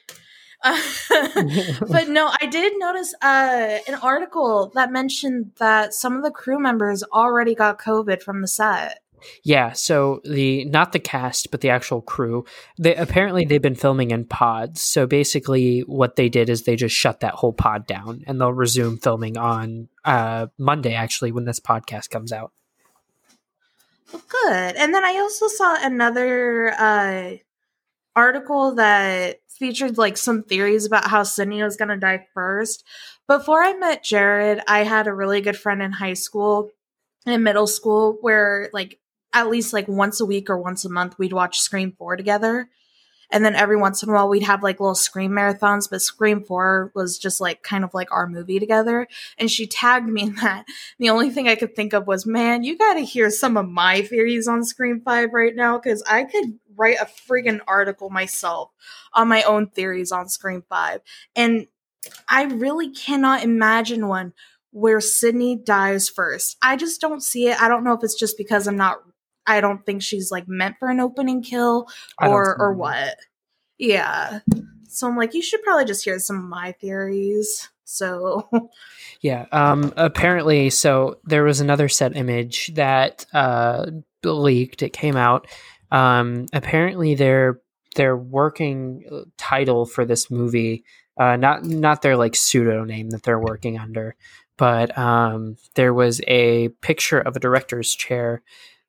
but 0.64 2.08
no, 2.08 2.32
I 2.40 2.46
did 2.46 2.72
notice 2.78 3.14
uh, 3.20 3.78
an 3.86 3.94
article 3.96 4.72
that 4.74 4.90
mentioned 4.90 5.52
that 5.58 5.92
some 5.92 6.16
of 6.16 6.22
the 6.22 6.30
crew 6.30 6.58
members 6.58 7.02
already 7.12 7.54
got 7.54 7.78
COVID 7.78 8.22
from 8.22 8.40
the 8.40 8.48
set. 8.48 9.00
Yeah, 9.42 9.72
so 9.72 10.20
the 10.24 10.64
not 10.66 10.92
the 10.92 10.98
cast, 10.98 11.50
but 11.50 11.60
the 11.60 11.70
actual 11.70 12.00
crew. 12.00 12.44
They 12.78 12.94
apparently 12.94 13.44
they've 13.44 13.60
been 13.60 13.74
filming 13.74 14.10
in 14.10 14.26
pods. 14.26 14.80
So 14.80 15.06
basically, 15.06 15.80
what 15.80 16.16
they 16.16 16.28
did 16.28 16.48
is 16.48 16.62
they 16.62 16.76
just 16.76 16.94
shut 16.94 17.20
that 17.20 17.34
whole 17.34 17.52
pod 17.52 17.86
down, 17.86 18.22
and 18.26 18.40
they'll 18.40 18.52
resume 18.52 18.98
filming 18.98 19.36
on 19.36 19.88
uh, 20.04 20.46
Monday. 20.58 20.94
Actually, 20.94 21.32
when 21.32 21.44
this 21.44 21.60
podcast 21.60 22.10
comes 22.10 22.32
out. 22.32 22.52
Well, 24.12 24.22
good. 24.28 24.76
And 24.76 24.94
then 24.94 25.04
I 25.04 25.18
also 25.18 25.48
saw 25.48 25.76
another 25.80 26.74
uh, 26.78 27.36
article 28.16 28.74
that 28.76 29.40
featured 29.48 29.98
like 29.98 30.16
some 30.16 30.42
theories 30.42 30.86
about 30.86 31.08
how 31.08 31.22
Sydney 31.22 31.62
was 31.62 31.76
going 31.76 31.88
to 31.88 31.96
die 31.96 32.26
first. 32.34 32.84
Before 33.28 33.62
I 33.62 33.74
met 33.74 34.04
Jared, 34.04 34.60
I 34.68 34.84
had 34.84 35.06
a 35.06 35.14
really 35.14 35.40
good 35.40 35.56
friend 35.56 35.82
in 35.82 35.92
high 35.92 36.14
school 36.14 36.70
in 37.26 37.42
middle 37.42 37.66
school 37.66 38.18
where 38.20 38.70
like 38.72 39.00
at 39.32 39.50
least 39.50 39.72
like 39.72 39.88
once 39.88 40.20
a 40.20 40.26
week 40.26 40.50
or 40.50 40.58
once 40.58 40.84
a 40.84 40.90
month 40.90 41.18
we'd 41.18 41.32
watch 41.32 41.60
Scream 41.60 41.92
4 41.98 42.16
together. 42.16 42.68
And 43.30 43.44
then 43.44 43.54
every 43.54 43.76
once 43.76 44.02
in 44.02 44.08
a 44.08 44.12
while 44.12 44.28
we'd 44.28 44.42
have 44.42 44.62
like 44.62 44.80
little 44.80 44.94
Scream 44.94 45.32
marathons, 45.32 45.88
but 45.90 46.02
Scream 46.02 46.42
4 46.42 46.92
was 46.94 47.18
just 47.18 47.40
like 47.40 47.62
kind 47.62 47.84
of 47.84 47.94
like 47.94 48.10
our 48.12 48.26
movie 48.26 48.58
together. 48.58 49.08
And 49.38 49.50
she 49.50 49.66
tagged 49.66 50.08
me 50.08 50.22
in 50.22 50.34
that. 50.42 50.66
The 50.98 51.10
only 51.10 51.30
thing 51.30 51.48
I 51.48 51.54
could 51.54 51.74
think 51.74 51.92
of 51.92 52.06
was, 52.06 52.26
man, 52.26 52.64
you 52.64 52.76
got 52.78 52.94
to 52.94 53.00
hear 53.00 53.30
some 53.30 53.56
of 53.56 53.68
my 53.68 54.02
theories 54.02 54.48
on 54.48 54.64
Scream 54.64 55.00
5 55.04 55.32
right 55.32 55.54
now 55.54 55.78
because 55.78 56.02
I 56.02 56.24
could 56.24 56.58
write 56.76 56.98
a 57.00 57.06
friggin' 57.06 57.60
article 57.66 58.10
myself 58.10 58.70
on 59.12 59.28
my 59.28 59.42
own 59.42 59.68
theories 59.68 60.12
on 60.12 60.28
Scream 60.28 60.64
5. 60.68 61.00
And 61.36 61.66
I 62.28 62.44
really 62.44 62.90
cannot 62.90 63.42
imagine 63.42 64.08
one 64.08 64.32
where 64.70 65.00
Sydney 65.00 65.56
dies 65.56 66.08
first. 66.08 66.56
I 66.60 66.76
just 66.76 67.00
don't 67.00 67.22
see 67.22 67.46
it. 67.48 67.62
I 67.62 67.68
don't 67.68 67.84
know 67.84 67.92
if 67.92 68.02
it's 68.02 68.18
just 68.18 68.36
because 68.36 68.66
I'm 68.66 68.76
not 68.76 68.98
I 69.46 69.60
don't 69.60 69.84
think 69.84 70.02
she's 70.02 70.30
like 70.30 70.48
meant 70.48 70.76
for 70.78 70.88
an 70.88 71.00
opening 71.00 71.42
kill 71.42 71.88
or 72.20 72.56
or 72.58 72.72
what. 72.74 73.16
Yeah. 73.78 74.40
So 74.88 75.08
I'm 75.08 75.16
like, 75.16 75.34
you 75.34 75.42
should 75.42 75.62
probably 75.62 75.84
just 75.84 76.04
hear 76.04 76.18
some 76.18 76.38
of 76.38 76.44
my 76.44 76.72
theories. 76.72 77.68
So 77.84 78.48
Yeah. 79.20 79.46
Um 79.52 79.92
apparently 79.96 80.70
so 80.70 81.18
there 81.24 81.44
was 81.44 81.60
another 81.60 81.88
set 81.88 82.16
image 82.16 82.72
that 82.74 83.26
uh 83.32 83.86
leaked. 84.22 84.82
It 84.82 84.92
came 84.92 85.16
out. 85.16 85.46
Um 85.90 86.46
apparently 86.52 87.14
their 87.14 87.60
their 87.96 88.16
working 88.16 89.04
uh, 89.10 89.22
title 89.36 89.86
for 89.86 90.04
this 90.04 90.30
movie, 90.30 90.84
uh 91.18 91.36
not 91.36 91.64
not 91.64 92.02
their 92.02 92.16
like 92.16 92.34
pseudo 92.36 92.84
name 92.84 93.10
that 93.10 93.22
they're 93.22 93.38
working 93.38 93.78
under, 93.78 94.16
but 94.56 94.96
um 94.96 95.56
there 95.74 95.92
was 95.92 96.20
a 96.26 96.68
picture 96.80 97.20
of 97.20 97.36
a 97.36 97.40
director's 97.40 97.94
chair 97.94 98.42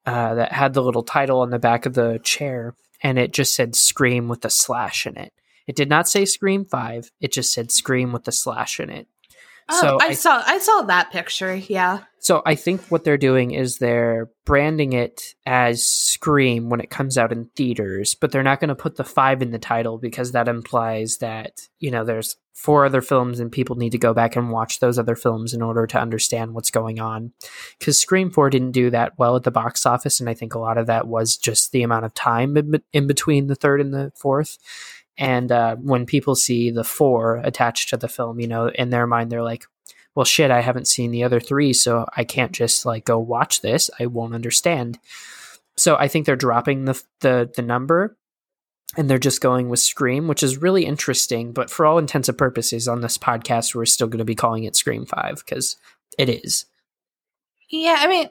uh, 0.06 0.36
that 0.36 0.52
had 0.52 0.74
the 0.74 0.84
little 0.84 1.04
title 1.04 1.42
on 1.42 1.50
the 1.50 1.60
back 1.60 1.86
of 1.86 1.94
the 1.94 2.20
chair, 2.24 2.76
and 3.02 3.18
it 3.18 3.34
just 3.34 3.56
said 3.56 3.76
"Scream" 3.76 4.28
with 4.28 4.46
a 4.46 4.50
slash 4.50 5.06
in 5.06 5.18
it. 5.18 5.34
It 5.68 5.76
did 5.76 5.90
not 5.90 6.08
say 6.08 6.26
"Scream 6.26 6.66
5. 6.66 7.12
It 7.20 7.32
just 7.32 7.52
said 7.52 7.72
"Scream" 7.72 8.12
with 8.12 8.28
a 8.28 8.32
slash 8.32 8.80
in 8.80 8.90
it. 8.90 9.08
Oh, 9.68 9.82
so 9.82 9.98
I, 10.00 10.08
I 10.08 10.14
saw 10.14 10.44
I 10.46 10.60
saw 10.60 10.82
that 10.84 11.12
picture. 11.12 11.56
Yeah. 11.56 12.04
So 12.20 12.42
I 12.46 12.56
think 12.56 12.82
what 12.88 13.04
they're 13.04 13.18
doing 13.18 13.52
is 13.52 13.78
they're 13.78 14.30
branding 14.46 14.94
it 14.94 15.36
as 15.46 15.86
Scream 15.86 16.70
when 16.70 16.82
it 16.82 16.90
comes 16.90 17.18
out 17.18 17.32
in 17.32 17.50
theaters, 17.56 18.16
but 18.16 18.32
they're 18.32 18.42
not 18.42 18.60
going 18.60 18.70
to 18.70 18.76
put 18.76 18.96
the 18.96 19.04
5 19.04 19.44
in 19.44 19.52
the 19.52 19.60
title 19.60 20.00
because 20.00 20.32
that 20.32 20.48
implies 20.48 21.18
that, 21.18 21.68
you 21.80 21.92
know, 21.92 22.04
there's 22.04 22.36
four 22.56 22.86
other 22.86 23.02
films 23.02 23.40
and 23.40 23.52
people 23.52 23.76
need 23.76 23.92
to 23.92 23.98
go 24.00 24.14
back 24.14 24.36
and 24.36 24.50
watch 24.50 24.80
those 24.80 24.98
other 24.98 25.16
films 25.16 25.54
in 25.54 25.62
order 25.62 25.86
to 25.86 26.00
understand 26.00 26.54
what's 26.54 26.72
going 26.72 27.00
on. 27.00 27.32
Cuz 27.80 28.00
Scream 28.00 28.32
4 28.32 28.50
didn't 28.50 28.72
do 28.72 28.90
that 28.90 29.14
well 29.20 29.36
at 29.36 29.44
the 29.44 29.52
box 29.52 29.86
office 29.86 30.20
and 30.20 30.30
I 30.30 30.34
think 30.34 30.56
a 30.56 30.60
lot 30.60 30.78
of 30.78 30.88
that 30.88 31.08
was 31.08 31.38
just 31.38 31.72
the 31.74 31.84
amount 31.84 32.06
of 32.06 32.14
time 32.14 32.58
in 32.94 33.08
between 33.08 33.48
the 33.48 33.56
third 33.56 33.82
and 33.82 33.94
the 33.94 34.12
fourth 34.16 34.58
and 35.18 35.52
uh, 35.52 35.76
when 35.78 36.06
people 36.06 36.36
see 36.36 36.72
the 36.72 36.84
four 36.84 37.38
attached 37.38 37.90
to 37.90 37.98
the 37.98 38.08
film, 38.08 38.40
you 38.40 38.48
know, 38.48 38.68
in 38.70 38.90
their 38.90 39.08
mind, 39.08 39.32
they're 39.32 39.44
like, 39.44 39.66
well, 40.14 40.26
shit, 40.26 40.52
I 40.52 40.62
haven't 40.62 40.88
seen 40.88 41.12
the 41.12 41.24
other 41.24 41.40
three, 41.40 41.74
so 41.74 42.06
I 42.16 42.24
can't 42.24 42.52
just 42.52 42.86
like 42.86 43.06
go 43.06 43.20
watch 43.20 43.62
this. 43.62 43.90
I 44.00 44.06
won't 44.06 44.36
understand. 44.36 45.00
So 45.78 45.96
I 45.98 46.08
think 46.08 46.26
they're 46.26 46.36
dropping 46.36 46.86
the 46.86 47.02
the, 47.20 47.52
the 47.56 47.62
number 47.62 48.18
and 48.98 49.10
they're 49.10 49.18
just 49.18 49.42
going 49.42 49.70
with 49.70 49.80
Scream, 49.80 50.28
which 50.28 50.44
is 50.44 50.62
really 50.62 50.86
interesting. 50.86 51.52
But 51.52 51.70
for 51.70 51.86
all 51.86 51.98
intents 51.98 52.30
and 52.30 52.38
purposes, 52.38 52.88
on 52.88 53.02
this 53.02 53.18
podcast, 53.18 53.76
we're 53.76 53.86
still 53.86 54.08
going 54.08 54.20
to 54.20 54.26
be 54.26 54.36
calling 54.36 54.64
it 54.64 54.76
Scream 54.76 55.06
5 55.06 55.44
because 55.46 55.76
it 56.18 56.30
is. 56.30 56.66
Yeah, 57.70 57.98
I 58.00 58.08
mean, 58.08 58.30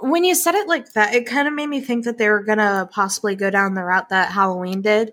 when 0.00 0.24
you 0.24 0.34
said 0.34 0.54
it 0.54 0.68
like 0.68 0.92
that, 0.94 1.14
it 1.14 1.26
kind 1.26 1.48
of 1.48 1.54
made 1.54 1.66
me 1.66 1.80
think 1.80 2.04
that 2.04 2.18
they 2.18 2.28
were 2.28 2.42
going 2.42 2.58
to 2.58 2.88
possibly 2.90 3.34
go 3.34 3.50
down 3.50 3.74
the 3.74 3.84
route 3.84 4.08
that 4.08 4.32
Halloween 4.32 4.80
did 4.80 5.12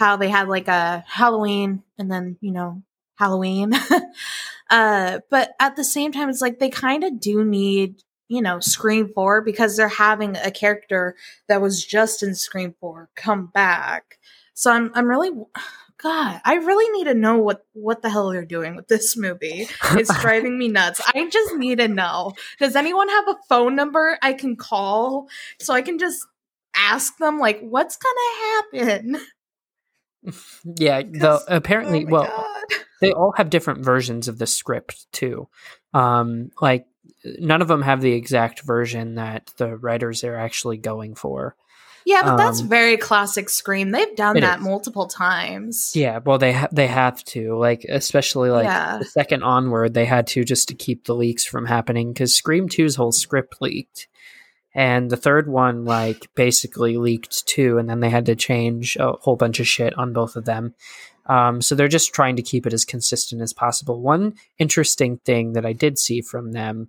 how 0.00 0.16
they 0.16 0.30
had 0.30 0.48
like 0.48 0.66
a 0.66 1.04
Halloween 1.06 1.82
and 1.98 2.10
then, 2.10 2.38
you 2.40 2.52
know, 2.52 2.82
Halloween. 3.16 3.74
uh, 4.70 5.20
but 5.30 5.52
at 5.60 5.76
the 5.76 5.84
same 5.84 6.10
time, 6.10 6.30
it's 6.30 6.40
like 6.40 6.58
they 6.58 6.70
kind 6.70 7.04
of 7.04 7.20
do 7.20 7.44
need, 7.44 8.02
you 8.26 8.40
know, 8.40 8.60
Scream 8.60 9.10
4 9.14 9.42
because 9.42 9.76
they're 9.76 9.88
having 9.88 10.36
a 10.36 10.50
character 10.50 11.14
that 11.48 11.60
was 11.60 11.84
just 11.84 12.22
in 12.22 12.34
Scream 12.34 12.74
4 12.80 13.10
come 13.14 13.46
back. 13.46 14.18
So 14.54 14.72
I'm, 14.72 14.90
I'm 14.94 15.06
really, 15.06 15.30
God, 16.02 16.40
I 16.46 16.54
really 16.54 16.90
need 16.98 17.04
to 17.04 17.14
know 17.14 17.36
what, 17.36 17.66
what 17.74 18.00
the 18.00 18.08
hell 18.08 18.30
they're 18.30 18.46
doing 18.46 18.74
with 18.74 18.88
this 18.88 19.18
movie. 19.18 19.68
It's 19.90 20.18
driving 20.22 20.58
me 20.58 20.68
nuts. 20.68 20.98
I 21.14 21.28
just 21.28 21.56
need 21.56 21.76
to 21.76 21.88
know. 21.88 22.32
Does 22.58 22.74
anyone 22.74 23.10
have 23.10 23.28
a 23.28 23.36
phone 23.50 23.76
number 23.76 24.18
I 24.22 24.32
can 24.32 24.56
call 24.56 25.28
so 25.60 25.74
I 25.74 25.82
can 25.82 25.98
just 25.98 26.26
ask 26.74 27.18
them, 27.18 27.38
like, 27.38 27.60
what's 27.60 27.98
gonna 27.98 28.86
happen? 28.86 29.26
yeah, 30.64 31.02
though 31.04 31.40
apparently, 31.48 32.04
oh 32.06 32.10
well, 32.10 32.24
God. 32.24 32.80
they 33.00 33.12
all 33.12 33.32
have 33.36 33.50
different 33.50 33.84
versions 33.84 34.28
of 34.28 34.38
the 34.38 34.46
script 34.46 35.10
too. 35.12 35.48
Um, 35.94 36.50
like 36.60 36.86
none 37.24 37.62
of 37.62 37.68
them 37.68 37.82
have 37.82 38.00
the 38.00 38.12
exact 38.12 38.62
version 38.62 39.16
that 39.16 39.50
the 39.56 39.76
writers 39.76 40.24
are 40.24 40.36
actually 40.36 40.78
going 40.78 41.14
for. 41.14 41.56
Yeah, 42.06 42.22
but 42.22 42.30
um, 42.32 42.36
that's 42.38 42.60
very 42.60 42.96
classic 42.96 43.48
Scream. 43.50 43.90
They've 43.90 44.16
done 44.16 44.40
that 44.40 44.58
is. 44.58 44.64
multiple 44.64 45.06
times. 45.06 45.92
Yeah, 45.94 46.20
well, 46.24 46.38
they 46.38 46.52
ha- 46.52 46.68
they 46.72 46.86
have 46.86 47.22
to 47.26 47.56
like, 47.58 47.84
especially 47.88 48.50
like 48.50 48.64
yeah. 48.64 48.98
the 48.98 49.04
second 49.04 49.42
onward, 49.42 49.94
they 49.94 50.06
had 50.06 50.26
to 50.28 50.44
just 50.44 50.68
to 50.68 50.74
keep 50.74 51.04
the 51.04 51.14
leaks 51.14 51.44
from 51.44 51.66
happening 51.66 52.12
because 52.12 52.34
Scream 52.34 52.68
2's 52.68 52.96
whole 52.96 53.12
script 53.12 53.56
leaked 53.60 54.08
and 54.74 55.10
the 55.10 55.16
third 55.16 55.48
one 55.48 55.84
like 55.84 56.28
basically 56.34 56.96
leaked 56.96 57.46
too 57.46 57.78
and 57.78 57.88
then 57.88 58.00
they 58.00 58.10
had 58.10 58.26
to 58.26 58.36
change 58.36 58.96
a 58.96 59.12
whole 59.12 59.36
bunch 59.36 59.60
of 59.60 59.66
shit 59.66 59.96
on 59.98 60.12
both 60.12 60.36
of 60.36 60.44
them. 60.44 60.74
Um, 61.26 61.60
so 61.60 61.74
they're 61.74 61.88
just 61.88 62.12
trying 62.12 62.36
to 62.36 62.42
keep 62.42 62.66
it 62.66 62.72
as 62.72 62.84
consistent 62.84 63.40
as 63.40 63.52
possible. 63.52 64.00
One 64.00 64.34
interesting 64.58 65.18
thing 65.18 65.52
that 65.52 65.66
i 65.66 65.72
did 65.72 65.98
see 65.98 66.20
from 66.20 66.52
them 66.52 66.88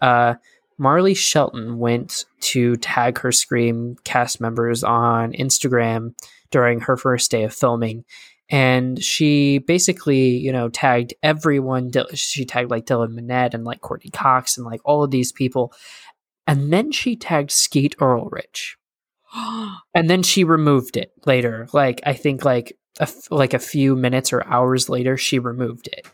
uh, 0.00 0.34
marley 0.78 1.14
shelton 1.14 1.78
went 1.78 2.24
to 2.40 2.76
tag 2.76 3.18
her 3.18 3.32
scream 3.32 3.96
cast 4.04 4.40
members 4.40 4.82
on 4.82 5.32
instagram 5.32 6.14
during 6.52 6.80
her 6.80 6.96
first 6.96 7.32
day 7.32 7.42
of 7.42 7.52
filming. 7.52 8.04
And 8.48 9.02
she 9.02 9.58
basically, 9.58 10.36
you 10.36 10.52
know, 10.52 10.68
tagged 10.68 11.14
everyone. 11.22 11.90
She 12.14 12.44
tagged 12.44 12.70
like 12.70 12.84
Dylan 12.84 13.18
Minnette 13.18 13.54
and 13.54 13.64
like 13.64 13.80
courteney 13.80 14.10
Cox 14.10 14.56
and 14.56 14.66
like 14.66 14.82
all 14.84 15.02
of 15.02 15.10
these 15.10 15.32
people 15.32 15.72
and 16.46 16.72
then 16.72 16.92
she 16.92 17.16
tagged 17.16 17.50
Skeet 17.50 17.94
Ulrich. 18.00 18.76
and 19.94 20.10
then 20.10 20.22
she 20.22 20.44
removed 20.44 20.96
it 20.96 21.12
later. 21.24 21.68
Like 21.72 22.00
I 22.04 22.12
think 22.12 22.44
like 22.44 22.76
a, 23.00 23.08
like 23.30 23.54
a 23.54 23.58
few 23.58 23.96
minutes 23.96 24.32
or 24.32 24.44
hours 24.46 24.88
later, 24.88 25.16
she 25.16 25.38
removed 25.38 25.88
it. 25.92 26.06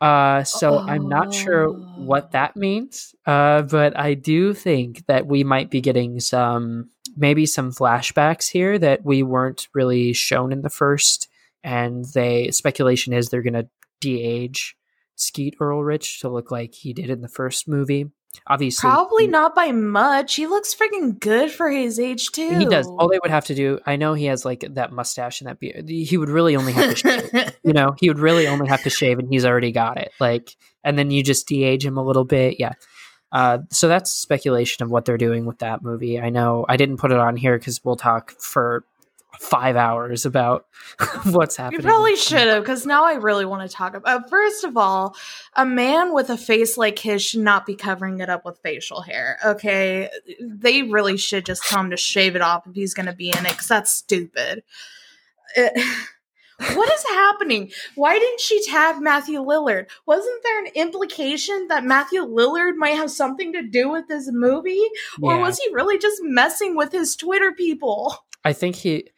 Uh, 0.00 0.42
so 0.44 0.74
oh. 0.74 0.78
I'm 0.78 1.08
not 1.08 1.34
sure 1.34 1.68
what 1.68 2.24
oh. 2.24 2.28
that 2.32 2.56
means. 2.56 3.14
Uh, 3.26 3.62
but 3.62 3.96
I 3.98 4.14
do 4.14 4.54
think 4.54 5.06
that 5.06 5.26
we 5.26 5.44
might 5.44 5.70
be 5.70 5.80
getting 5.80 6.20
some 6.20 6.90
maybe 7.16 7.44
some 7.44 7.72
flashbacks 7.72 8.48
here 8.48 8.78
that 8.78 9.04
we 9.04 9.22
weren't 9.22 9.68
really 9.74 10.12
shown 10.12 10.52
in 10.52 10.62
the 10.62 10.70
first, 10.70 11.28
and 11.62 12.04
they 12.14 12.50
speculation 12.50 13.12
is 13.12 13.28
they're 13.28 13.42
gonna 13.42 13.68
de-age 14.00 14.76
Skeet 15.16 15.56
Ulrich 15.60 16.20
to 16.20 16.30
look 16.30 16.50
like 16.50 16.74
he 16.74 16.94
did 16.94 17.10
in 17.10 17.20
the 17.20 17.28
first 17.28 17.68
movie. 17.68 18.10
Obviously, 18.46 18.88
probably 18.88 19.26
not 19.26 19.54
by 19.54 19.72
much. 19.72 20.34
He 20.36 20.46
looks 20.46 20.74
freaking 20.74 21.18
good 21.18 21.50
for 21.50 21.70
his 21.70 21.98
age 21.98 22.30
too. 22.30 22.58
He 22.58 22.64
does. 22.64 22.86
All 22.86 23.08
they 23.08 23.18
would 23.20 23.30
have 23.30 23.46
to 23.46 23.54
do, 23.54 23.78
I 23.86 23.96
know 23.96 24.14
he 24.14 24.26
has 24.26 24.44
like 24.44 24.64
that 24.70 24.92
mustache 24.92 25.40
and 25.40 25.48
that 25.48 25.58
beard. 25.58 25.88
He 25.88 26.16
would 26.16 26.28
really 26.28 26.56
only 26.56 26.72
have 26.72 26.90
to 26.90 26.96
shave. 26.96 27.54
you 27.64 27.72
know, 27.72 27.94
he 27.98 28.08
would 28.08 28.18
really 28.18 28.46
only 28.46 28.68
have 28.68 28.82
to 28.84 28.90
shave, 28.90 29.18
and 29.18 29.28
he's 29.28 29.44
already 29.44 29.72
got 29.72 29.98
it. 29.98 30.12
Like, 30.20 30.56
and 30.84 30.98
then 30.98 31.10
you 31.10 31.22
just 31.22 31.48
de-age 31.48 31.84
him 31.84 31.98
a 31.98 32.04
little 32.04 32.24
bit. 32.24 32.58
Yeah. 32.58 32.72
Uh, 33.32 33.58
so 33.70 33.88
that's 33.88 34.12
speculation 34.12 34.82
of 34.84 34.90
what 34.90 35.04
they're 35.04 35.18
doing 35.18 35.44
with 35.44 35.58
that 35.58 35.82
movie. 35.82 36.20
I 36.20 36.30
know 36.30 36.64
I 36.68 36.76
didn't 36.76 36.96
put 36.96 37.12
it 37.12 37.18
on 37.18 37.36
here 37.36 37.58
because 37.58 37.84
we'll 37.84 37.96
talk 37.96 38.32
for 38.32 38.84
five 39.40 39.74
hours 39.74 40.26
about 40.26 40.66
what's 41.24 41.56
happening. 41.56 41.80
You 41.80 41.88
probably 41.88 42.14
should 42.14 42.46
have, 42.46 42.62
because 42.62 42.84
now 42.84 43.06
I 43.06 43.14
really 43.14 43.46
want 43.46 43.68
to 43.68 43.74
talk 43.74 43.94
about. 43.94 44.24
Uh, 44.24 44.28
first 44.28 44.64
of 44.64 44.76
all, 44.76 45.16
a 45.56 45.64
man 45.64 46.12
with 46.12 46.28
a 46.28 46.36
face 46.36 46.76
like 46.76 46.98
his 46.98 47.22
should 47.22 47.40
not 47.40 47.64
be 47.64 47.74
covering 47.74 48.20
it 48.20 48.28
up 48.28 48.44
with 48.44 48.60
facial 48.62 49.00
hair. 49.00 49.38
Okay, 49.44 50.10
they 50.40 50.82
really 50.82 51.16
should 51.16 51.46
just 51.46 51.64
tell 51.64 51.80
him 51.80 51.90
to 51.90 51.96
shave 51.96 52.36
it 52.36 52.42
off 52.42 52.66
if 52.66 52.74
he's 52.74 52.92
going 52.92 53.06
to 53.06 53.14
be 53.14 53.30
in 53.30 53.46
it, 53.46 53.52
because 53.52 53.68
that's 53.68 53.90
stupid. 53.90 54.62
It, 55.56 55.72
eh, 55.74 55.94
what 56.74 56.92
is 56.92 57.04
happening? 57.04 57.70
Why 57.94 58.18
didn't 58.18 58.40
she 58.40 58.62
tag 58.66 59.00
Matthew 59.00 59.40
Lillard? 59.40 59.86
Wasn't 60.04 60.42
there 60.42 60.60
an 60.60 60.72
implication 60.74 61.68
that 61.68 61.84
Matthew 61.84 62.20
Lillard 62.20 62.76
might 62.76 62.96
have 62.96 63.10
something 63.10 63.54
to 63.54 63.62
do 63.62 63.88
with 63.88 64.06
this 64.08 64.28
movie? 64.30 64.84
Or 65.22 65.32
yeah. 65.32 65.40
was 65.40 65.58
he 65.58 65.72
really 65.72 65.98
just 65.98 66.20
messing 66.22 66.76
with 66.76 66.92
his 66.92 67.16
Twitter 67.16 67.52
people? 67.52 68.14
I 68.44 68.52
think 68.52 68.76
he 68.76 69.08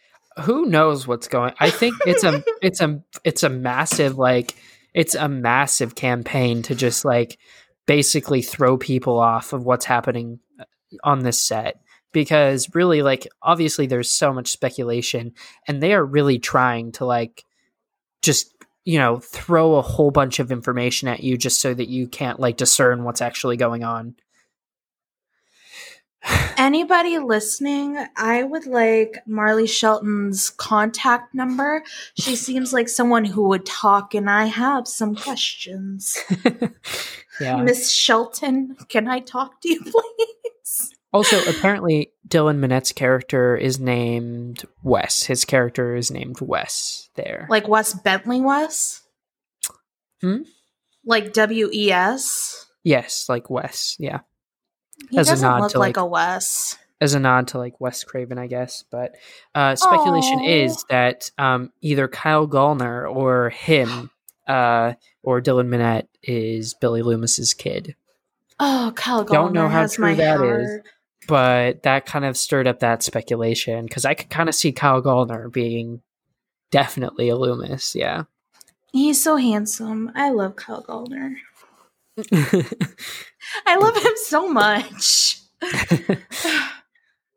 who 0.40 0.66
knows 0.66 1.06
what's 1.06 1.28
going 1.28 1.52
i 1.60 1.70
think 1.70 1.94
it's 2.06 2.24
a 2.24 2.42
it's 2.62 2.80
a 2.80 3.02
it's 3.24 3.42
a 3.42 3.48
massive 3.48 4.18
like 4.18 4.54
it's 4.94 5.14
a 5.14 5.28
massive 5.28 5.94
campaign 5.94 6.62
to 6.62 6.74
just 6.74 7.04
like 7.04 7.38
basically 7.86 8.42
throw 8.42 8.76
people 8.76 9.18
off 9.18 9.52
of 9.52 9.64
what's 9.64 9.84
happening 9.84 10.38
uh, 10.60 10.64
on 11.02 11.20
this 11.20 11.40
set. 11.40 11.80
Because 12.12 12.74
really 12.74 13.00
like 13.00 13.26
obviously 13.40 13.86
there's 13.86 14.12
so 14.12 14.34
much 14.34 14.50
speculation 14.50 15.32
and 15.66 15.82
they 15.82 15.94
are 15.94 16.04
really 16.04 16.38
trying 16.38 16.92
to 16.92 17.06
like 17.06 17.46
just 18.20 18.52
you 18.84 18.98
know 18.98 19.18
throw 19.18 19.76
a 19.76 19.82
whole 19.82 20.10
bunch 20.10 20.38
of 20.38 20.52
information 20.52 21.08
at 21.08 21.22
you 21.22 21.38
just 21.38 21.62
so 21.62 21.72
that 21.72 21.88
you 21.88 22.06
can't 22.06 22.38
like 22.38 22.58
discern 22.58 23.04
what's 23.04 23.22
actually 23.22 23.56
going 23.56 23.82
on 23.82 24.14
Anybody 26.56 27.18
listening, 27.18 27.96
I 28.16 28.42
would 28.44 28.66
like 28.66 29.18
Marley 29.26 29.66
Shelton's 29.66 30.50
contact 30.50 31.34
number. 31.34 31.82
She 32.14 32.36
seems 32.46 32.72
like 32.72 32.88
someone 32.88 33.24
who 33.24 33.48
would 33.48 33.66
talk, 33.66 34.14
and 34.14 34.30
I 34.30 34.44
have 34.44 34.86
some 34.86 35.16
questions. 35.16 36.16
yeah 37.40 37.56
Miss 37.56 37.90
Shelton, 37.90 38.76
can 38.88 39.08
I 39.08 39.20
talk 39.20 39.60
to 39.62 39.68
you, 39.68 39.80
please? 39.82 40.94
also 41.12 41.38
apparently 41.50 42.10
dylan 42.26 42.58
minnette's 42.58 42.92
character 42.92 43.54
is 43.54 43.78
named 43.78 44.64
wes 44.82 45.24
his 45.24 45.44
character 45.44 45.94
is 45.94 46.10
named 46.10 46.40
wes 46.40 47.10
there 47.16 47.46
Like 47.50 47.68
Wes 47.68 47.92
Bentley 47.92 48.40
Wes? 48.40 49.02
Hmm? 50.22 50.42
Like 51.04 51.34
W 51.34 51.68
E 51.72 51.90
S? 51.92 52.66
yes 52.82 53.28
like 53.28 53.50
wes 53.50 53.96
yeah 53.98 54.20
He 55.10 55.18
As 55.18 55.28
a 55.28 55.32
doesn't 55.32 55.48
nod 55.48 55.60
look 55.62 55.72
to, 55.72 55.78
like, 55.78 55.96
like- 55.96 56.02
a 56.02 56.06
Wes. 56.06 56.78
as 57.00 57.14
a 57.14 57.20
nod 57.20 57.48
to 57.48 57.58
like 57.58 57.80
Wes 57.80 58.04
Craven, 58.04 58.38
I 58.38 58.46
guess. 58.46 58.84
But 58.90 59.14
uh, 59.54 59.74
speculation 59.76 60.38
Aw. 60.40 60.46
is 60.46 60.84
that 60.88 61.30
um, 61.38 61.72
either 61.80 62.08
Kyle 62.08 62.46
Gallner 62.48 63.12
or 63.12 63.50
him 63.50 64.10
uh, 64.46 64.94
or 65.22 65.40
Dylan 65.40 65.68
Minnette 65.68 66.06
is 66.22 66.74
Billy 66.74 67.02
Loomis's 67.02 67.54
kid. 67.54 67.96
Oh, 68.60 68.92
Kyle 68.94 69.24
Gallner 69.24 69.32
Don't 69.32 69.52
know 69.54 69.68
how 69.68 69.86
true 69.88 70.14
that 70.14 70.40
is. 70.42 70.68
heart. 70.70 70.84
But 71.28 71.82
that 71.84 72.04
kind 72.06 72.24
of 72.24 72.36
stirred 72.36 72.66
up 72.66 72.80
that 72.80 73.02
speculation 73.02 73.86
because 73.86 74.04
I 74.04 74.14
could 74.14 74.28
kind 74.30 74.48
of 74.48 74.54
see 74.56 74.72
Kyle 74.72 75.00
Gallner 75.02 75.52
being 75.52 76.02
definitely 76.70 77.28
a 77.28 77.36
Loomis. 77.36 77.94
Yeah. 77.94 78.24
He's 78.92 79.22
so 79.22 79.36
handsome. 79.36 80.10
I 80.14 80.30
love 80.30 80.56
Kyle 80.56 80.82
Gallner. 80.82 81.34
I 83.66 83.76
love 83.76 83.96
him 83.96 84.12
so 84.16 84.48
much. 84.48 85.40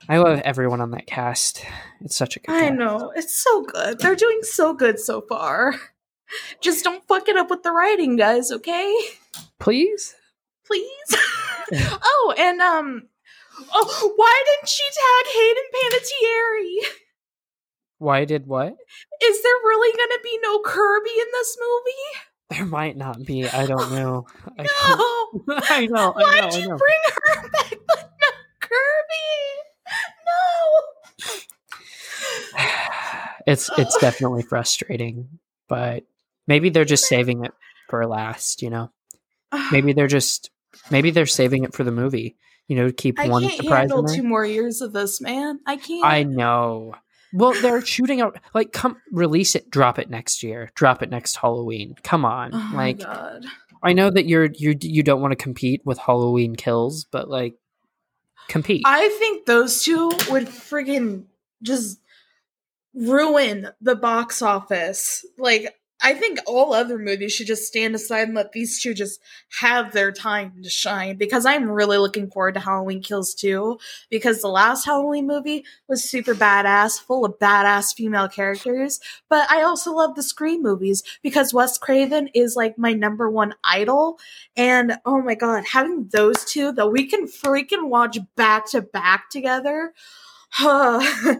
I 0.07 0.17
love 0.17 0.41
everyone 0.41 0.81
on 0.81 0.91
that 0.91 1.07
cast. 1.07 1.65
It's 2.01 2.15
such 2.15 2.37
a 2.37 2.39
good. 2.39 2.53
I 2.53 2.67
cast. 2.67 2.73
know. 2.75 3.11
It's 3.15 3.35
so 3.35 3.63
good. 3.63 3.99
They're 3.99 4.15
doing 4.15 4.39
so 4.41 4.73
good 4.73 4.99
so 4.99 5.21
far. 5.21 5.75
Just 6.61 6.83
don't 6.83 7.07
fuck 7.07 7.27
it 7.29 7.37
up 7.37 7.49
with 7.49 7.63
the 7.63 7.71
writing, 7.71 8.15
guys, 8.15 8.51
okay? 8.51 8.93
Please. 9.59 10.15
Please. 10.65 11.15
oh, 11.73 12.33
and 12.37 12.59
um 12.61 13.07
Oh, 13.73 14.13
why 14.15 14.43
didn't 14.45 14.69
she 14.69 14.83
tag 14.83 15.33
Hayden 15.33 15.63
Panettiere? 15.73 16.89
Why 17.97 18.25
did 18.25 18.47
what? 18.47 18.75
Is 19.23 19.43
there 19.43 19.53
really 19.63 19.97
gonna 19.97 20.21
be 20.23 20.39
no 20.43 20.59
Kirby 20.59 21.11
in 21.11 21.27
this 21.31 21.57
movie? 21.59 22.34
There 22.55 22.65
might 22.65 22.97
not 22.97 23.23
be. 23.25 23.47
I 23.47 23.65
don't 23.65 23.91
know. 23.91 24.25
I, 24.57 24.63
No. 24.63 25.55
I 25.69 25.85
know. 25.87 26.13
I 26.13 26.23
Why'd 26.23 26.41
know. 26.41 26.47
I 26.47 26.59
you 26.59 26.67
know. 26.69 26.77
bring 26.77 27.01
her 27.05 27.49
back 27.49 27.73
but 27.87 28.11
not 28.21 28.33
Kirby? 28.61 29.35
No. 32.57 32.61
it's 33.47 33.69
it's 33.77 33.97
definitely 33.97 34.43
frustrating, 34.43 35.27
but 35.67 36.03
maybe 36.47 36.69
they're 36.69 36.85
just 36.85 37.05
saving 37.07 37.45
it 37.45 37.53
for 37.89 38.05
last. 38.07 38.61
You 38.61 38.69
know, 38.69 38.91
maybe 39.71 39.93
they're 39.93 40.07
just 40.07 40.49
maybe 40.89 41.11
they're 41.11 41.25
saving 41.25 41.63
it 41.63 41.73
for 41.73 41.83
the 41.83 41.91
movie. 41.91 42.37
You 42.67 42.75
know, 42.77 42.87
to 42.87 42.93
keep 42.93 43.19
I 43.19 43.27
one 43.29 43.43
can't 43.43 43.57
surprise. 43.57 43.79
handle 43.81 43.99
in 43.99 44.05
there. 44.05 44.15
two 44.15 44.23
more 44.23 44.45
years 44.45 44.81
of 44.81 44.91
this, 44.93 45.21
man. 45.21 45.59
I 45.67 45.77
can't. 45.77 46.03
I 46.05 46.23
know. 46.23 46.95
Well, 47.33 47.53
they're 47.61 47.85
shooting 47.85 48.21
out 48.21 48.39
like 48.53 48.71
come 48.71 48.97
release 49.11 49.55
it, 49.55 49.69
drop 49.69 49.99
it 49.99 50.09
next 50.09 50.43
year, 50.43 50.71
drop 50.75 51.03
it 51.03 51.09
next 51.09 51.35
Halloween. 51.35 51.95
Come 52.03 52.25
on, 52.25 52.51
Oh 52.53 52.71
like. 52.73 53.01
I 53.83 53.93
know 53.93 54.09
that 54.09 54.25
you're 54.25 54.45
you 54.45 54.75
you 54.81 55.03
don't 55.03 55.21
want 55.21 55.31
to 55.33 55.35
compete 55.35 55.81
with 55.85 55.99
Halloween 55.99 56.55
Kills, 56.55 57.05
but 57.05 57.29
like 57.29 57.55
compete. 58.47 58.81
I 58.85 59.09
think 59.19 59.45
those 59.45 59.83
two 59.83 60.09
would 60.29 60.47
friggin' 60.47 61.25
just 61.61 61.99
ruin 62.95 63.69
the 63.81 63.95
box 63.95 64.41
office. 64.41 65.25
Like, 65.37 65.75
I 66.05 66.13
think 66.13 66.37
all 66.45 66.71
other 66.71 66.99
movies 66.99 67.33
should 67.33 67.47
just 67.47 67.65
stand 67.65 67.95
aside 67.95 68.27
and 68.27 68.35
let 68.35 68.51
these 68.51 68.79
two 68.79 68.93
just 68.93 69.19
have 69.59 69.91
their 69.91 70.11
time 70.11 70.53
to 70.61 70.69
shine 70.69 71.17
because 71.17 71.47
I'm 71.47 71.67
really 71.67 71.97
looking 71.97 72.29
forward 72.29 72.53
to 72.53 72.59
Halloween 72.59 73.01
Kills 73.01 73.33
2 73.33 73.79
because 74.11 74.39
the 74.39 74.47
last 74.47 74.85
Halloween 74.85 75.25
movie 75.25 75.65
was 75.89 76.03
super 76.03 76.35
badass, 76.35 77.01
full 77.01 77.25
of 77.25 77.39
badass 77.39 77.95
female 77.95 78.27
characters. 78.27 78.99
But 79.31 79.49
I 79.49 79.63
also 79.63 79.93
love 79.93 80.13
the 80.13 80.21
Scream 80.21 80.61
movies 80.61 81.01
because 81.23 81.55
Wes 81.55 81.79
Craven 81.79 82.29
is 82.35 82.55
like 82.55 82.77
my 82.77 82.93
number 82.93 83.27
one 83.27 83.55
idol. 83.63 84.19
And 84.55 84.99
oh 85.05 85.23
my 85.23 85.33
god, 85.33 85.65
having 85.65 86.09
those 86.13 86.45
two 86.45 86.71
that 86.73 86.91
we 86.91 87.07
can 87.07 87.25
freaking 87.25 87.89
watch 87.89 88.19
back 88.35 88.69
to 88.69 88.83
back 88.83 89.31
together. 89.31 89.91
Huh. 90.51 90.99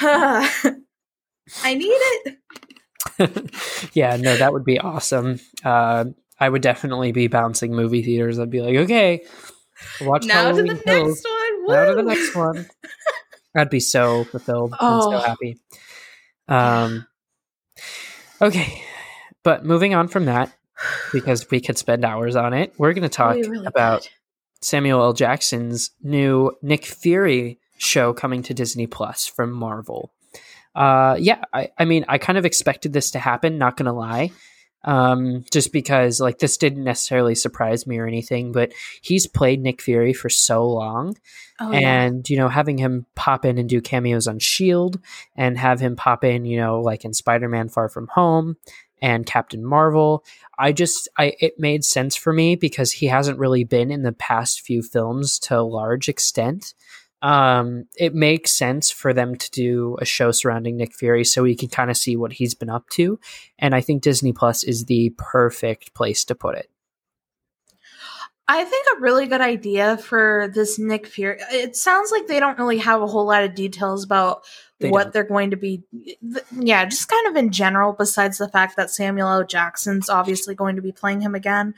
I 0.00 1.74
need 1.74 1.92
it. 1.92 2.38
yeah, 3.92 4.16
no, 4.16 4.36
that 4.36 4.52
would 4.52 4.64
be 4.64 4.78
awesome. 4.78 5.40
Uh, 5.64 6.06
I 6.40 6.48
would 6.48 6.62
definitely 6.62 7.12
be 7.12 7.26
bouncing 7.26 7.74
movie 7.74 8.02
theaters. 8.02 8.38
I'd 8.38 8.50
be 8.50 8.60
like, 8.62 8.76
okay, 8.76 9.24
watch 10.00 10.24
now 10.26 10.52
to 10.52 10.62
the 10.62 10.74
Kills. 10.76 10.84
next 10.86 11.24
one. 11.24 11.66
Now 11.74 11.84
to 11.86 11.94
the 11.94 12.02
next 12.02 12.34
one. 12.34 12.66
I'd 13.56 13.70
be 13.70 13.80
so 13.80 14.24
fulfilled 14.24 14.72
and 14.72 14.78
Oh. 14.80 15.10
so 15.10 15.18
happy. 15.18 15.58
Um, 16.46 17.06
okay, 18.40 18.82
but 19.42 19.64
moving 19.64 19.94
on 19.94 20.08
from 20.08 20.26
that, 20.26 20.52
because 21.12 21.50
we 21.50 21.60
could 21.60 21.76
spend 21.78 22.04
hours 22.04 22.36
on 22.36 22.54
it, 22.54 22.72
we're 22.78 22.92
going 22.92 23.02
to 23.02 23.08
talk 23.08 23.34
really 23.36 23.66
about 23.66 24.02
could. 24.02 24.10
Samuel 24.62 25.02
L. 25.02 25.12
Jackson's 25.12 25.90
new 26.02 26.52
Nick 26.62 26.84
Fury 26.86 27.58
show 27.78 28.12
coming 28.12 28.42
to 28.44 28.54
Disney 28.54 28.86
Plus 28.86 29.26
from 29.26 29.50
Marvel. 29.52 30.12
Uh, 30.74 31.16
yeah, 31.18 31.42
I, 31.52 31.70
I 31.78 31.84
mean, 31.84 32.04
I 32.08 32.18
kind 32.18 32.38
of 32.38 32.44
expected 32.44 32.92
this 32.92 33.10
to 33.12 33.18
happen, 33.18 33.58
not 33.58 33.76
gonna 33.76 33.92
lie. 33.92 34.30
Um, 34.84 35.44
just 35.50 35.72
because 35.72 36.20
like 36.20 36.38
this 36.38 36.56
didn't 36.56 36.84
necessarily 36.84 37.34
surprise 37.34 37.84
me 37.84 37.98
or 37.98 38.06
anything, 38.06 38.52
but 38.52 38.72
he's 39.02 39.26
played 39.26 39.60
Nick 39.60 39.82
Fury 39.82 40.12
for 40.12 40.28
so 40.28 40.66
long 40.68 41.16
Oh, 41.60 41.72
yeah. 41.72 42.02
and 42.04 42.30
you 42.30 42.36
know 42.36 42.48
having 42.48 42.78
him 42.78 43.04
pop 43.16 43.44
in 43.44 43.58
and 43.58 43.68
do 43.68 43.80
cameos 43.80 44.28
on 44.28 44.38
shield 44.38 45.00
and 45.34 45.58
have 45.58 45.80
him 45.80 45.96
pop 45.96 46.22
in 46.22 46.44
you 46.44 46.56
know 46.56 46.80
like 46.80 47.04
in 47.04 47.12
spider-man 47.12 47.68
far 47.68 47.88
from 47.88 48.06
home 48.06 48.56
and 49.02 49.26
captain 49.26 49.64
marvel 49.64 50.24
i 50.56 50.70
just 50.70 51.08
i 51.18 51.32
it 51.40 51.58
made 51.58 51.84
sense 51.84 52.14
for 52.14 52.32
me 52.32 52.54
because 52.54 52.92
he 52.92 53.06
hasn't 53.06 53.40
really 53.40 53.64
been 53.64 53.90
in 53.90 54.02
the 54.02 54.12
past 54.12 54.60
few 54.60 54.82
films 54.82 55.40
to 55.40 55.58
a 55.58 55.62
large 55.62 56.08
extent 56.08 56.74
um 57.22 57.84
it 57.96 58.14
makes 58.14 58.52
sense 58.52 58.90
for 58.90 59.12
them 59.12 59.34
to 59.36 59.50
do 59.50 59.96
a 60.00 60.04
show 60.04 60.30
surrounding 60.30 60.76
nick 60.76 60.94
fury 60.94 61.24
so 61.24 61.42
we 61.42 61.56
can 61.56 61.68
kind 61.68 61.90
of 61.90 61.96
see 61.96 62.16
what 62.16 62.32
he's 62.34 62.54
been 62.54 62.70
up 62.70 62.88
to 62.90 63.18
and 63.58 63.74
i 63.74 63.80
think 63.80 64.02
disney 64.02 64.32
plus 64.32 64.62
is 64.62 64.84
the 64.84 65.12
perfect 65.18 65.92
place 65.94 66.24
to 66.24 66.34
put 66.34 66.56
it 66.56 66.70
I 68.50 68.64
think 68.64 68.86
a 68.96 69.00
really 69.00 69.26
good 69.26 69.42
idea 69.42 69.98
for 69.98 70.50
this 70.54 70.78
Nick 70.78 71.06
Fury. 71.06 71.38
It 71.52 71.76
sounds 71.76 72.10
like 72.10 72.26
they 72.26 72.40
don't 72.40 72.58
really 72.58 72.78
have 72.78 73.02
a 73.02 73.06
whole 73.06 73.26
lot 73.26 73.44
of 73.44 73.54
details 73.54 74.02
about 74.04 74.42
They 74.80 74.88
what 74.88 75.02
don't. 75.04 75.12
they're 75.12 75.24
going 75.24 75.50
to 75.50 75.58
be. 75.58 75.82
th- 75.92 76.44
Yeah, 76.58 76.86
just 76.86 77.08
kind 77.10 77.26
of 77.26 77.36
in 77.36 77.50
general. 77.52 77.92
Besides 77.92 78.38
the 78.38 78.48
fact 78.48 78.76
that 78.76 78.90
Samuel 78.90 79.28
L. 79.28 79.44
Jackson's 79.44 80.08
obviously 80.08 80.54
going 80.54 80.76
to 80.76 80.82
be 80.82 80.92
playing 80.92 81.20
him 81.20 81.34
again, 81.34 81.74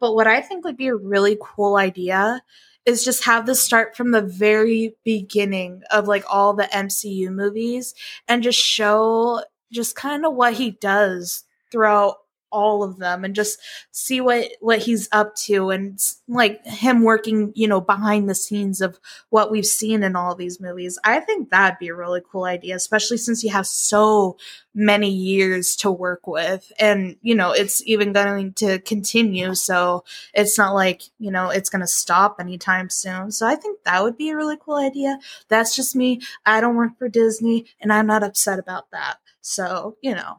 but 0.00 0.14
what 0.14 0.26
I 0.26 0.40
think 0.40 0.64
would 0.64 0.78
be 0.78 0.86
a 0.88 0.96
really 0.96 1.36
cool 1.38 1.76
idea 1.76 2.40
is 2.86 3.04
just 3.04 3.24
have 3.24 3.46
this 3.46 3.60
start 3.60 3.96
from 3.96 4.12
the 4.12 4.22
very 4.22 4.96
beginning 5.04 5.82
of 5.90 6.06
like 6.06 6.24
all 6.30 6.54
the 6.54 6.64
MCU 6.64 7.30
movies 7.30 7.94
and 8.28 8.42
just 8.42 8.58
show 8.58 9.42
just 9.72 9.96
kind 9.96 10.24
of 10.24 10.34
what 10.34 10.54
he 10.54 10.70
does 10.70 11.44
throughout 11.70 12.16
all 12.50 12.82
of 12.82 12.98
them 12.98 13.24
and 13.24 13.34
just 13.34 13.58
see 13.90 14.20
what 14.20 14.48
what 14.60 14.78
he's 14.78 15.08
up 15.12 15.34
to 15.34 15.70
and 15.70 15.98
like 16.28 16.64
him 16.66 17.02
working 17.02 17.52
you 17.54 17.66
know 17.68 17.80
behind 17.80 18.28
the 18.28 18.34
scenes 18.34 18.80
of 18.80 18.98
what 19.30 19.50
we've 19.50 19.66
seen 19.66 20.02
in 20.02 20.16
all 20.16 20.34
these 20.34 20.60
movies. 20.60 20.98
I 21.04 21.20
think 21.20 21.50
that'd 21.50 21.78
be 21.78 21.88
a 21.88 21.94
really 21.94 22.22
cool 22.30 22.44
idea 22.44 22.76
especially 22.76 23.16
since 23.16 23.42
you 23.42 23.50
have 23.50 23.66
so 23.66 24.36
many 24.74 25.10
years 25.10 25.74
to 25.76 25.90
work 25.90 26.26
with 26.26 26.70
and 26.78 27.16
you 27.22 27.34
know 27.34 27.52
it's 27.52 27.82
even 27.86 28.12
going 28.12 28.52
to 28.54 28.78
continue. 28.80 29.54
So 29.54 30.04
it's 30.34 30.58
not 30.58 30.74
like 30.74 31.02
you 31.18 31.30
know 31.30 31.50
it's 31.50 31.70
going 31.70 31.80
to 31.80 31.86
stop 31.86 32.36
anytime 32.40 32.90
soon. 32.90 33.30
So 33.30 33.46
i 33.46 33.56
think 33.56 33.82
that 33.84 34.02
would 34.02 34.16
be 34.16 34.30
a 34.30 34.36
really 34.36 34.56
cool 34.56 34.76
idea. 34.76 35.18
That's 35.48 35.74
just 35.74 35.96
me. 35.96 36.20
I 36.44 36.60
don't 36.60 36.76
work 36.76 36.96
for 36.98 37.08
disney 37.08 37.66
and 37.80 37.92
i'm 37.92 38.06
not 38.06 38.22
upset 38.22 38.58
about 38.58 38.90
that 38.90 39.18
so 39.48 39.96
you 40.02 40.12
know, 40.12 40.38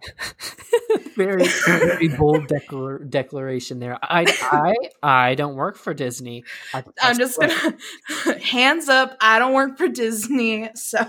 very 1.15 1.47
very 1.65 2.09
bold 2.09 2.47
declar- 2.47 3.05
declaration 3.05 3.79
there. 3.79 3.97
I 4.01 4.25
I 4.51 4.73
I 5.01 5.35
don't 5.35 5.55
work 5.55 5.77
for 5.77 5.93
Disney. 5.93 6.43
I, 6.73 6.83
am 7.01 7.17
just 7.17 7.39
gonna 7.39 7.77
hands 8.41 8.89
up. 8.89 9.15
I 9.21 9.39
don't 9.39 9.53
work 9.53 9.77
for 9.77 9.87
Disney. 9.87 10.69
So 10.75 10.99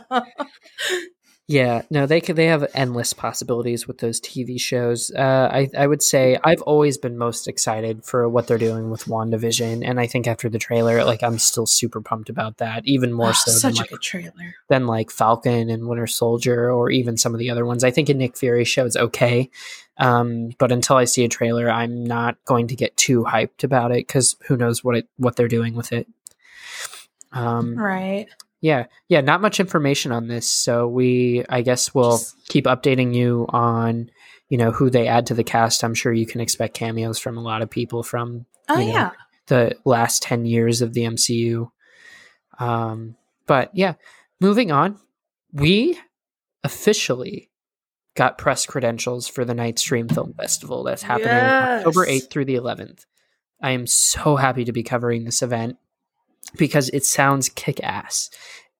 yeah, 1.50 1.80
no, 1.88 2.04
they 2.04 2.20
could. 2.20 2.36
They 2.36 2.48
have 2.48 2.68
endless 2.74 3.14
possibilities 3.14 3.88
with 3.88 3.98
those 3.98 4.20
TV 4.20 4.60
shows. 4.60 5.10
Uh, 5.10 5.48
I 5.50 5.70
I 5.76 5.86
would 5.86 6.02
say 6.02 6.38
I've 6.44 6.60
always 6.60 6.98
been 6.98 7.16
most 7.16 7.48
excited 7.48 8.04
for 8.04 8.28
what 8.28 8.46
they're 8.46 8.58
doing 8.58 8.90
with 8.90 9.06
WandaVision, 9.06 9.82
and 9.82 9.98
I 9.98 10.06
think 10.06 10.26
after 10.26 10.50
the 10.50 10.58
trailer, 10.58 11.02
like 11.04 11.22
I'm 11.22 11.38
still 11.38 11.64
super 11.64 12.02
pumped 12.02 12.28
about 12.28 12.58
that. 12.58 12.86
Even 12.86 13.14
more 13.14 13.30
oh, 13.30 13.32
so 13.32 13.50
such 13.52 13.76
than 13.76 13.86
a 13.88 13.92
like, 13.92 14.00
trailer 14.02 14.54
than 14.68 14.86
like 14.86 15.10
Falcon 15.10 15.70
and 15.70 15.88
Winter 15.88 16.06
Soldier, 16.06 16.70
or 16.70 16.90
even 16.90 17.16
some 17.16 17.32
of 17.32 17.38
the 17.38 17.48
other 17.48 17.64
ones. 17.64 17.82
I 17.82 17.92
think 17.92 18.10
a 18.10 18.14
Nick 18.14 18.36
Fury 18.36 18.66
show 18.66 18.84
is 18.84 18.98
okay, 18.98 19.48
um, 19.96 20.50
but 20.58 20.70
until 20.70 20.96
I 20.96 21.06
see 21.06 21.24
a 21.24 21.28
trailer, 21.28 21.70
I'm 21.70 22.04
not 22.04 22.36
going 22.44 22.68
to 22.68 22.76
get 22.76 22.94
too 22.98 23.24
hyped 23.24 23.64
about 23.64 23.90
it 23.90 24.06
because 24.06 24.36
who 24.48 24.58
knows 24.58 24.84
what 24.84 24.96
it 24.96 25.08
what 25.16 25.36
they're 25.36 25.48
doing 25.48 25.74
with 25.74 25.94
it. 25.94 26.06
Um, 27.32 27.74
right. 27.74 28.26
Yeah, 28.60 28.86
yeah, 29.08 29.20
not 29.20 29.40
much 29.40 29.60
information 29.60 30.10
on 30.10 30.26
this, 30.26 30.48
so 30.50 30.88
we 30.88 31.44
I 31.48 31.62
guess 31.62 31.94
we'll 31.94 32.18
Just... 32.18 32.48
keep 32.48 32.64
updating 32.64 33.14
you 33.14 33.46
on 33.50 34.10
you 34.48 34.58
know 34.58 34.72
who 34.72 34.90
they 34.90 35.06
add 35.06 35.26
to 35.26 35.34
the 35.34 35.44
cast. 35.44 35.84
I'm 35.84 35.94
sure 35.94 36.12
you 36.12 36.26
can 36.26 36.40
expect 36.40 36.74
cameos 36.74 37.18
from 37.18 37.36
a 37.36 37.42
lot 37.42 37.62
of 37.62 37.70
people 37.70 38.02
from 38.02 38.46
oh 38.68 38.76
know, 38.76 38.80
yeah 38.80 39.10
the 39.46 39.76
last 39.84 40.22
ten 40.22 40.44
years 40.44 40.82
of 40.82 40.92
the 40.92 41.02
MCU. 41.02 41.70
Um, 42.58 43.16
but 43.46 43.70
yeah, 43.74 43.94
moving 44.40 44.72
on, 44.72 44.98
we 45.52 45.98
officially 46.64 47.50
got 48.14 48.36
press 48.36 48.66
credentials 48.66 49.28
for 49.28 49.44
the 49.44 49.54
Nightstream 49.54 50.12
Film 50.12 50.34
Festival 50.34 50.82
that's 50.82 51.02
happening 51.02 51.28
yes. 51.28 51.86
October 51.86 52.04
8th 52.04 52.30
through 52.30 52.46
the 52.46 52.56
11th. 52.56 53.06
I 53.62 53.70
am 53.70 53.86
so 53.86 54.34
happy 54.34 54.64
to 54.64 54.72
be 54.72 54.82
covering 54.82 55.24
this 55.24 55.40
event 55.40 55.76
because 56.56 56.88
it 56.90 57.04
sounds 57.04 57.48
kick 57.48 57.82
ass. 57.82 58.30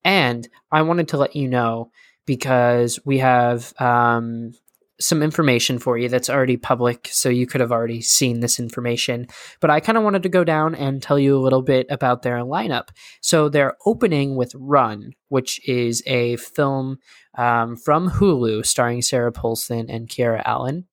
And 0.03 0.47
I 0.71 0.81
wanted 0.81 1.09
to 1.09 1.17
let 1.17 1.35
you 1.35 1.47
know 1.47 1.91
because 2.25 2.99
we 3.05 3.17
have 3.19 3.73
um, 3.79 4.53
some 4.99 5.23
information 5.23 5.79
for 5.79 5.97
you 5.97 6.09
that's 6.09 6.29
already 6.29 6.57
public, 6.57 7.07
so 7.11 7.29
you 7.29 7.47
could 7.47 7.61
have 7.61 7.71
already 7.71 8.01
seen 8.01 8.39
this 8.39 8.59
information. 8.59 9.27
But 9.59 9.69
I 9.69 9.79
kind 9.79 9.97
of 9.97 10.03
wanted 10.03 10.23
to 10.23 10.29
go 10.29 10.43
down 10.43 10.75
and 10.75 11.01
tell 11.01 11.17
you 11.17 11.37
a 11.37 11.41
little 11.41 11.61
bit 11.61 11.87
about 11.89 12.21
their 12.21 12.37
lineup. 12.39 12.89
So 13.21 13.49
they're 13.49 13.77
opening 13.85 14.35
with 14.35 14.53
Run, 14.55 15.13
which 15.29 15.67
is 15.67 16.03
a 16.05 16.35
film 16.37 16.99
um, 17.37 17.77
from 17.77 18.09
Hulu 18.09 18.65
starring 18.65 19.01
Sarah 19.01 19.31
Paulson 19.31 19.89
and 19.89 20.07
Kiera 20.07 20.41
Allen. 20.45 20.85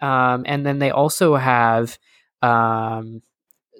Um, 0.00 0.44
and 0.46 0.66
then 0.66 0.78
they 0.78 0.90
also 0.90 1.36
have 1.36 1.98
um, 2.42 3.22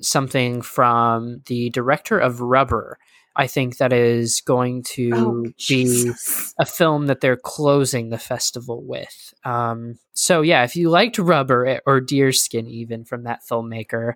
something 0.03 0.63
from 0.63 1.43
the 1.47 1.71
director 1.71 2.19
of 2.19 2.41
Rubber. 2.41 2.99
I 3.37 3.47
think 3.47 3.77
that 3.77 3.93
is 3.93 4.41
going 4.41 4.83
to 4.95 5.11
oh, 5.15 5.47
be 5.69 6.11
a 6.59 6.67
film 6.67 7.07
that 7.07 7.21
they're 7.21 7.37
closing 7.37 8.11
the 8.11 8.19
festival 8.19 8.83
with. 8.83 9.33
Um, 9.45 10.01
so 10.13 10.43
yeah, 10.43 10.65
if 10.65 10.75
you 10.75 10.91
liked 10.91 11.19
Rubber 11.19 11.65
eh, 11.67 11.79
or 11.87 12.01
Deerskin, 12.01 12.67
even 12.67 13.05
from 13.05 13.23
that 13.25 13.43
filmmaker, 13.49 14.15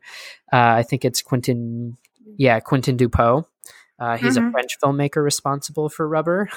uh, 0.53 0.75
I 0.77 0.83
think 0.83 1.05
it's 1.05 1.23
Quentin. 1.23 1.97
Yeah, 2.37 2.59
Quentin 2.61 2.97
Dupieux. 2.97 3.45
Uh, 3.99 4.17
he's 4.17 4.37
mm-hmm. 4.37 4.49
a 4.49 4.51
French 4.51 4.79
filmmaker 4.83 5.23
responsible 5.23 5.89
for 5.89 6.09
Rubber. 6.09 6.49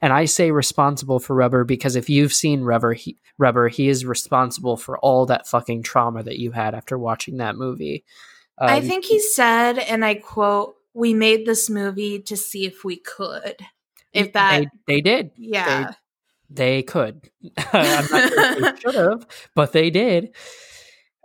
And 0.00 0.12
I 0.12 0.24
say 0.24 0.50
responsible 0.50 1.20
for 1.20 1.36
Rubber 1.36 1.64
because 1.64 1.94
if 1.94 2.10
you've 2.10 2.32
seen 2.32 2.62
Rubber, 2.62 2.94
he, 2.94 3.16
Rubber, 3.38 3.68
he 3.68 3.88
is 3.88 4.04
responsible 4.04 4.76
for 4.76 4.98
all 4.98 5.26
that 5.26 5.46
fucking 5.46 5.84
trauma 5.84 6.24
that 6.24 6.38
you 6.38 6.50
had 6.50 6.74
after 6.74 6.98
watching 6.98 7.36
that 7.36 7.56
movie. 7.56 8.04
Um, 8.60 8.68
I 8.68 8.80
think 8.80 9.04
he 9.04 9.20
said, 9.20 9.78
and 9.78 10.04
I 10.04 10.14
quote, 10.14 10.76
"We 10.94 11.14
made 11.14 11.46
this 11.46 11.70
movie 11.70 12.20
to 12.22 12.36
see 12.36 12.66
if 12.66 12.84
we 12.84 12.96
could." 12.96 13.56
If 14.12 14.32
that 14.32 14.66
they, 14.86 14.94
they 14.94 15.00
did, 15.00 15.30
yeah, 15.36 15.92
they, 16.50 16.76
they 16.76 16.82
could. 16.82 17.30
I'm 17.72 18.06
not 18.06 18.28
sure 18.28 18.54
they 18.54 18.76
should 18.80 18.94
have, 18.94 19.26
but 19.54 19.72
they 19.72 19.90
did. 19.90 20.34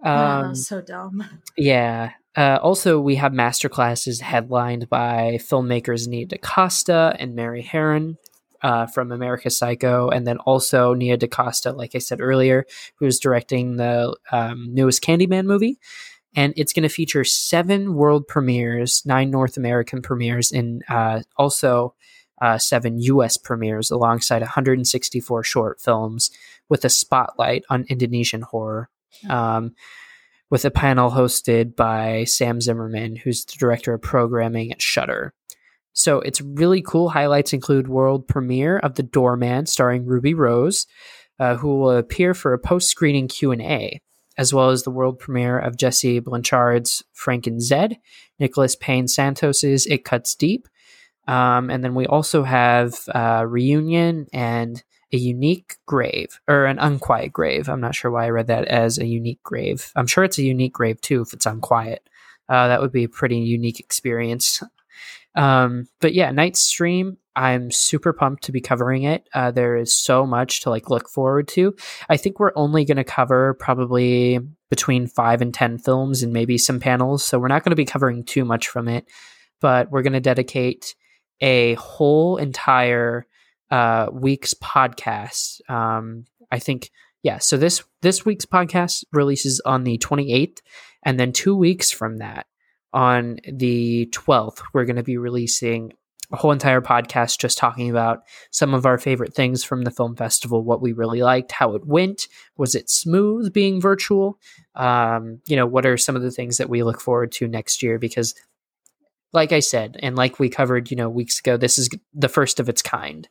Oh, 0.03 0.11
um, 0.11 0.45
oh, 0.51 0.53
so 0.53 0.81
dumb. 0.81 1.23
Yeah. 1.57 2.11
Uh, 2.35 2.59
also, 2.61 2.99
we 2.99 3.15
have 3.15 3.31
master 3.31 3.69
classes 3.69 4.19
headlined 4.19 4.89
by 4.89 5.37
filmmakers 5.39 6.07
Nia 6.07 6.25
DaCosta 6.25 7.15
and 7.19 7.35
Mary 7.35 7.63
Harron 7.63 8.17
uh, 8.63 8.87
from 8.87 9.11
American 9.11 9.51
Psycho, 9.51 10.09
and 10.09 10.25
then 10.25 10.37
also 10.39 10.93
Nia 10.93 11.15
DaCosta, 11.15 11.71
like 11.73 11.95
I 11.95 11.99
said 11.99 12.21
earlier, 12.21 12.65
who's 12.95 13.19
directing 13.19 13.77
the 13.77 14.15
um, 14.31 14.73
newest 14.73 15.03
Candyman 15.03 15.45
movie 15.45 15.79
and 16.35 16.53
it's 16.55 16.73
going 16.73 16.83
to 16.83 16.89
feature 16.89 17.23
seven 17.23 17.93
world 17.93 18.27
premieres, 18.27 19.03
nine 19.05 19.29
North 19.29 19.57
American 19.57 20.01
premieres, 20.01 20.51
and 20.51 20.83
uh, 20.89 21.21
also 21.37 21.95
uh, 22.41 22.57
seven 22.57 22.99
U.S. 22.99 23.37
premieres, 23.37 23.91
alongside 23.91 24.41
164 24.41 25.43
short 25.43 25.79
films, 25.79 26.31
with 26.69 26.83
a 26.85 26.89
spotlight 26.89 27.63
on 27.69 27.85
Indonesian 27.89 28.41
horror. 28.41 28.89
Um, 29.29 29.75
with 30.49 30.65
a 30.65 30.71
panel 30.71 31.09
hosted 31.09 31.75
by 31.75 32.25
Sam 32.25 32.61
Zimmerman, 32.61 33.15
who's 33.15 33.43
the 33.43 33.57
director 33.57 33.93
of 33.93 34.03
programming 34.03 34.71
at 34.71 34.83
Shudder. 34.83 35.33
So 35.93 36.19
it's 36.19 36.41
really 36.41 36.83
cool. 36.83 37.09
Highlights 37.09 37.53
include 37.53 37.87
world 37.87 38.27
premiere 38.27 38.77
of 38.77 38.93
The 38.95 39.01
Doorman, 39.01 39.65
starring 39.65 40.05
Ruby 40.05 40.35
Rose, 40.35 40.85
uh, 41.39 41.55
who 41.55 41.79
will 41.79 41.97
appear 41.97 42.35
for 42.35 42.53
a 42.53 42.59
post-screening 42.59 43.29
Q 43.29 43.51
and 43.51 43.61
A 43.61 43.99
as 44.37 44.53
well 44.53 44.69
as 44.69 44.83
the 44.83 44.91
world 44.91 45.19
premiere 45.19 45.59
of 45.59 45.77
Jesse 45.77 46.19
Blanchard's 46.19 47.03
Frank 47.13 47.47
& 47.53 47.59
Zed, 47.59 47.97
Nicholas 48.39 48.75
Payne 48.75 49.07
Santos's 49.07 49.85
It 49.85 50.03
Cuts 50.03 50.35
Deep. 50.35 50.67
Um, 51.27 51.69
and 51.69 51.83
then 51.83 51.95
we 51.95 52.05
also 52.05 52.43
have 52.43 52.95
uh, 53.13 53.45
Reunion 53.47 54.27
and 54.33 54.83
a 55.13 55.17
unique 55.17 55.75
grave, 55.85 56.41
or 56.47 56.65
an 56.65 56.79
unquiet 56.79 57.31
grave. 57.31 57.69
I'm 57.69 57.79
not 57.79 57.95
sure 57.95 58.09
why 58.09 58.25
I 58.25 58.29
read 58.31 58.47
that 58.47 58.65
as 58.65 58.97
a 58.97 59.05
unique 59.05 59.41
grave. 59.43 59.91
I'm 59.95 60.07
sure 60.07 60.23
it's 60.23 60.39
a 60.39 60.43
unique 60.43 60.73
grave 60.73 60.99
too 61.01 61.21
if 61.21 61.33
it's 61.33 61.45
unquiet. 61.45 62.09
Uh, 62.49 62.67
that 62.67 62.81
would 62.81 62.91
be 62.91 63.03
a 63.03 63.09
pretty 63.09 63.37
unique 63.37 63.79
experience. 63.79 64.63
Um, 65.35 65.87
but 65.99 66.13
yeah, 66.13 66.31
Nightstream 66.31 67.17
I'm 67.35 67.71
super 67.71 68.13
pumped 68.13 68.43
to 68.43 68.51
be 68.51 68.61
covering 68.61 69.03
it. 69.03 69.27
Uh, 69.33 69.51
there 69.51 69.75
is 69.75 69.93
so 69.93 70.25
much 70.25 70.61
to 70.61 70.69
like 70.69 70.89
look 70.89 71.09
forward 71.09 71.47
to. 71.49 71.75
I 72.09 72.17
think 72.17 72.39
we're 72.39 72.51
only 72.55 72.85
going 72.85 72.97
to 72.97 73.03
cover 73.03 73.55
probably 73.55 74.39
between 74.69 75.07
five 75.07 75.41
and 75.41 75.53
ten 75.53 75.77
films 75.77 76.23
and 76.23 76.33
maybe 76.33 76.57
some 76.57 76.79
panels, 76.79 77.23
so 77.23 77.39
we're 77.39 77.47
not 77.47 77.63
going 77.63 77.71
to 77.71 77.75
be 77.75 77.85
covering 77.85 78.23
too 78.23 78.45
much 78.45 78.67
from 78.67 78.87
it. 78.87 79.05
But 79.61 79.89
we're 79.91 80.03
going 80.03 80.13
to 80.13 80.19
dedicate 80.19 80.95
a 81.41 81.73
whole 81.75 82.37
entire 82.37 83.25
uh, 83.71 84.09
week's 84.11 84.53
podcast. 84.53 85.67
Um, 85.69 86.25
I 86.51 86.59
think, 86.59 86.91
yeah. 87.23 87.39
So 87.39 87.57
this 87.57 87.83
this 88.01 88.25
week's 88.25 88.45
podcast 88.45 89.05
releases 89.11 89.59
on 89.61 89.85
the 89.85 89.97
28th, 89.97 90.59
and 91.03 91.19
then 91.19 91.33
two 91.33 91.55
weeks 91.55 91.89
from 91.89 92.19
that, 92.19 92.45
on 92.93 93.39
the 93.51 94.07
12th, 94.11 94.61
we're 94.73 94.85
going 94.85 94.97
to 94.97 95.03
be 95.03 95.17
releasing 95.17 95.93
a 96.31 96.35
whole 96.35 96.51
entire 96.51 96.81
podcast 96.81 97.37
just 97.37 97.59
talking 97.59 97.89
about 97.89 98.23
some 98.49 98.73
of 98.73 98.85
our 98.85 98.97
favorite 98.97 99.35
things 99.35 99.63
from 99.63 99.83
the 99.83 99.91
film 99.91 100.15
festival, 100.15 100.63
what 100.63 100.81
we 100.81 100.91
really 100.91 101.21
liked, 101.21 101.51
how 101.51 101.75
it 101.75 101.85
went, 101.85 102.27
was 102.57 102.73
it 102.73 102.89
smooth 102.89 103.53
being 103.53 103.79
virtual? 103.79 104.39
Um, 104.73 105.41
you 105.47 105.55
know, 105.55 105.67
what 105.67 105.85
are 105.85 105.95
some 105.95 106.15
of 106.15 106.23
the 106.23 106.31
things 106.31 106.57
that 106.57 106.69
we 106.69 106.81
look 106.81 106.99
forward 106.99 107.31
to 107.33 107.47
next 107.47 107.83
year? 107.83 107.99
Because, 107.99 108.33
like 109.31 109.51
I 109.51 109.59
said, 109.59 109.99
and 110.01 110.15
like 110.15 110.39
we 110.39 110.49
covered, 110.49 110.89
you 110.89 110.97
know, 110.97 111.09
weeks 111.09 111.39
ago, 111.39 111.55
this 111.55 111.77
is 111.77 111.89
the 112.13 112.29
first 112.29 112.59
of 112.59 112.67
its 112.67 112.81
kind, 112.81 113.27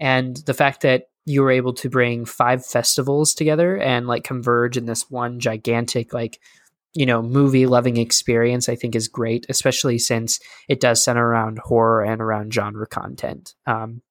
and 0.00 0.36
the 0.38 0.54
fact 0.54 0.80
that 0.80 1.04
you 1.26 1.42
were 1.42 1.50
able 1.50 1.74
to 1.74 1.88
bring 1.88 2.24
five 2.24 2.64
festivals 2.66 3.32
together 3.32 3.76
and 3.76 4.08
like 4.08 4.24
converge 4.24 4.76
in 4.76 4.86
this 4.86 5.10
one 5.10 5.38
gigantic 5.38 6.12
like 6.12 6.40
you 6.94 7.06
know 7.06 7.22
movie 7.22 7.66
loving 7.66 7.96
experience 7.96 8.68
i 8.68 8.74
think 8.74 8.94
is 8.94 9.08
great 9.08 9.46
especially 9.48 9.98
since 9.98 10.40
it 10.68 10.80
does 10.80 11.02
center 11.02 11.26
around 11.26 11.58
horror 11.58 12.02
and 12.02 12.20
around 12.20 12.52
genre 12.52 12.86
content 12.86 13.54
um, 13.66 14.02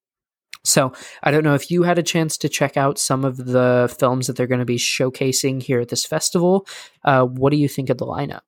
So 0.64 0.94
I 1.24 1.32
don't 1.32 1.44
know 1.44 1.56
if 1.56 1.72
you 1.72 1.84
had 1.84 1.98
a 1.98 2.04
chance 2.04 2.38
to 2.38 2.50
check 2.50 2.78
out 2.78 3.00
some 3.00 3.24
of 3.24 3.38
the 3.38 3.94
films 3.98 4.28
that 4.28 4.36
they're 4.36 4.48
going 4.48 4.60
to 4.60 4.66
be 4.66 4.78
showcasing 4.78 5.64
here 5.64 5.80
at 5.80 5.90
this 5.90 6.06
festival. 6.06 6.68
Uh, 7.04 7.26
what 7.26 7.52
do 7.52 7.58
you 7.58 7.68
think 7.68 7.90
of 7.90 7.98
the 7.98 8.06
lineup? 8.06 8.42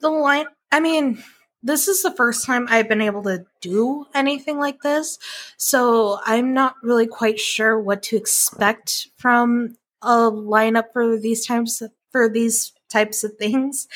The 0.00 0.10
line, 0.10 0.46
I 0.70 0.80
mean, 0.80 1.22
this 1.62 1.88
is 1.88 2.02
the 2.02 2.12
first 2.12 2.46
time 2.46 2.66
I've 2.68 2.88
been 2.88 3.00
able 3.00 3.22
to 3.24 3.44
do 3.60 4.06
anything 4.14 4.58
like 4.58 4.82
this. 4.82 5.18
So 5.56 6.18
I'm 6.24 6.52
not 6.54 6.74
really 6.82 7.06
quite 7.06 7.40
sure 7.40 7.80
what 7.80 8.02
to 8.04 8.16
expect 8.16 9.08
from 9.16 9.76
a 10.02 10.30
lineup 10.30 10.92
for 10.92 11.18
these 11.18 11.46
times 11.46 11.82
for 12.14 12.28
these 12.28 12.72
types 12.88 13.24
of 13.24 13.36
things. 13.38 13.88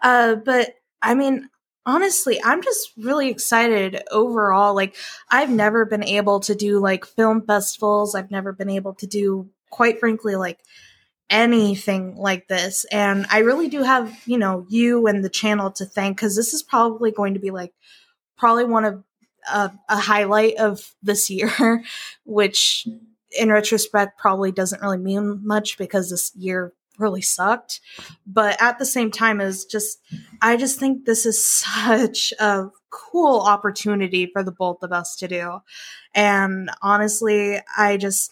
Uh, 0.00 0.36
but 0.36 0.76
I 1.02 1.14
mean, 1.14 1.50
honestly, 1.84 2.42
I'm 2.42 2.62
just 2.62 2.90
really 2.96 3.28
excited 3.28 4.02
overall. 4.10 4.74
Like, 4.74 4.96
I've 5.30 5.50
never 5.50 5.84
been 5.84 6.02
able 6.02 6.40
to 6.40 6.54
do 6.54 6.78
like 6.78 7.04
film 7.04 7.42
festivals. 7.42 8.14
I've 8.14 8.30
never 8.30 8.54
been 8.54 8.70
able 8.70 8.94
to 8.94 9.06
do, 9.06 9.50
quite 9.68 10.00
frankly, 10.00 10.36
like 10.36 10.60
anything 11.28 12.16
like 12.16 12.48
this. 12.48 12.86
And 12.90 13.26
I 13.28 13.40
really 13.40 13.68
do 13.68 13.82
have, 13.82 14.10
you 14.24 14.38
know, 14.38 14.64
you 14.70 15.06
and 15.06 15.22
the 15.22 15.28
channel 15.28 15.70
to 15.72 15.84
thank 15.84 16.16
because 16.16 16.34
this 16.34 16.54
is 16.54 16.62
probably 16.62 17.10
going 17.10 17.34
to 17.34 17.40
be 17.40 17.50
like 17.50 17.74
probably 18.38 18.64
one 18.64 18.86
of 18.86 19.04
uh, 19.52 19.68
a 19.90 19.98
highlight 19.98 20.56
of 20.56 20.94
this 21.02 21.28
year, 21.28 21.84
which 22.24 22.88
in 23.38 23.52
retrospect 23.52 24.18
probably 24.18 24.50
doesn't 24.50 24.80
really 24.80 24.96
mean 24.96 25.46
much 25.46 25.76
because 25.76 26.08
this 26.08 26.32
year 26.36 26.72
really 26.98 27.22
sucked. 27.22 27.80
But 28.26 28.60
at 28.60 28.78
the 28.78 28.86
same 28.86 29.10
time, 29.10 29.40
is 29.40 29.64
just 29.64 29.98
I 30.42 30.56
just 30.56 30.78
think 30.78 31.04
this 31.04 31.26
is 31.26 31.44
such 31.46 32.32
a 32.38 32.66
cool 32.90 33.40
opportunity 33.40 34.26
for 34.26 34.42
the 34.42 34.52
both 34.52 34.82
of 34.82 34.92
us 34.92 35.16
to 35.16 35.28
do. 35.28 35.58
And 36.14 36.70
honestly, 36.82 37.60
I 37.76 37.96
just 37.96 38.30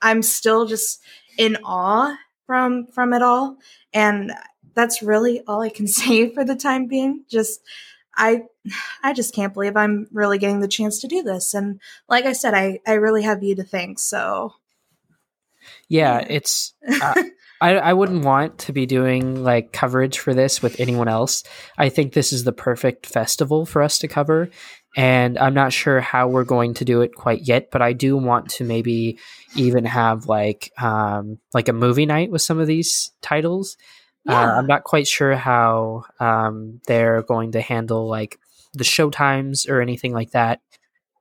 I'm 0.00 0.22
still 0.22 0.66
just 0.66 1.02
in 1.38 1.56
awe 1.64 2.16
from 2.46 2.86
from 2.86 3.12
it 3.12 3.22
all. 3.22 3.56
And 3.92 4.32
that's 4.74 5.02
really 5.02 5.40
all 5.46 5.62
i 5.62 5.68
can 5.68 5.86
say 6.00 6.30
for 6.30 6.44
the 6.44 6.56
time 6.56 6.86
being. 6.86 7.24
Just 7.28 7.60
i 8.16 8.42
i 9.02 9.12
just 9.12 9.34
can't 9.34 9.52
believe 9.52 9.76
i'm 9.76 10.06
really 10.12 10.38
getting 10.38 10.60
the 10.60 10.68
chance 10.68 11.00
to 11.00 11.08
do 11.08 11.22
this. 11.22 11.54
And 11.54 11.80
like 12.08 12.24
i 12.24 12.32
said 12.32 12.54
i 12.54 12.78
i 12.86 12.92
really 12.92 13.22
have 13.22 13.42
you 13.42 13.54
to 13.56 13.64
thank 13.64 13.98
so. 13.98 14.54
Yeah 15.88 16.18
it's 16.18 16.74
uh, 17.02 17.22
I, 17.60 17.76
I 17.76 17.92
wouldn't 17.92 18.24
want 18.24 18.58
to 18.60 18.72
be 18.72 18.86
doing 18.86 19.42
like 19.42 19.72
coverage 19.72 20.18
for 20.18 20.34
this 20.34 20.60
with 20.60 20.80
anyone 20.80 21.08
else. 21.08 21.44
I 21.78 21.88
think 21.88 22.12
this 22.12 22.32
is 22.32 22.44
the 22.44 22.52
perfect 22.52 23.06
festival 23.06 23.64
for 23.64 23.82
us 23.82 23.98
to 23.98 24.08
cover 24.08 24.50
and 24.96 25.38
I'm 25.38 25.54
not 25.54 25.72
sure 25.72 26.00
how 26.00 26.28
we're 26.28 26.44
going 26.44 26.74
to 26.74 26.84
do 26.84 27.00
it 27.00 27.14
quite 27.14 27.42
yet, 27.42 27.70
but 27.70 27.82
I 27.82 27.92
do 27.92 28.16
want 28.16 28.50
to 28.50 28.64
maybe 28.64 29.18
even 29.56 29.84
have 29.84 30.26
like 30.26 30.70
um, 30.80 31.38
like 31.52 31.68
a 31.68 31.72
movie 31.72 32.06
night 32.06 32.30
with 32.30 32.42
some 32.42 32.60
of 32.60 32.66
these 32.66 33.10
titles. 33.20 33.76
Uh, 34.28 34.32
yeah. 34.32 34.40
Uh, 34.40 34.58
I'm 34.58 34.66
not 34.66 34.84
quite 34.84 35.08
sure 35.08 35.34
how 35.34 36.04
um, 36.20 36.80
they're 36.86 37.22
going 37.22 37.52
to 37.52 37.60
handle 37.60 38.08
like 38.08 38.38
the 38.72 38.84
show 38.84 39.10
times 39.10 39.66
or 39.66 39.80
anything 39.80 40.12
like 40.12 40.30
that. 40.30 40.60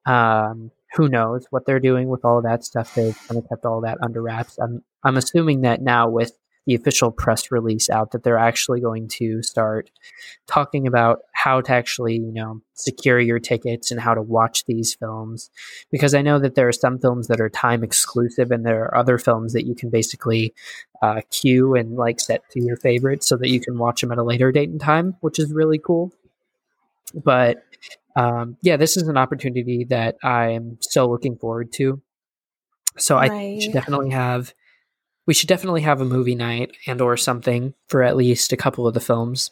Um, 0.05 0.71
who 0.95 1.09
knows 1.09 1.45
what 1.49 1.65
they're 1.65 1.79
doing 1.79 2.07
with 2.07 2.23
all 2.23 2.41
that 2.41 2.63
stuff? 2.63 2.93
They've 2.95 3.17
kind 3.27 3.37
of 3.41 3.49
kept 3.49 3.65
all 3.65 3.81
that 3.81 3.97
under 4.01 4.21
wraps. 4.21 4.57
I'm 4.59 4.83
I'm 5.03 5.17
assuming 5.17 5.61
that 5.61 5.81
now 5.81 6.09
with 6.09 6.33
the 6.65 6.75
official 6.75 7.11
press 7.11 7.51
release 7.51 7.89
out 7.89 8.11
that 8.11 8.23
they're 8.23 8.37
actually 8.37 8.79
going 8.79 9.07
to 9.07 9.43
start 9.43 9.89
talking 10.47 10.87
about 10.87 11.19
how 11.33 11.59
to 11.59 11.71
actually, 11.73 12.15
you 12.15 12.31
know, 12.31 12.61
secure 12.73 13.19
your 13.19 13.39
tickets 13.39 13.91
and 13.91 13.99
how 13.99 14.13
to 14.13 14.21
watch 14.21 14.65
these 14.65 14.93
films. 14.93 15.49
Because 15.91 16.13
I 16.13 16.21
know 16.21 16.39
that 16.39 16.55
there 16.55 16.67
are 16.67 16.73
some 16.73 16.99
films 16.99 17.27
that 17.27 17.41
are 17.41 17.49
time 17.49 17.83
exclusive, 17.83 18.51
and 18.51 18.65
there 18.65 18.83
are 18.83 18.97
other 18.97 19.17
films 19.17 19.53
that 19.53 19.65
you 19.65 19.75
can 19.75 19.89
basically 19.89 20.53
uh, 21.01 21.21
queue 21.29 21.75
and 21.75 21.95
like 21.97 22.19
set 22.19 22.49
to 22.51 22.63
your 22.63 22.77
favorites 22.77 23.27
so 23.27 23.35
that 23.37 23.49
you 23.49 23.59
can 23.59 23.77
watch 23.77 24.01
them 24.01 24.11
at 24.11 24.17
a 24.17 24.23
later 24.23 24.51
date 24.51 24.69
and 24.69 24.79
time, 24.79 25.17
which 25.19 25.39
is 25.39 25.51
really 25.51 25.79
cool. 25.79 26.13
But 27.13 27.63
um, 28.15 28.57
yeah, 28.61 28.77
this 28.77 28.97
is 28.97 29.07
an 29.07 29.17
opportunity 29.17 29.85
that 29.89 30.17
I'm 30.23 30.77
so 30.81 31.09
looking 31.09 31.37
forward 31.37 31.71
to. 31.73 32.01
So 32.97 33.15
right. 33.15 33.31
I 33.31 33.59
should 33.59 33.73
definitely 33.73 34.11
have 34.11 34.53
we 35.25 35.33
should 35.33 35.49
definitely 35.49 35.81
have 35.81 36.01
a 36.01 36.05
movie 36.05 36.35
night 36.35 36.75
and 36.85 37.01
or 37.01 37.17
something 37.17 37.73
for 37.87 38.03
at 38.03 38.17
least 38.17 38.51
a 38.51 38.57
couple 38.57 38.87
of 38.87 38.93
the 38.93 38.99
films. 38.99 39.51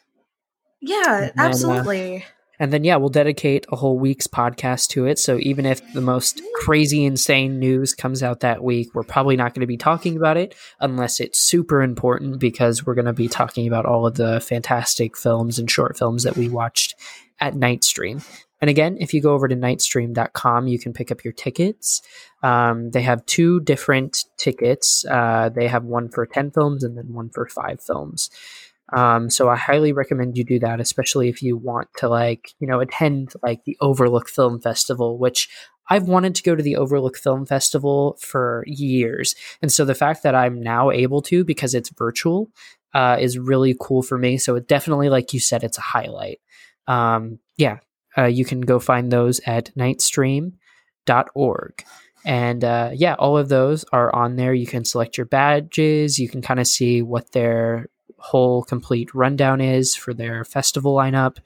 Yeah, 0.81 1.23
and 1.23 1.31
absolutely. 1.37 2.09
Then, 2.09 2.21
uh, 2.21 2.25
and 2.59 2.71
then 2.71 2.83
yeah, 2.83 2.97
we'll 2.97 3.09
dedicate 3.09 3.65
a 3.71 3.75
whole 3.75 3.97
week's 3.97 4.27
podcast 4.27 4.89
to 4.89 5.07
it. 5.07 5.17
So 5.17 5.39
even 5.39 5.65
if 5.65 5.81
the 5.93 6.01
most 6.01 6.41
crazy 6.57 7.05
insane 7.05 7.57
news 7.57 7.95
comes 7.95 8.21
out 8.21 8.41
that 8.41 8.63
week, 8.63 8.93
we're 8.93 9.01
probably 9.01 9.35
not 9.35 9.55
going 9.55 9.61
to 9.61 9.67
be 9.67 9.77
talking 9.77 10.15
about 10.15 10.37
it 10.37 10.53
unless 10.79 11.19
it's 11.19 11.39
super 11.39 11.81
important 11.81 12.39
because 12.39 12.85
we're 12.85 12.93
going 12.93 13.05
to 13.05 13.13
be 13.13 13.27
talking 13.27 13.67
about 13.67 13.87
all 13.87 14.05
of 14.05 14.13
the 14.13 14.39
fantastic 14.41 15.17
films 15.17 15.57
and 15.57 15.71
short 15.71 15.97
films 15.97 16.21
that 16.21 16.37
we 16.37 16.49
watched 16.49 16.93
at 17.39 17.55
Nightstream. 17.55 18.23
And 18.61 18.69
again, 18.69 18.97
if 18.99 19.13
you 19.13 19.21
go 19.21 19.33
over 19.33 19.47
to 19.47 19.55
nightstream.com, 19.55 20.67
you 20.67 20.79
can 20.79 20.93
pick 20.93 21.11
up 21.11 21.23
your 21.23 21.33
tickets. 21.33 22.01
Um, 22.43 22.91
they 22.91 23.01
have 23.01 23.25
two 23.25 23.59
different 23.59 24.25
tickets. 24.37 25.03
Uh, 25.09 25.49
they 25.49 25.67
have 25.67 25.83
one 25.83 26.09
for 26.09 26.25
10 26.25 26.51
films 26.51 26.83
and 26.83 26.95
then 26.95 27.11
one 27.11 27.29
for 27.29 27.47
five 27.47 27.81
films. 27.81 28.29
Um, 28.93 29.29
so 29.29 29.49
I 29.49 29.55
highly 29.55 29.93
recommend 29.93 30.37
you 30.37 30.43
do 30.43 30.59
that, 30.59 30.79
especially 30.79 31.29
if 31.29 31.41
you 31.41 31.57
want 31.57 31.87
to 31.97 32.09
like, 32.09 32.53
you 32.59 32.67
know, 32.67 32.81
attend 32.81 33.33
like 33.41 33.63
the 33.63 33.77
Overlook 33.79 34.29
Film 34.29 34.59
Festival, 34.59 35.17
which 35.17 35.49
I've 35.89 36.07
wanted 36.07 36.35
to 36.35 36.43
go 36.43 36.55
to 36.55 36.63
the 36.63 36.75
Overlook 36.75 37.17
Film 37.17 37.45
Festival 37.45 38.17
for 38.19 38.63
years. 38.67 39.35
And 39.61 39.71
so 39.71 39.85
the 39.85 39.95
fact 39.95 40.23
that 40.23 40.35
I'm 40.35 40.61
now 40.61 40.91
able 40.91 41.21
to 41.23 41.43
because 41.43 41.73
it's 41.73 41.89
virtual 41.89 42.49
uh, 42.93 43.17
is 43.19 43.39
really 43.39 43.75
cool 43.79 44.01
for 44.01 44.17
me. 44.17 44.37
So 44.37 44.55
it 44.55 44.67
definitely, 44.67 45.09
like 45.09 45.33
you 45.33 45.39
said, 45.39 45.63
it's 45.63 45.77
a 45.77 45.81
highlight. 45.81 46.39
Um, 46.87 47.39
yeah, 47.57 47.79
uh, 48.17 48.25
you 48.25 48.45
can 48.45 48.61
go 48.61 48.79
find 48.79 49.11
those 49.11 49.39
at 49.45 49.73
nightstream.org. 49.75 51.83
And 52.23 52.63
uh, 52.63 52.91
yeah, 52.93 53.15
all 53.15 53.37
of 53.37 53.49
those 53.49 53.83
are 53.91 54.13
on 54.13 54.35
there. 54.35 54.53
You 54.53 54.67
can 54.67 54.85
select 54.85 55.17
your 55.17 55.25
badges. 55.25 56.19
You 56.19 56.29
can 56.29 56.41
kind 56.41 56.59
of 56.59 56.67
see 56.67 57.01
what 57.01 57.31
their 57.31 57.87
whole 58.17 58.63
complete 58.63 59.13
rundown 59.15 59.59
is 59.59 59.95
for 59.95 60.13
their 60.13 60.43
festival 60.43 60.95
lineup. 60.95 61.37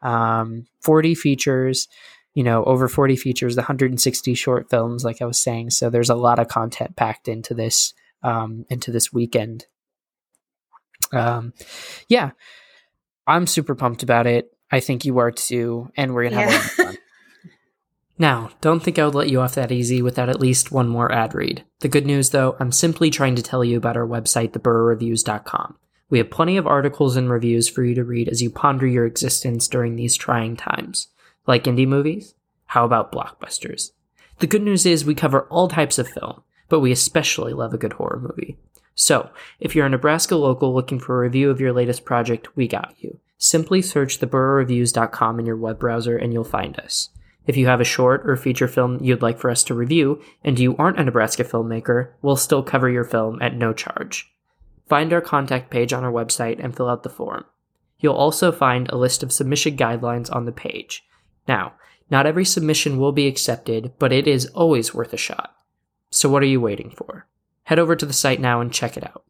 Um, 0.00 0.66
40 0.82 1.14
features, 1.14 1.88
you 2.34 2.42
know, 2.42 2.64
over 2.64 2.88
40 2.88 3.16
features, 3.16 3.54
the 3.54 3.62
160 3.62 4.34
short 4.34 4.70
films, 4.70 5.04
like 5.04 5.20
I 5.20 5.26
was 5.26 5.38
saying. 5.38 5.70
So 5.70 5.90
there's 5.90 6.10
a 6.10 6.14
lot 6.14 6.38
of 6.38 6.48
content 6.48 6.96
packed 6.96 7.28
into 7.28 7.54
this 7.54 7.92
um, 8.22 8.64
into 8.70 8.90
this 8.90 9.12
weekend. 9.12 9.66
Um, 11.12 11.52
yeah, 12.08 12.30
I'm 13.26 13.46
super 13.46 13.74
pumped 13.74 14.02
about 14.02 14.26
it. 14.26 14.53
I 14.70 14.80
think 14.80 15.04
you 15.04 15.18
are 15.18 15.30
too, 15.30 15.90
and 15.96 16.14
we're 16.14 16.24
gonna 16.28 16.42
have 16.42 16.50
yeah. 16.50 16.56
a 16.56 16.58
lot 16.58 16.64
of 16.64 16.70
fun. 16.72 16.98
Now, 18.16 18.50
don't 18.60 18.80
think 18.80 18.98
I 18.98 19.04
would 19.04 19.14
let 19.14 19.28
you 19.28 19.40
off 19.40 19.56
that 19.56 19.72
easy 19.72 20.00
without 20.00 20.28
at 20.28 20.40
least 20.40 20.70
one 20.70 20.88
more 20.88 21.10
ad 21.10 21.34
read. 21.34 21.64
The 21.80 21.88
good 21.88 22.06
news, 22.06 22.30
though, 22.30 22.56
I'm 22.60 22.70
simply 22.70 23.10
trying 23.10 23.34
to 23.34 23.42
tell 23.42 23.64
you 23.64 23.76
about 23.76 23.96
our 23.96 24.06
website, 24.06 24.52
theburrowreviews.com. 24.52 25.76
We 26.10 26.18
have 26.18 26.30
plenty 26.30 26.56
of 26.56 26.66
articles 26.66 27.16
and 27.16 27.28
reviews 27.28 27.68
for 27.68 27.82
you 27.82 27.94
to 27.96 28.04
read 28.04 28.28
as 28.28 28.40
you 28.40 28.50
ponder 28.50 28.86
your 28.86 29.04
existence 29.04 29.66
during 29.66 29.96
these 29.96 30.14
trying 30.14 30.56
times. 30.56 31.08
Like 31.46 31.64
indie 31.64 31.88
movies? 31.88 32.34
How 32.66 32.84
about 32.84 33.10
blockbusters? 33.10 33.90
The 34.38 34.46
good 34.46 34.62
news 34.62 34.86
is 34.86 35.04
we 35.04 35.14
cover 35.14 35.42
all 35.42 35.68
types 35.68 35.98
of 35.98 36.08
film, 36.08 36.42
but 36.68 36.80
we 36.80 36.92
especially 36.92 37.52
love 37.52 37.74
a 37.74 37.78
good 37.78 37.94
horror 37.94 38.20
movie. 38.20 38.56
So, 38.94 39.30
if 39.58 39.74
you're 39.74 39.86
a 39.86 39.90
Nebraska 39.90 40.36
local 40.36 40.72
looking 40.72 41.00
for 41.00 41.16
a 41.16 41.26
review 41.26 41.50
of 41.50 41.60
your 41.60 41.72
latest 41.72 42.04
project, 42.04 42.56
we 42.56 42.68
got 42.68 42.94
you. 42.98 43.18
Simply 43.38 43.82
search 43.82 44.20
theburrowreviews.com 44.20 45.40
in 45.40 45.46
your 45.46 45.56
web 45.56 45.78
browser 45.78 46.16
and 46.16 46.32
you'll 46.32 46.44
find 46.44 46.78
us. 46.78 47.10
If 47.46 47.56
you 47.56 47.66
have 47.66 47.80
a 47.80 47.84
short 47.84 48.28
or 48.28 48.36
feature 48.36 48.68
film 48.68 48.98
you'd 49.02 49.22
like 49.22 49.38
for 49.38 49.50
us 49.50 49.64
to 49.64 49.74
review, 49.74 50.22
and 50.42 50.58
you 50.58 50.76
aren't 50.76 50.98
a 50.98 51.04
Nebraska 51.04 51.44
filmmaker, 51.44 52.12
we'll 52.22 52.36
still 52.36 52.62
cover 52.62 52.88
your 52.88 53.04
film 53.04 53.40
at 53.42 53.54
no 53.54 53.72
charge. 53.72 54.32
Find 54.88 55.12
our 55.12 55.20
contact 55.20 55.70
page 55.70 55.92
on 55.92 56.04
our 56.04 56.12
website 56.12 56.62
and 56.62 56.74
fill 56.74 56.88
out 56.88 57.02
the 57.02 57.10
form. 57.10 57.44
You'll 57.98 58.14
also 58.14 58.50
find 58.50 58.88
a 58.88 58.96
list 58.96 59.22
of 59.22 59.32
submission 59.32 59.76
guidelines 59.76 60.34
on 60.34 60.46
the 60.46 60.52
page. 60.52 61.04
Now, 61.46 61.74
not 62.10 62.26
every 62.26 62.44
submission 62.44 62.98
will 62.98 63.12
be 63.12 63.26
accepted, 63.26 63.92
but 63.98 64.12
it 64.12 64.26
is 64.26 64.46
always 64.46 64.94
worth 64.94 65.12
a 65.12 65.18
shot. 65.18 65.54
So 66.10 66.28
what 66.28 66.42
are 66.42 66.46
you 66.46 66.60
waiting 66.60 66.90
for? 66.90 67.26
Head 67.64 67.78
over 67.78 67.96
to 67.96 68.06
the 68.06 68.12
site 68.12 68.40
now 68.40 68.60
and 68.60 68.72
check 68.72 68.96
it 68.96 69.04
out. 69.04 69.24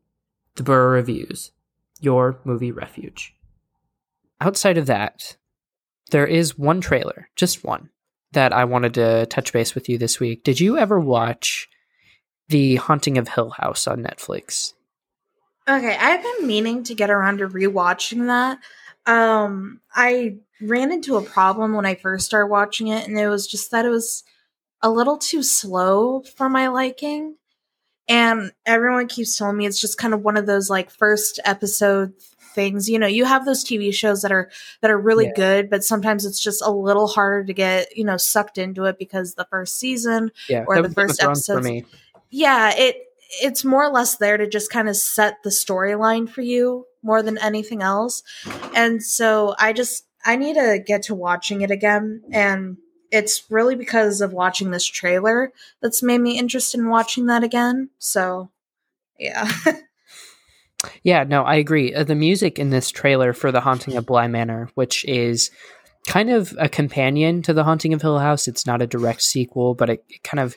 The 0.56 0.62
Burrow 0.62 0.92
Reviews, 0.92 1.52
your 2.00 2.38
movie 2.44 2.72
refuge 2.72 3.34
outside 4.44 4.78
of 4.78 4.86
that, 4.86 5.36
there 6.10 6.26
is 6.26 6.58
one 6.58 6.80
trailer, 6.80 7.28
just 7.34 7.64
one, 7.64 7.90
that 8.32 8.52
I 8.52 8.64
wanted 8.64 8.94
to 8.94 9.26
touch 9.26 9.52
base 9.52 9.74
with 9.74 9.88
you 9.88 9.98
this 9.98 10.20
week. 10.20 10.44
Did 10.44 10.60
you 10.60 10.76
ever 10.76 11.00
watch 11.00 11.68
The 12.48 12.76
Haunting 12.76 13.18
of 13.18 13.28
Hill 13.28 13.50
House 13.50 13.86
on 13.86 14.02
Netflix? 14.02 14.74
Okay, 15.66 15.96
I've 15.98 16.22
been 16.22 16.46
meaning 16.46 16.84
to 16.84 16.94
get 16.94 17.10
around 17.10 17.38
to 17.38 17.48
rewatching 17.48 18.26
that. 18.26 18.58
Um, 19.06 19.80
I 19.94 20.36
ran 20.60 20.92
into 20.92 21.16
a 21.16 21.22
problem 21.22 21.72
when 21.74 21.86
I 21.86 21.94
first 21.94 22.26
started 22.26 22.48
watching 22.48 22.88
it, 22.88 23.08
and 23.08 23.18
it 23.18 23.28
was 23.28 23.46
just 23.46 23.70
that 23.70 23.86
it 23.86 23.90
was 23.90 24.24
a 24.82 24.90
little 24.90 25.16
too 25.16 25.42
slow 25.42 26.22
for 26.36 26.50
my 26.50 26.68
liking. 26.68 27.36
And 28.06 28.52
everyone 28.66 29.08
keeps 29.08 29.38
telling 29.38 29.56
me 29.56 29.64
it's 29.64 29.80
just 29.80 29.96
kind 29.96 30.12
of 30.12 30.22
one 30.22 30.36
of 30.36 30.44
those 30.44 30.68
like 30.68 30.90
first 30.90 31.40
episode 31.46 32.12
things. 32.54 32.88
You 32.88 32.98
know, 32.98 33.06
you 33.06 33.24
have 33.24 33.44
those 33.44 33.64
TV 33.64 33.92
shows 33.92 34.22
that 34.22 34.32
are 34.32 34.50
that 34.80 34.90
are 34.90 34.98
really 34.98 35.26
Yeah. 35.26 35.32
good, 35.36 35.70
but 35.70 35.84
sometimes 35.84 36.24
it's 36.24 36.40
just 36.40 36.62
a 36.62 36.70
little 36.70 37.08
harder 37.08 37.44
to 37.44 37.52
get, 37.52 37.96
you 37.96 38.04
know, 38.04 38.16
sucked 38.16 38.56
into 38.58 38.84
it 38.84 38.98
because 38.98 39.34
the 39.34 39.46
first 39.50 39.78
season 39.78 40.30
Yeah, 40.48 40.64
or 40.66 40.76
the 40.76 40.82
was 40.82 40.94
Game 40.94 41.04
of 41.04 41.08
first 41.10 41.22
episode. 41.22 41.84
yeah 42.30 42.72
it 42.76 42.96
it's 43.42 43.64
more 43.64 43.84
or 43.84 43.90
less 43.90 44.16
there 44.16 44.36
to 44.36 44.46
just 44.48 44.70
kind 44.70 44.88
of 44.88 44.96
set 44.96 45.42
the 45.42 45.50
storyline 45.50 46.28
for 46.28 46.40
you 46.42 46.86
more 47.02 47.22
than 47.22 47.36
anything 47.38 47.82
else 47.82 48.22
and 48.74 49.02
so 49.02 49.54
i 49.58 49.72
just 49.72 50.04
i 50.24 50.36
need 50.36 50.54
to 50.54 50.78
get 50.86 51.02
to 51.02 51.14
watching 51.14 51.60
it 51.62 51.70
again 51.70 52.22
and 52.32 52.76
it's 53.10 53.44
really 53.50 53.74
because 53.76 54.20
of 54.20 54.32
watching 54.32 54.70
this 54.70 54.84
trailer 54.84 55.52
that's 55.82 56.02
made 56.02 56.20
me 56.20 56.38
interested 56.38 56.78
in 56.80 56.88
watching 56.88 57.26
that 57.26 57.42
again 57.44 57.90
so 57.98 58.50
yeah 59.18 59.50
Yeah, 61.02 61.24
no, 61.24 61.42
I 61.42 61.56
agree. 61.56 61.94
Uh, 61.94 62.04
the 62.04 62.14
music 62.14 62.58
in 62.58 62.70
this 62.70 62.90
trailer 62.90 63.32
for 63.32 63.52
The 63.52 63.60
Haunting 63.60 63.96
of 63.96 64.06
Bly 64.06 64.26
Manor, 64.28 64.70
which 64.74 65.04
is 65.04 65.50
kind 66.06 66.30
of 66.30 66.54
a 66.58 66.68
companion 66.68 67.42
to 67.42 67.52
The 67.52 67.64
Haunting 67.64 67.94
of 67.94 68.02
Hill 68.02 68.18
House, 68.18 68.48
it's 68.48 68.66
not 68.66 68.82
a 68.82 68.86
direct 68.86 69.22
sequel, 69.22 69.74
but 69.74 69.90
it, 69.90 70.04
it 70.08 70.22
kind 70.22 70.40
of 70.40 70.56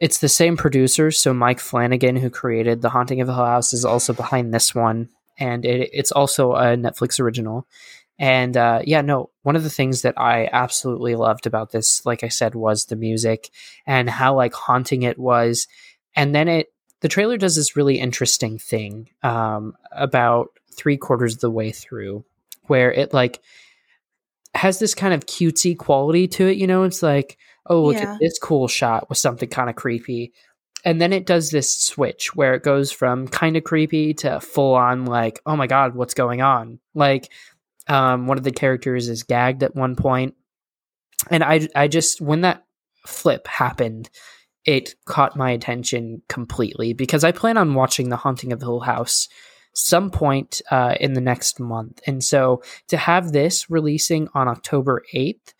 it's 0.00 0.18
the 0.18 0.28
same 0.28 0.56
producers. 0.56 1.20
So 1.20 1.32
Mike 1.32 1.60
Flanagan, 1.60 2.16
who 2.16 2.28
created 2.28 2.82
The 2.82 2.88
Haunting 2.88 3.20
of 3.20 3.28
Hill 3.28 3.36
House, 3.36 3.72
is 3.72 3.84
also 3.84 4.12
behind 4.12 4.52
this 4.52 4.74
one, 4.74 5.10
and 5.38 5.64
it, 5.64 5.90
it's 5.92 6.10
also 6.10 6.54
a 6.54 6.76
Netflix 6.76 7.20
original. 7.20 7.68
And 8.18 8.56
uh, 8.56 8.82
yeah, 8.84 9.00
no, 9.00 9.30
one 9.42 9.56
of 9.56 9.62
the 9.62 9.70
things 9.70 10.02
that 10.02 10.14
I 10.18 10.48
absolutely 10.52 11.14
loved 11.16 11.46
about 11.46 11.70
this, 11.70 12.04
like 12.04 12.22
I 12.22 12.28
said, 12.28 12.54
was 12.54 12.84
the 12.84 12.96
music 12.96 13.50
and 13.86 14.08
how 14.08 14.36
like 14.36 14.54
haunting 14.54 15.02
it 15.02 15.18
was. 15.18 15.66
And 16.14 16.34
then 16.34 16.48
it 16.48 16.68
the 17.02 17.08
trailer 17.08 17.36
does 17.36 17.54
this 17.56 17.76
really 17.76 17.98
interesting 17.98 18.58
thing 18.58 19.10
um, 19.22 19.74
about 19.92 20.48
three 20.74 20.96
quarters 20.96 21.34
of 21.34 21.40
the 21.40 21.50
way 21.50 21.70
through 21.70 22.24
where 22.68 22.90
it 22.90 23.12
like 23.12 23.40
has 24.54 24.78
this 24.78 24.94
kind 24.94 25.12
of 25.12 25.26
cutesy 25.26 25.76
quality 25.76 26.26
to 26.28 26.46
it 26.48 26.56
you 26.56 26.66
know? 26.66 26.84
It's 26.84 27.02
like 27.02 27.36
oh 27.66 27.82
look 27.82 27.96
Yeah. 27.96 28.14
at 28.14 28.20
this 28.20 28.38
cool 28.38 28.66
shot 28.68 29.08
with 29.08 29.18
something 29.18 29.48
kind 29.48 29.68
of 29.70 29.76
creepy. 29.76 30.32
And 30.84 31.00
then 31.00 31.12
it 31.12 31.26
does 31.26 31.50
this 31.50 31.78
switch 31.78 32.34
where 32.34 32.54
it 32.54 32.64
goes 32.64 32.90
from 32.90 33.28
kind 33.28 33.56
of 33.56 33.62
creepy 33.62 34.14
to 34.14 34.40
full 34.40 34.74
on 34.74 35.04
like 35.04 35.40
oh 35.46 35.56
my 35.56 35.66
god 35.66 35.94
what's 35.94 36.14
going 36.14 36.40
on? 36.40 36.80
Like 36.94 37.30
um, 37.88 38.26
one 38.26 38.38
of 38.38 38.44
the 38.44 38.52
characters 38.52 39.08
is 39.08 39.24
gagged 39.24 39.62
at 39.64 39.74
one 39.74 39.96
point 39.96 40.34
and 41.30 41.42
i 41.44 41.68
i 41.76 41.88
just 41.88 42.20
when 42.20 42.40
that 42.42 42.64
flip 43.06 43.46
happened 43.48 44.08
it 44.64 44.94
caught 45.04 45.36
my 45.36 45.50
attention 45.50 46.22
completely 46.28 46.92
because 46.92 47.24
I 47.24 47.32
plan 47.32 47.56
on 47.56 47.74
watching 47.74 48.08
The 48.08 48.16
Haunting 48.16 48.52
of 48.52 48.60
Hill 48.60 48.80
House 48.80 49.28
some 49.74 50.10
point 50.10 50.60
uh, 50.70 50.94
in 51.00 51.14
the 51.14 51.20
next 51.20 51.58
month. 51.58 52.00
And 52.06 52.22
so 52.22 52.62
to 52.88 52.96
have 52.96 53.32
this 53.32 53.70
releasing 53.70 54.28
on 54.34 54.48
October 54.48 55.02
8th, 55.14 55.54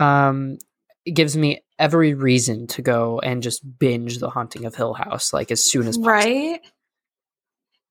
um, 0.00 0.58
it 1.04 1.12
gives 1.12 1.36
me 1.36 1.60
every 1.78 2.14
reason 2.14 2.66
to 2.68 2.82
go 2.82 3.20
and 3.20 3.42
just 3.42 3.62
binge 3.78 4.18
The 4.18 4.30
Haunting 4.30 4.64
of 4.64 4.74
Hill 4.74 4.94
House 4.94 5.32
like 5.32 5.50
as 5.50 5.62
soon 5.62 5.86
as 5.86 5.96
possible. 5.96 6.12
right 6.12 6.60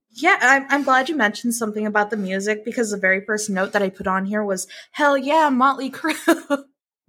yeah 0.10 0.38
I'm, 0.42 0.66
I'm 0.70 0.84
glad 0.84 1.10
you 1.10 1.16
mentioned 1.16 1.54
something 1.54 1.86
about 1.86 2.10
the 2.10 2.18
music 2.18 2.66
because 2.66 2.90
the 2.90 2.98
very 2.98 3.24
first 3.24 3.50
note 3.50 3.74
that 3.74 3.84
i 3.84 3.90
put 3.90 4.08
on 4.08 4.26
here 4.26 4.44
was 4.44 4.66
hell 4.92 5.16
yeah 5.18 5.50
motley 5.50 5.92
crue 5.92 6.64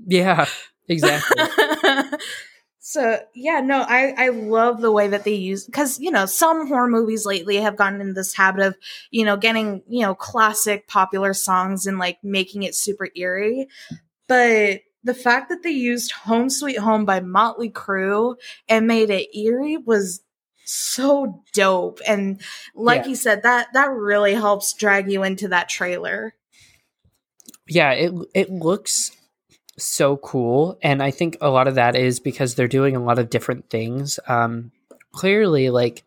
Yeah, 0.06 0.46
exactly. 0.88 1.42
so 2.88 3.20
yeah 3.34 3.60
no 3.60 3.84
i 3.86 4.14
i 4.16 4.28
love 4.30 4.80
the 4.80 4.90
way 4.90 5.08
that 5.08 5.22
they 5.24 5.34
use 5.34 5.66
because 5.66 6.00
you 6.00 6.10
know 6.10 6.24
some 6.24 6.66
horror 6.66 6.88
movies 6.88 7.26
lately 7.26 7.56
have 7.56 7.76
gotten 7.76 8.00
in 8.00 8.14
this 8.14 8.32
habit 8.32 8.64
of 8.64 8.74
you 9.10 9.26
know 9.26 9.36
getting 9.36 9.82
you 9.86 10.00
know 10.00 10.14
classic 10.14 10.88
popular 10.88 11.34
songs 11.34 11.86
and 11.86 11.98
like 11.98 12.16
making 12.24 12.62
it 12.62 12.74
super 12.74 13.10
eerie. 13.14 13.68
But 14.26 14.80
the 15.04 15.12
fact 15.12 15.50
that 15.50 15.62
they 15.62 15.70
used 15.70 16.12
home 16.12 16.48
sweet 16.48 16.78
home 16.78 17.04
by 17.04 17.20
motley 17.20 17.68
crue 17.68 18.36
and 18.70 18.86
made 18.86 19.10
it 19.10 19.36
eerie 19.36 19.76
was 19.76 20.22
so 20.64 21.44
dope. 21.52 22.00
And 22.08 22.40
like 22.74 23.02
Yeah. 23.02 23.08
you 23.08 23.16
said 23.16 23.42
that 23.42 23.68
that 23.74 23.90
really 23.90 24.32
helps 24.32 24.72
drag 24.72 25.12
you 25.12 25.24
into 25.24 25.48
that 25.48 25.68
trailer. 25.68 26.34
Yeah 27.66 27.92
it 27.92 28.14
it 28.32 28.50
looks 28.50 29.10
so 29.78 30.16
cool 30.18 30.78
and 30.82 31.02
i 31.02 31.10
think 31.10 31.36
a 31.40 31.50
lot 31.50 31.68
of 31.68 31.76
that 31.76 31.96
is 31.96 32.20
because 32.20 32.54
they're 32.54 32.68
doing 32.68 32.96
a 32.96 33.02
lot 33.02 33.18
of 33.18 33.30
different 33.30 33.70
things. 33.70 34.18
Um 34.26 34.72
clearly 35.12 35.70
like 35.70 36.04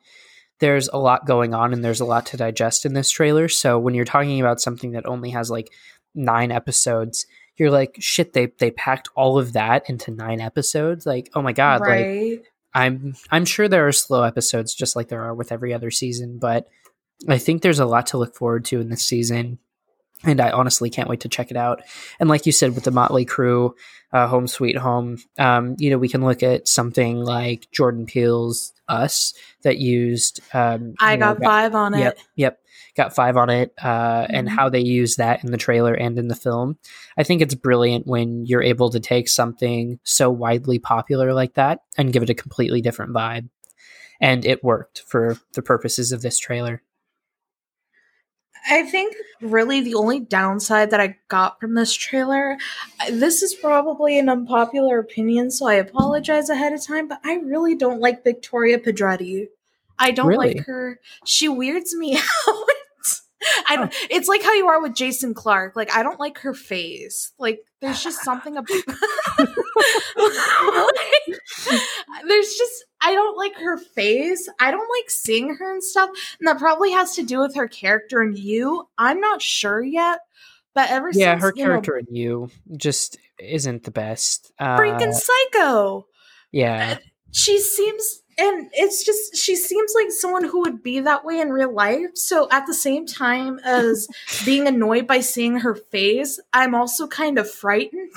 there's 0.60 0.88
a 0.90 0.98
lot 0.98 1.26
going 1.26 1.54
on 1.54 1.74
and 1.74 1.84
there's 1.84 2.02
a 2.02 2.06
lot 2.06 2.28
to 2.28 2.38
digest 2.38 2.86
in 2.86 2.94
this 2.94 3.10
trailer 3.10 3.48
so 3.48 3.80
when 3.80 3.96
you're 3.96 4.06
talking 4.06 4.40
about 4.40 4.62
something 4.62 4.92
that 4.92 5.08
only 5.08 5.32
has 5.32 5.50
like 5.50 5.70
nine 6.14 6.52
episodes 6.52 7.26
you're 7.62 7.72
like 7.72 7.96
shit 8.00 8.34
they 8.34 8.48
they 8.58 8.72
packed 8.72 9.10
all 9.16 9.38
of 9.38 9.54
that 9.54 9.88
into 9.88 10.10
nine 10.10 10.42
episodes? 10.42 11.06
Like 11.06 11.30
oh 11.36 11.44
my 11.44 11.54
god 11.54 11.82
like 11.82 11.90
right. 11.90 12.42
I'm 12.74 13.14
I'm 13.30 13.46
sure 13.46 13.68
there 13.68 13.88
are 13.88 13.92
slow 13.92 14.24
episodes 14.24 14.74
just 14.74 14.96
like 14.96 15.10
there 15.10 15.24
are 15.24 15.36
with 15.36 15.52
every 15.52 15.72
other 15.74 15.92
season, 15.92 16.40
but 16.40 16.68
I 17.30 17.38
think 17.38 17.62
there's 17.62 17.80
a 17.80 17.86
lot 17.86 18.08
to 18.08 18.18
look 18.18 18.36
forward 18.36 18.66
to 18.66 18.82
in 18.82 18.90
this 18.90 19.04
season. 19.04 19.60
And 20.24 20.40
I 20.40 20.52
honestly 20.52 20.90
can't 20.90 21.10
wait 21.10 21.22
to 21.22 21.30
check 21.30 21.50
it 21.52 21.58
out. 21.58 21.82
And 22.20 22.30
like 22.30 22.46
you 22.46 22.52
said, 22.52 22.76
with 22.76 22.84
the 22.84 22.92
Motley 22.92 23.26
Crue, 23.26 23.74
uh, 24.14 24.28
Home 24.28 24.48
Sweet 24.48 24.78
Home, 24.78 25.18
um, 25.40 25.76
you 25.80 25.90
know, 25.90 25.98
we 25.98 26.10
can 26.10 26.24
look 26.24 26.44
at 26.44 26.68
something 26.68 27.18
like 27.18 27.68
Jordan 27.72 28.06
Peele's 28.06 28.74
Us 28.88 29.34
that 29.64 29.78
used. 29.78 30.42
Um, 30.54 30.94
i 31.00 31.14
you 31.14 31.20
know, 31.20 31.34
got 31.34 31.44
five 31.44 31.76
on 31.76 31.94
it 31.94 32.00
Yep, 32.00 32.18
yep. 32.36 32.58
Got 32.98 33.16
five 33.16 33.38
on 33.38 33.50
it, 33.50 33.74
uh, 33.82 34.28
and 34.30 34.50
Mhm. 34.50 34.52
how 34.52 34.68
they 34.68 34.82
use 34.82 35.16
that 35.16 35.46
in 35.46 35.52
the 35.52 35.58
trailer 35.58 35.94
and 35.94 36.20
in 36.20 36.28
the 36.28 36.36
film. 36.36 36.78
I 37.18 37.24
think 37.24 37.42
it's 37.42 37.56
brilliant 37.56 38.06
when 38.06 38.46
you're 38.46 38.62
able 38.62 38.90
to 38.90 39.00
take 39.00 39.30
something 39.30 39.98
so 40.04 40.30
widely 40.30 40.78
popular 40.78 41.34
like 41.34 41.54
that 41.54 41.80
and 41.98 42.12
give 42.12 42.22
it 42.22 42.30
a 42.30 42.34
completely 42.34 42.82
different 42.82 43.14
vibe. 43.14 43.48
And 44.20 44.46
it 44.46 44.62
worked 44.62 45.04
for 45.08 45.38
the 45.54 45.62
purposes 45.62 46.12
of 46.12 46.22
this 46.22 46.38
trailer. 46.38 46.84
I 48.70 48.84
think 48.84 49.16
really 49.42 49.82
the 49.82 49.96
only 49.96 50.20
downside 50.20 50.92
that 50.92 51.00
I 51.00 51.18
got 51.28 51.60
from 51.60 51.74
this 51.76 51.94
trailer, 51.94 52.58
this 53.10 53.42
is 53.42 53.54
probably 53.56 54.20
an 54.20 54.30
unpopular 54.30 55.00
opinion, 55.00 55.52
so 55.52 55.68
I 55.68 55.76
apologize 55.76 56.50
ahead 56.50 56.74
of 56.74 56.86
time, 56.86 57.08
but 57.08 57.20
I 57.24 57.36
really 57.36 57.76
don't 57.76 58.00
like 58.00 58.24
Victoria 58.24 58.78
Pedretti. 58.78 59.48
I 59.98 60.12
don't 60.12 60.28
Really? 60.28 60.54
like 60.56 60.66
her. 60.66 61.00
She 61.26 61.48
weirds 61.48 61.96
me 61.96 62.18
out. 62.48 62.56
I 63.68 63.76
don't, 63.76 63.94
it's 64.10 64.28
like 64.28 64.44
how 64.44 64.54
you 64.54 64.68
are 64.68 64.82
with 64.82 64.94
Jason 64.94 65.34
Clarke. 65.34 65.76
Like 65.76 65.92
I 65.96 66.04
don't 66.04 66.20
like 66.20 66.40
her 66.40 66.54
face. 66.54 67.32
Like 67.40 67.62
there's 67.82 68.04
just 68.04 68.22
something 68.24 68.58
about 68.58 68.68
there's 72.28 72.54
just 72.54 72.86
I 73.02 73.14
don't 73.14 73.38
like 73.38 73.56
her 73.56 73.78
face. 73.78 74.48
I 74.60 74.72
don't 74.72 74.88
like 75.00 75.10
seeing 75.10 75.56
her 75.56 75.74
and 75.74 75.84
stuff. 75.84 76.10
And 76.40 76.48
that 76.48 76.60
probably 76.60 76.92
has 76.92 77.16
to 77.16 77.24
do 77.24 77.40
with 77.40 77.56
her 77.56 77.68
character 77.68 78.22
and 78.22 78.38
you. 78.38 78.88
I'm 78.98 79.20
not 79.20 79.42
sure 79.42 79.82
yet. 79.84 80.20
But 80.74 80.90
ever 80.90 81.10
yeah, 81.12 81.34
since 81.34 81.44
her 81.44 81.54
you 81.56 81.64
know, 81.64 81.70
character 81.72 81.98
in 81.98 82.06
you 82.16 82.50
just 82.78 83.18
isn't 83.40 83.84
the 83.84 83.92
best. 83.92 84.54
Uh, 84.58 84.78
freaking 84.78 85.14
psycho. 85.14 86.06
yeah, 86.52 86.98
She 87.32 87.60
seems 87.60 88.21
and 88.42 88.70
it's 88.74 89.04
just 89.04 89.36
she 89.36 89.56
seems 89.56 89.94
like 89.96 90.12
someone 90.12 90.44
who 90.44 90.62
would 90.62 90.82
be 90.82 91.00
that 91.02 91.24
way 91.24 91.40
in 91.40 91.52
real 91.52 91.74
life. 91.74 92.10
So 92.16 92.48
at 92.52 92.66
the 92.66 92.74
same 92.74 93.06
time 93.06 93.60
as 93.64 94.08
being 94.46 94.68
annoyed 94.68 95.06
by 95.06 95.20
seeing 95.20 95.60
her 95.60 95.76
face, 95.76 96.40
I'm 96.52 96.74
also 96.74 97.08
kind 97.08 97.38
of 97.38 97.50
frightened. 97.50 98.10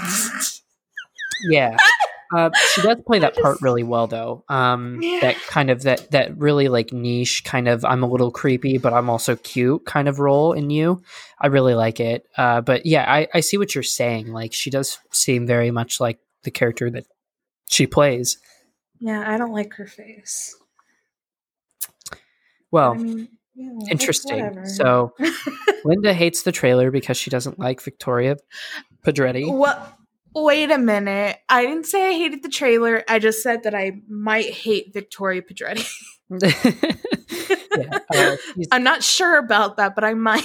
yeah. 1.49 1.77
Uh, 2.35 2.51
she 2.73 2.83
does 2.83 2.97
play 3.07 3.21
that 3.21 3.37
part 3.37 3.59
really 3.61 3.85
well, 3.85 4.09
though. 4.09 4.43
Um, 4.49 4.99
Yeah. 5.01 5.21
That 5.21 5.37
kind 5.47 5.71
of 5.71 5.83
that 5.83 6.11
that 6.11 6.37
really 6.37 6.67
like 6.67 6.93
niche 6.93 7.45
kind 7.45 7.69
of 7.69 7.85
I'm 7.85 8.03
a 8.03 8.09
little 8.09 8.33
creepy, 8.33 8.79
but 8.79 8.93
I'm 8.93 9.09
also 9.09 9.37
cute 9.37 9.85
kind 9.85 10.09
of 10.09 10.19
role 10.19 10.53
in 10.53 10.69
you. 10.69 11.01
I 11.39 11.47
really 11.47 11.75
like 11.75 12.01
it. 12.01 12.27
Uh, 12.37 12.61
but 12.61 12.87
yeah, 12.87 13.05
I, 13.07 13.29
I 13.35 13.39
see 13.41 13.57
what 13.57 13.75
you're 13.75 13.85
saying. 13.85 14.33
Like 14.33 14.53
she 14.53 14.71
does 14.71 14.99
seem 15.13 15.47
very 15.47 15.71
much 15.71 16.01
like 16.01 16.19
the 16.43 16.51
character 16.51 16.91
that 16.91 17.07
she 17.69 17.87
plays. 17.87 18.39
Yeah, 19.01 19.25
I 19.27 19.39
don't 19.39 19.53
like 19.53 19.75
her 19.75 19.87
face. 19.87 20.57
Well, 22.71 22.93
I 22.93 22.97
mean, 22.97 23.29
yeah, 23.55 23.71
interesting. 23.91 24.67
So 24.67 25.15
Linda 25.85 26.13
hates 26.13 26.43
the 26.43 26.53
trailer 26.53 26.91
because 26.91 27.17
she 27.17 27.31
doesn't 27.31 27.59
like 27.59 27.81
Victoria 27.81 28.37
Pedretti. 29.05 29.53
Well, 29.53 29.97
Wait 30.35 30.71
a 30.73 30.79
minute. 30.79 31.39
I 31.49 31.65
didn't 31.65 31.87
say 31.87 32.09
I 32.09 32.13
hated 32.13 32.43
the 32.43 32.49
trailer. 32.49 33.05
I 33.09 33.21
just 33.21 33.43
said 33.43 33.63
that 33.63 33.75
I 33.75 34.01
might 34.09 34.51
hate 34.51 34.93
Victoria 34.93 35.43
Pedretti. 35.43 35.89
yeah, 37.79 37.99
uh, 38.13 38.37
I'm 38.73 38.83
not 38.83 39.05
sure 39.05 39.39
about 39.39 39.77
that, 39.77 39.95
but 39.95 40.03
I 40.03 40.15
might. 40.15 40.43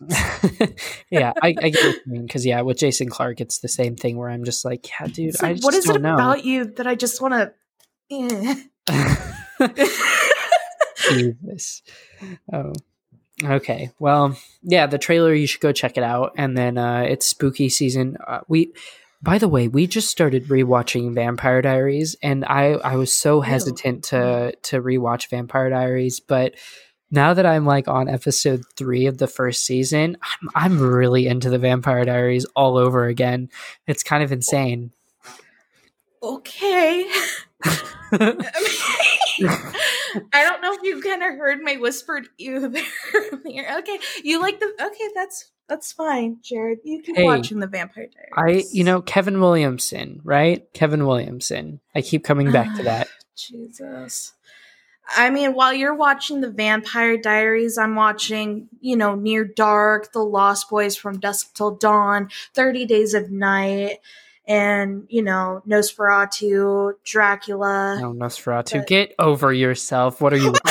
yeah, 1.10 1.32
I, 1.42 1.48
I, 1.48 1.70
get 1.70 1.82
what 1.82 1.96
you 2.04 2.12
mean 2.12 2.26
because 2.26 2.44
yeah, 2.44 2.60
with 2.60 2.76
Jason 2.76 3.08
Clarke, 3.08 3.40
it's 3.40 3.60
the 3.60 3.68
same 3.68 3.96
thing 3.96 4.18
where 4.18 4.28
I'm 4.28 4.44
just 4.44 4.62
like, 4.64 4.90
yeah, 4.90 5.06
dude, 5.06 5.40
like, 5.40 5.62
what 5.62 5.74
is 5.74 5.88
it 5.88 6.02
know. 6.02 6.14
about 6.14 6.44
you 6.44 6.66
that 6.76 6.86
I 6.86 6.94
just 6.94 7.22
want 7.22 7.32
to? 7.32 7.54
Eh. 8.10 8.54
Jesus. 11.10 11.82
Oh. 12.52 12.72
Okay. 13.42 13.90
Well, 13.98 14.36
yeah, 14.62 14.86
the 14.86 14.98
trailer 14.98 15.32
you 15.32 15.46
should 15.46 15.60
go 15.60 15.72
check 15.72 15.96
it 15.96 16.02
out 16.02 16.32
and 16.36 16.56
then 16.56 16.76
uh 16.76 17.02
it's 17.08 17.26
spooky 17.26 17.68
season. 17.68 18.16
Uh, 18.26 18.40
we 18.48 18.72
by 19.22 19.38
the 19.38 19.48
way, 19.48 19.68
we 19.68 19.86
just 19.86 20.10
started 20.10 20.48
rewatching 20.48 21.14
Vampire 21.14 21.62
Diaries 21.62 22.16
and 22.22 22.44
I 22.44 22.72
I 22.72 22.96
was 22.96 23.12
so 23.12 23.40
hesitant 23.40 24.04
to 24.04 24.54
to 24.62 24.82
rewatch 24.82 25.30
Vampire 25.30 25.70
Diaries, 25.70 26.20
but 26.20 26.54
now 27.10 27.34
that 27.34 27.46
I'm 27.46 27.66
like 27.66 27.88
on 27.88 28.08
episode 28.08 28.62
3 28.76 29.06
of 29.06 29.18
the 29.18 29.26
first 29.26 29.64
season, 29.64 30.16
I'm 30.22 30.50
I'm 30.54 30.80
really 30.80 31.26
into 31.26 31.50
the 31.50 31.58
Vampire 31.58 32.04
Diaries 32.04 32.44
all 32.56 32.76
over 32.76 33.06
again. 33.06 33.48
It's 33.86 34.02
kind 34.02 34.22
of 34.22 34.32
insane. 34.32 34.92
Okay. 36.22 37.10
I 40.32 40.42
don't 40.42 40.60
know 40.60 40.72
if 40.74 40.82
you 40.82 41.00
kind 41.00 41.22
of 41.22 41.38
heard 41.38 41.62
my 41.62 41.76
whispered 41.76 42.28
ear 42.38 42.68
there. 42.68 43.78
okay, 43.78 43.98
you 44.24 44.40
like 44.40 44.60
the 44.60 44.66
okay? 44.66 45.08
That's 45.14 45.50
that's 45.68 45.92
fine, 45.92 46.38
Jared. 46.42 46.80
You 46.84 47.00
keep 47.00 47.16
hey, 47.16 47.24
watching 47.24 47.60
the 47.60 47.68
Vampire 47.68 48.08
Diaries. 48.36 48.66
I, 48.66 48.68
you 48.72 48.82
know, 48.82 49.00
Kevin 49.00 49.40
Williamson, 49.40 50.20
right? 50.24 50.66
Kevin 50.74 51.06
Williamson. 51.06 51.80
I 51.94 52.02
keep 52.02 52.24
coming 52.24 52.50
back 52.50 52.74
to 52.76 52.82
that. 52.82 53.08
Jesus. 53.36 54.32
I 55.16 55.30
mean, 55.30 55.54
while 55.54 55.72
you're 55.72 55.94
watching 55.94 56.40
the 56.40 56.50
Vampire 56.50 57.16
Diaries, 57.16 57.78
I'm 57.78 57.94
watching, 57.94 58.68
you 58.80 58.96
know, 58.96 59.14
Near 59.14 59.44
Dark, 59.44 60.12
The 60.12 60.24
Lost 60.24 60.68
Boys 60.68 60.96
from 60.96 61.18
Dusk 61.18 61.54
Till 61.54 61.76
Dawn, 61.76 62.30
30 62.54 62.86
Days 62.86 63.14
of 63.14 63.30
Night 63.30 63.98
and 64.46 65.06
you 65.08 65.22
know 65.22 65.62
Nosferatu, 65.66 66.94
Dracula. 67.04 67.98
No, 68.00 68.12
Nosferatu. 68.12 68.78
But... 68.78 68.86
Get 68.86 69.14
over 69.18 69.52
yourself. 69.52 70.20
What 70.20 70.32
are 70.32 70.38
you? 70.38 70.52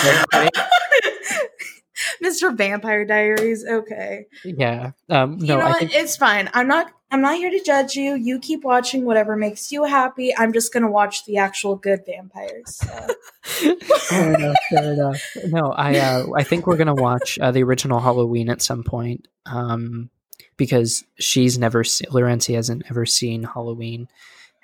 Mr. 2.24 2.56
Vampire 2.56 3.06
Diaries. 3.06 3.66
Okay. 3.66 4.28
Yeah. 4.44 4.92
Um, 5.10 5.38
no, 5.38 5.58
you 5.58 5.64
know 5.64 5.74
think... 5.74 5.94
it's 5.94 6.18
fine. 6.18 6.50
I'm 6.54 6.68
not. 6.68 6.92
I'm 7.12 7.22
not 7.22 7.38
here 7.38 7.50
to 7.50 7.60
judge 7.64 7.96
you. 7.96 8.14
You 8.14 8.38
keep 8.38 8.64
watching 8.64 9.04
whatever 9.04 9.36
makes 9.36 9.72
you 9.72 9.84
happy. 9.84 10.36
I'm 10.38 10.54
just 10.54 10.72
gonna 10.72 10.92
watch 10.92 11.26
the 11.26 11.38
actual 11.38 11.76
good 11.76 12.02
vampires. 12.06 12.76
So. 12.76 13.08
fair 14.10 14.34
enough. 14.36 14.56
Fair 14.70 14.94
enough. 14.94 15.22
No, 15.46 15.72
I. 15.72 15.98
Uh, 15.98 16.28
I 16.36 16.44
think 16.44 16.68
we're 16.68 16.78
gonna 16.78 16.94
watch 16.94 17.40
uh, 17.40 17.52
the 17.52 17.64
original 17.64 18.00
Halloween 18.00 18.50
at 18.50 18.62
some 18.62 18.84
point. 18.84 19.28
Um, 19.46 20.10
because 20.58 21.04
she's 21.18 21.58
never 21.58 21.84
seen 21.84 22.10
Laurencia 22.12 22.56
hasn't 22.56 22.84
ever 22.90 23.06
seen 23.06 23.44
Halloween, 23.44 24.08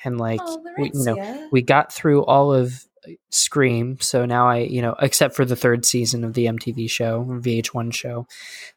and 0.03 0.19
like 0.19 0.41
oh, 0.43 0.63
we, 0.77 0.91
you 0.93 1.05
know 1.05 1.49
we 1.51 1.61
got 1.61 1.91
through 1.91 2.23
all 2.25 2.53
of 2.53 2.85
Scream, 3.29 3.99
so 3.99 4.25
now 4.25 4.47
I 4.47 4.59
you 4.59 4.81
know 4.81 4.95
except 4.99 5.35
for 5.35 5.45
the 5.45 5.55
third 5.55 5.85
season 5.85 6.23
of 6.23 6.33
the 6.33 6.45
MTV 6.45 6.89
show 6.89 7.23
VH1 7.23 7.93
show, 7.93 8.27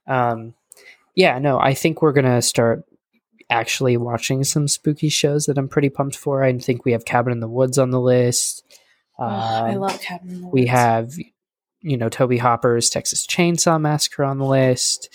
um, 0.07 0.55
yeah 1.14 1.38
no 1.38 1.59
I 1.59 1.74
think 1.74 2.03
we're 2.03 2.12
gonna 2.12 2.42
start 2.42 2.84
actually 3.51 3.96
watching 3.96 4.44
some 4.44 4.68
spooky 4.68 5.09
shows 5.09 5.46
that 5.46 5.59
I'm 5.59 5.68
pretty 5.68 5.88
pumped 5.88 6.16
for. 6.16 6.42
I 6.42 6.57
think 6.59 6.84
we 6.84 6.92
have 6.92 7.05
Cabin 7.05 7.32
in 7.32 7.40
the 7.40 7.49
Woods 7.49 7.78
on 7.78 7.90
the 7.90 8.01
list. 8.01 8.64
Oh, 9.18 9.24
uh, 9.24 9.62
I 9.66 9.74
love 9.74 10.01
Cabin 10.01 10.28
in 10.28 10.40
the 10.40 10.46
Woods. 10.46 10.55
We 10.55 10.66
have 10.66 11.14
you 11.80 11.96
know 11.96 12.09
Tobe 12.09 12.38
Hooper's 12.38 12.90
Texas 12.90 13.26
Chainsaw 13.26 13.80
Massacre 13.80 14.24
on 14.24 14.38
the 14.38 14.46
list. 14.46 15.14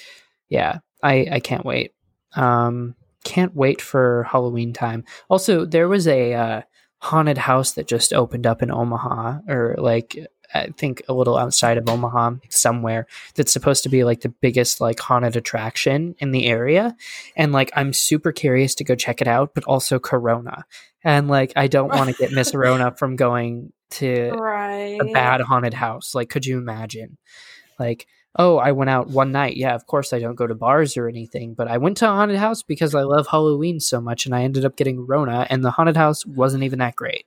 Yeah, 0.50 0.80
I 1.04 1.28
I 1.32 1.40
can't 1.40 1.66
wait. 1.66 1.94
Um, 2.36 2.96
can't 3.24 3.56
wait 3.56 3.82
for 3.82 4.24
Halloween 4.24 4.74
time. 4.74 5.06
Also, 5.30 5.66
there 5.66 5.88
was 5.88 6.08
a 6.08 6.34
uh, 6.34 6.62
haunted 7.00 7.38
house 7.38 7.74
that 7.74 7.88
just 7.88 8.14
opened 8.14 8.48
up 8.48 8.64
in 8.64 8.72
Omaha, 8.72 9.40
or 9.48 9.76
like 9.78 10.18
I 10.54 10.68
think 10.78 11.02
a 11.08 11.14
little 11.14 11.38
outside 11.38 11.78
of 11.78 11.90
Omaha 11.90 12.36
somewhere 12.50 13.08
that's 13.36 13.52
supposed 13.52 13.84
to 13.84 13.90
be 13.90 14.04
like 14.04 14.22
the 14.22 14.30
biggest 14.30 14.80
like 14.80 15.00
haunted 15.00 15.36
attraction 15.36 16.16
in 16.20 16.32
the 16.32 16.46
area. 16.46 16.96
And 17.36 17.52
like 17.52 17.72
I'm 17.76 17.92
super 17.92 18.32
curious 18.32 18.76
to 18.76 18.84
go 18.84 18.96
check 18.96 19.22
it 19.22 19.28
out, 19.28 19.54
but 19.56 19.64
also 19.64 20.00
Corona. 20.00 20.66
And 21.04 21.28
like 21.28 21.54
I 21.56 21.68
don't 21.68 21.94
want 21.94 22.10
to 22.10 22.16
get 22.16 22.32
Miss 22.34 22.54
Rona 22.54 22.96
from 22.96 23.16
going 23.16 23.74
to 23.92 24.32
right. 24.32 25.00
a 25.02 25.06
bad 25.12 25.42
haunted 25.42 25.74
house. 25.74 26.14
Like 26.14 26.30
could 26.30 26.46
you 26.46 26.58
imagine? 26.58 27.18
Like 27.80 28.08
oh, 28.38 28.58
I 28.58 28.72
went 28.72 28.90
out 28.90 29.10
one 29.10 29.32
night. 29.32 29.58
Yeah, 29.58 29.76
of 29.76 29.88
course 29.88 30.14
I 30.14 30.20
don't 30.20 30.36
go 30.36 30.48
to 30.48 30.56
bars 30.56 30.98
or 30.98 31.08
anything, 31.08 31.54
but 31.54 31.68
I 31.68 31.78
went 31.78 31.98
to 31.98 32.06
a 32.06 32.14
haunted 32.14 32.38
house 32.38 32.64
because 32.64 32.96
I 32.96 33.04
love 33.04 33.28
Halloween 33.28 33.80
so 33.80 34.02
much 34.02 34.26
and 34.26 34.36
I 34.36 34.44
ended 34.44 34.66
up 34.66 34.76
getting 34.76 35.06
Rona 35.06 35.48
and 35.50 35.64
the 35.64 35.72
haunted 35.72 35.98
house 35.98 36.26
wasn't 36.26 36.64
even 36.64 36.80
that 36.80 36.96
great. 36.96 37.26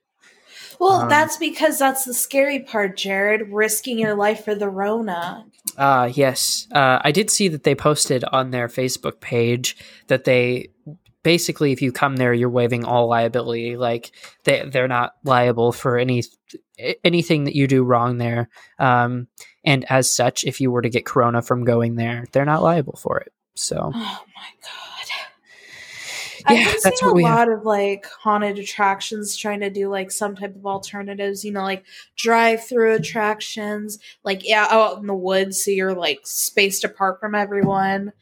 Well, 0.78 1.02
um, 1.02 1.08
that's 1.08 1.36
because 1.36 1.78
that's 1.78 2.04
the 2.04 2.12
scary 2.12 2.60
part, 2.60 2.96
Jared, 2.96 3.50
risking 3.50 3.98
your 3.98 4.14
life 4.14 4.44
for 4.44 4.54
the 4.54 4.68
Rona. 4.68 5.46
Ah, 5.78 6.02
uh, 6.02 6.04
yes. 6.06 6.66
Uh, 6.72 7.00
I 7.02 7.12
did 7.12 7.30
see 7.30 7.48
that 7.48 7.62
they 7.62 7.74
posted 7.74 8.24
on 8.24 8.50
their 8.50 8.68
Facebook 8.68 9.20
page 9.20 9.76
that 10.08 10.24
they 10.24 10.68
basically 11.22 11.72
if 11.72 11.82
you 11.82 11.90
come 11.90 12.14
there 12.14 12.32
you're 12.32 12.48
waiving 12.48 12.84
all 12.84 13.08
liability 13.08 13.76
like 13.76 14.12
they 14.44 14.62
they're 14.70 14.86
not 14.86 15.14
liable 15.24 15.72
for 15.72 15.98
any 15.98 16.22
anything 17.04 17.44
that 17.44 17.56
you 17.56 17.66
do 17.66 17.82
wrong 17.82 18.18
there 18.18 18.48
um, 18.78 19.28
and 19.64 19.84
as 19.90 20.12
such 20.12 20.44
if 20.44 20.60
you 20.60 20.70
were 20.70 20.82
to 20.82 20.90
get 20.90 21.06
corona 21.06 21.42
from 21.42 21.64
going 21.64 21.96
there 21.96 22.26
they're 22.32 22.44
not 22.44 22.62
liable 22.62 22.96
for 22.96 23.18
it 23.18 23.32
so 23.54 23.90
oh 23.94 24.24
my 24.34 24.50
god 24.62 24.86
yeah, 26.50 26.58
I've 26.68 26.82
been 26.82 26.96
seeing 26.96 27.10
a 27.10 27.14
lot 27.14 27.48
have. 27.48 27.58
of 27.58 27.64
like 27.64 28.06
haunted 28.06 28.58
attractions 28.58 29.36
trying 29.36 29.60
to 29.60 29.70
do 29.70 29.88
like 29.88 30.10
some 30.10 30.36
type 30.36 30.54
of 30.54 30.64
alternatives, 30.64 31.44
you 31.44 31.52
know, 31.52 31.62
like 31.62 31.84
drive 32.16 32.64
through 32.64 32.94
attractions, 32.94 33.98
like 34.22 34.46
yeah, 34.46 34.66
out 34.70 34.98
in 34.98 35.06
the 35.06 35.14
woods, 35.14 35.64
so 35.64 35.70
you're 35.70 35.94
like 35.94 36.20
spaced 36.24 36.84
apart 36.84 37.20
from 37.20 37.34
everyone 37.34 38.12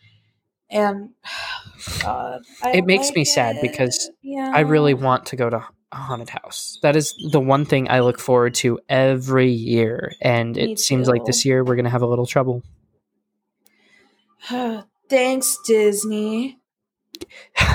and 0.70 1.10
God, 2.00 2.42
it 2.64 2.86
makes 2.86 3.08
like 3.08 3.16
me 3.16 3.22
it. 3.22 3.26
sad 3.26 3.56
because 3.60 4.10
yeah. 4.22 4.52
I 4.54 4.60
really 4.60 4.94
want 4.94 5.26
to 5.26 5.36
go 5.36 5.50
to 5.50 5.66
a 5.94 5.98
haunted 5.98 6.28
house. 6.28 6.78
That 6.82 6.96
is 6.96 7.14
the 7.30 7.40
one 7.40 7.64
thing 7.64 7.88
I 7.88 8.00
look 8.00 8.18
forward 8.18 8.54
to 8.56 8.80
every 8.88 9.50
year, 9.50 10.12
and 10.20 10.56
me 10.56 10.72
it 10.72 10.78
seems 10.80 11.08
like 11.08 11.24
this 11.24 11.44
year 11.44 11.64
we're 11.64 11.76
gonna 11.76 11.90
have 11.90 12.02
a 12.02 12.06
little 12.06 12.26
trouble. 12.26 12.62
Thanks, 15.08 15.58
Disney. 15.66 16.58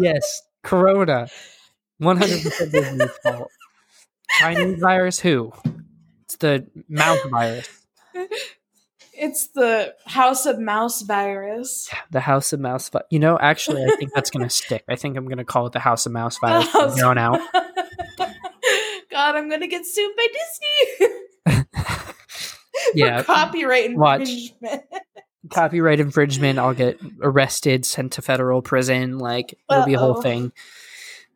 yes, 0.00 0.42
Corona, 0.62 1.28
one 1.98 2.16
hundred 2.16 2.42
percent 2.42 2.72
Disney's 2.72 3.10
fault. 3.22 3.50
Chinese 4.38 4.78
virus, 4.80 5.18
who? 5.20 5.52
It's 6.24 6.36
the 6.36 6.66
mouth 6.88 7.18
virus. 7.30 7.68
It's 9.18 9.48
the 9.48 9.94
House 10.04 10.46
of 10.46 10.58
Mouse 10.58 11.02
virus. 11.02 11.88
The 12.10 12.20
House 12.20 12.52
of 12.52 12.60
Mouse. 12.60 12.88
Vi- 12.88 13.02
you 13.10 13.18
know, 13.18 13.38
actually, 13.38 13.82
I 13.84 13.96
think 13.96 14.12
that's 14.14 14.30
going 14.30 14.42
to 14.44 14.50
stick. 14.50 14.84
I 14.88 14.96
think 14.96 15.16
I'm 15.16 15.26
going 15.26 15.38
to 15.38 15.44
call 15.44 15.66
it 15.66 15.72
the 15.72 15.78
House 15.80 16.06
of 16.06 16.12
Mouse 16.12 16.38
virus 16.38 16.68
from 16.68 16.94
here 16.94 17.06
on 17.06 17.18
out. 17.18 17.40
God, 18.18 19.36
I'm 19.36 19.48
going 19.48 19.62
to 19.62 19.66
get 19.66 19.86
sued 19.86 20.12
by 20.16 20.26
Disney. 21.46 21.64
yeah, 22.94 23.22
copyright 23.22 23.86
infringement. 23.90 24.52
Watch. 24.60 24.82
Copyright 25.50 26.00
infringement. 26.00 26.58
I'll 26.58 26.74
get 26.74 26.98
arrested, 27.22 27.86
sent 27.86 28.14
to 28.14 28.22
federal 28.22 28.62
prison. 28.62 29.18
Like 29.18 29.52
it'll 29.70 29.82
Uh-oh. 29.82 29.86
be 29.86 29.94
a 29.94 29.98
whole 29.98 30.20
thing. 30.20 30.52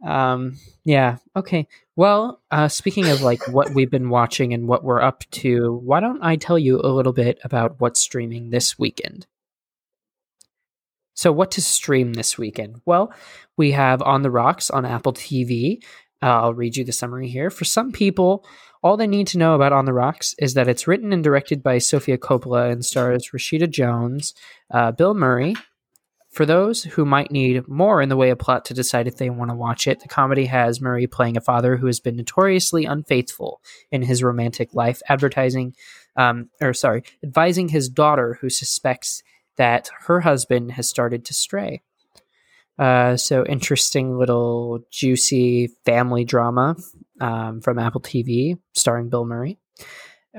Um. 0.04 0.56
Yeah. 0.84 1.18
Okay. 1.36 1.68
Well, 2.00 2.40
uh, 2.50 2.68
speaking 2.68 3.08
of 3.08 3.20
like 3.20 3.46
what 3.48 3.74
we've 3.74 3.90
been 3.90 4.08
watching 4.08 4.54
and 4.54 4.66
what 4.66 4.82
we're 4.82 5.02
up 5.02 5.22
to, 5.32 5.74
why 5.84 6.00
don't 6.00 6.22
I 6.22 6.36
tell 6.36 6.58
you 6.58 6.80
a 6.80 6.88
little 6.88 7.12
bit 7.12 7.38
about 7.44 7.78
what's 7.78 8.00
streaming 8.00 8.48
this 8.48 8.78
weekend? 8.78 9.26
So, 11.12 11.30
what 11.30 11.50
to 11.50 11.60
stream 11.60 12.14
this 12.14 12.38
weekend? 12.38 12.80
Well, 12.86 13.12
we 13.58 13.72
have 13.72 14.00
On 14.00 14.22
the 14.22 14.30
Rocks 14.30 14.70
on 14.70 14.86
Apple 14.86 15.12
TV. 15.12 15.84
Uh, 16.22 16.40
I'll 16.40 16.54
read 16.54 16.74
you 16.74 16.84
the 16.84 16.92
summary 16.92 17.28
here. 17.28 17.50
For 17.50 17.66
some 17.66 17.92
people, 17.92 18.46
all 18.82 18.96
they 18.96 19.06
need 19.06 19.26
to 19.26 19.38
know 19.38 19.54
about 19.54 19.74
On 19.74 19.84
the 19.84 19.92
Rocks 19.92 20.34
is 20.38 20.54
that 20.54 20.68
it's 20.68 20.88
written 20.88 21.12
and 21.12 21.22
directed 21.22 21.62
by 21.62 21.76
Sofia 21.76 22.16
Coppola 22.16 22.72
and 22.72 22.82
stars 22.82 23.28
Rashida 23.34 23.68
Jones, 23.68 24.32
uh, 24.70 24.90
Bill 24.90 25.12
Murray, 25.12 25.54
for 26.30 26.46
those 26.46 26.84
who 26.84 27.04
might 27.04 27.32
need 27.32 27.66
more 27.66 28.00
in 28.00 28.08
the 28.08 28.16
way 28.16 28.30
of 28.30 28.38
plot 28.38 28.64
to 28.66 28.74
decide 28.74 29.08
if 29.08 29.16
they 29.16 29.30
want 29.30 29.50
to 29.50 29.56
watch 29.56 29.88
it, 29.88 30.00
the 30.00 30.08
comedy 30.08 30.46
has 30.46 30.80
Murray 30.80 31.06
playing 31.06 31.36
a 31.36 31.40
father 31.40 31.76
who 31.76 31.86
has 31.86 31.98
been 31.98 32.16
notoriously 32.16 32.84
unfaithful 32.84 33.60
in 33.90 34.02
his 34.02 34.22
romantic 34.22 34.72
life, 34.72 35.02
advertising, 35.08 35.74
um, 36.16 36.48
or 36.60 36.72
sorry, 36.72 37.02
advising 37.24 37.68
his 37.68 37.88
daughter 37.88 38.38
who 38.40 38.48
suspects 38.48 39.22
that 39.56 39.90
her 40.06 40.20
husband 40.20 40.72
has 40.72 40.88
started 40.88 41.24
to 41.24 41.34
stray. 41.34 41.82
Uh, 42.78 43.16
so 43.16 43.44
interesting 43.44 44.16
little 44.16 44.80
juicy 44.90 45.68
family 45.84 46.24
drama 46.24 46.76
um, 47.20 47.60
from 47.60 47.78
Apple 47.78 48.00
TV, 48.00 48.56
starring 48.72 49.08
Bill 49.10 49.26
Murray. 49.26 49.58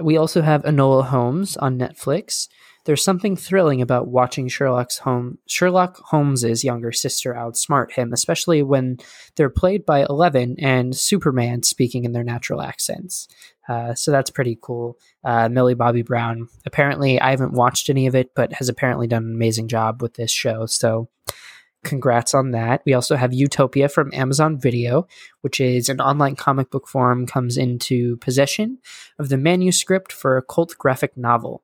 We 0.02 0.18
also 0.18 0.42
have 0.42 0.64
Enola 0.64 1.06
Holmes 1.06 1.58
on 1.58 1.78
Netflix. 1.78 2.48
There's 2.86 3.04
something 3.04 3.36
thrilling 3.36 3.82
about 3.82 4.08
watching 4.08 4.48
Sherlock's 4.48 4.98
home 5.00 5.38
Sherlock 5.48 6.02
Holmes's 6.06 6.64
younger 6.64 6.92
sister 6.92 7.34
outsmart 7.34 7.92
him, 7.92 8.12
especially 8.12 8.64
when 8.64 8.98
they're 9.36 9.50
played 9.50 9.86
by 9.86 10.06
Eleven 10.10 10.56
and 10.60 10.96
Superman 10.96 11.64
speaking 11.64 12.06
in 12.06 12.12
their 12.12 12.24
natural 12.24 12.62
accents. 12.62 13.28
Uh, 13.70 13.94
so 13.94 14.12
that's 14.12 14.32
pretty 14.32 14.58
cool. 14.62 14.98
Uh, 15.24 15.48
Millie 15.48 15.76
Bobby 15.76 16.02
Brown. 16.02 16.48
Apparently, 16.66 17.22
I 17.22 17.30
haven't 17.30 17.54
watched 17.54 17.90
any 17.90 18.08
of 18.08 18.16
it, 18.16 18.32
but 18.36 18.54
has 18.54 18.68
apparently 18.68 19.08
done 19.08 19.26
an 19.26 19.36
amazing 19.36 19.68
job 19.68 20.02
with 20.02 20.16
this 20.16 20.32
show. 20.32 20.66
So 20.66 21.10
congrats 21.84 22.34
on 22.34 22.52
that. 22.52 22.82
We 22.86 22.94
also 22.94 23.16
have 23.16 23.34
Utopia 23.34 23.90
from 23.90 24.14
Amazon 24.14 24.60
Video, 24.60 25.08
which 25.42 25.60
is 25.60 25.90
an 25.90 26.02
online 26.02 26.36
comic 26.36 26.70
book 26.70 26.88
form 26.88 27.26
comes 27.26 27.58
into 27.58 28.18
possession 28.18 28.80
of 29.20 29.30
the 29.30 29.38
manuscript 29.38 30.12
for 30.12 30.38
a 30.38 30.44
cult 30.44 30.76
graphic 30.78 31.16
novel. 31.16 31.64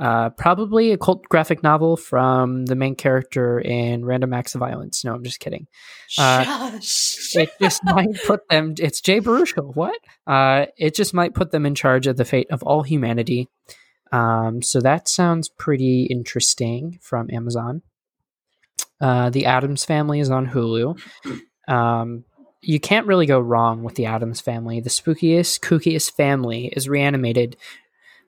Uh, 0.00 0.30
probably 0.30 0.92
a 0.92 0.96
cult 0.98 1.22
graphic 1.28 1.62
novel 1.62 1.94
from 1.94 2.64
the 2.64 2.74
main 2.74 2.94
character 2.94 3.60
in 3.60 4.02
Random 4.02 4.32
Acts 4.32 4.54
of 4.54 4.60
Violence. 4.60 5.04
No, 5.04 5.12
I'm 5.14 5.22
just 5.22 5.40
kidding. 5.40 5.66
Uh, 6.16 6.70
it 7.34 7.50
just 7.60 7.84
might 7.84 8.08
put 8.26 8.48
them. 8.48 8.74
It's 8.78 9.02
Jay 9.02 9.20
Baruchel. 9.20 9.76
What? 9.76 9.98
Uh, 10.26 10.66
it 10.78 10.94
just 10.94 11.12
might 11.12 11.34
put 11.34 11.50
them 11.50 11.66
in 11.66 11.74
charge 11.74 12.06
of 12.06 12.16
the 12.16 12.24
fate 12.24 12.46
of 12.50 12.62
all 12.62 12.82
humanity. 12.82 13.48
Um, 14.10 14.62
so 14.62 14.80
that 14.80 15.06
sounds 15.06 15.50
pretty 15.50 16.04
interesting 16.04 16.98
from 17.02 17.28
Amazon. 17.30 17.82
Uh, 19.02 19.28
the 19.28 19.44
Addams 19.44 19.84
Family 19.84 20.20
is 20.20 20.30
on 20.30 20.46
Hulu. 20.46 20.98
Um, 21.68 22.24
you 22.62 22.80
can't 22.80 23.06
really 23.06 23.26
go 23.26 23.38
wrong 23.38 23.82
with 23.82 23.96
the 23.96 24.06
Addams 24.06 24.40
Family. 24.40 24.80
The 24.80 24.90
spookiest, 24.90 25.60
kookiest 25.60 26.12
family 26.12 26.72
is 26.74 26.88
reanimated 26.88 27.56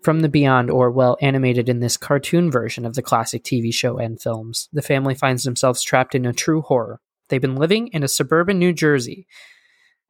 from 0.02 0.20
the 0.20 0.28
beyond 0.28 0.70
or 0.70 0.90
well 0.90 1.16
animated 1.20 1.68
in 1.68 1.80
this 1.80 1.96
cartoon 1.96 2.50
version 2.50 2.84
of 2.84 2.94
the 2.94 3.02
classic 3.02 3.44
TV 3.44 3.72
show 3.72 3.98
and 3.98 4.20
films. 4.20 4.68
The 4.72 4.82
family 4.82 5.14
finds 5.14 5.44
themselves 5.44 5.82
trapped 5.82 6.14
in 6.14 6.26
a 6.26 6.32
true 6.32 6.62
horror. 6.62 7.00
They've 7.28 7.40
been 7.40 7.56
living 7.56 7.88
in 7.88 8.02
a 8.02 8.08
suburban 8.08 8.58
New 8.58 8.72
Jersey 8.72 9.26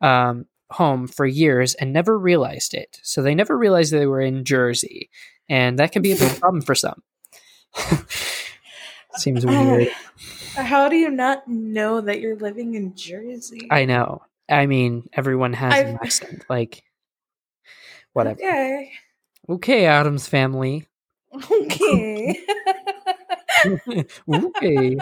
um, 0.01 0.47
home 0.71 1.07
for 1.07 1.27
years 1.27 1.75
and 1.75 1.93
never 1.93 2.19
realized 2.19 2.75
it. 2.75 2.99
So 3.03 3.23
they 3.23 3.35
never 3.35 3.57
realized 3.57 3.93
they 3.93 4.07
were 4.07 4.21
in 4.21 4.45
Jersey, 4.45 5.11
and 5.49 5.79
that 5.79 5.93
can 5.93 6.03
be 6.03 6.13
a 6.13 6.17
big 6.17 6.33
problem 6.41 6.63
for 6.63 6.75
some. 6.75 7.03
Seems 9.17 9.45
weird. 9.45 9.89
How 10.55 10.89
do 10.89 10.97
you 10.97 11.11
not 11.11 11.47
know 11.47 12.01
that 12.01 12.21
you're 12.21 12.37
living 12.37 12.75
in 12.75 12.95
Jersey? 12.95 13.69
I 13.71 13.85
know. 13.85 14.23
I 14.49 14.67
mean, 14.67 15.09
everyone 15.13 15.53
has 15.53 15.73
I've... 15.73 15.87
an 15.87 15.99
accent. 16.03 16.45
Like, 16.49 16.83
whatever. 18.13 18.41
Okay. 18.41 18.93
Okay, 19.49 19.87
Addams 19.87 20.29
family. 20.29 20.87
Okay. 21.51 22.39
okay. 24.33 24.97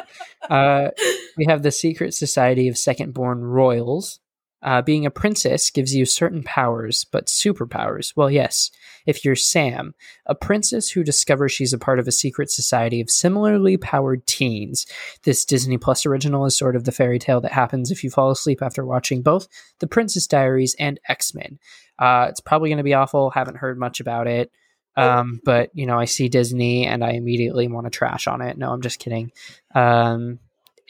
Uh, 0.49 0.89
we 1.37 1.47
have 1.47 1.63
the 1.63 1.71
Secret 1.71 2.15
Society 2.15 2.69
of 2.69 2.79
Second 2.79 3.13
Born 3.15 3.43
Royals. 3.43 4.21
Uh, 4.63 4.83
being 4.83 5.07
a 5.07 5.11
princess 5.11 5.71
gives 5.71 5.95
you 5.95 6.05
certain 6.05 6.43
powers, 6.43 7.05
but 7.11 7.27
superpowers. 7.27 8.13
Well, 8.15 8.31
yes, 8.31 8.71
if 9.07 9.25
you're 9.25 9.37
Sam, 9.37 9.95
a 10.27 10.35
princess 10.35 10.91
who 10.91 11.03
discovers 11.03 11.53
she's 11.53 11.73
a 11.73 11.79
part 11.79 11.99
of 11.99 12.07
a 12.07 12.13
secret 12.13 12.51
society 12.51 13.01
of 13.01 13.11
similarly 13.11 13.79
powered 13.79 14.27
teens. 14.27 14.87
This 15.23 15.45
Disney 15.45 15.79
Plus 15.79 16.05
original 16.05 16.45
is 16.45 16.59
sort 16.59 16.77
of 16.77 16.85
the 16.85 16.93
fairy 16.93 17.19
tale 17.19 17.41
that 17.41 17.53
happens 17.53 17.91
if 17.91 18.05
you 18.05 18.11
fall 18.11 18.31
asleep 18.31 18.61
after 18.63 18.85
watching 18.85 19.23
both 19.23 19.49
The 19.79 19.87
Princess 19.87 20.27
Diaries 20.27 20.77
and 20.79 21.01
X 21.09 21.35
Men. 21.35 21.59
Uh, 21.99 22.27
it's 22.29 22.41
probably 22.41 22.69
going 22.69 22.79
to 22.79 22.85
be 22.85 22.95
awful. 22.95 23.31
Haven't 23.31 23.57
heard 23.57 23.79
much 23.79 24.01
about 24.01 24.27
it. 24.27 24.51
Um, 24.97 25.41
but 25.45 25.71
you 25.73 25.87
know, 25.87 25.99
I 25.99 26.05
see 26.05 26.29
Disney 26.29 26.87
and 26.87 27.03
I 27.03 27.13
immediately 27.13 27.69
want 27.69 27.87
to 27.87 27.91
trash 27.91 28.27
on 28.27 28.43
it. 28.43 28.59
No, 28.59 28.71
I'm 28.71 28.83
just 28.83 28.99
kidding. 28.99 29.33
Um, 29.75 30.39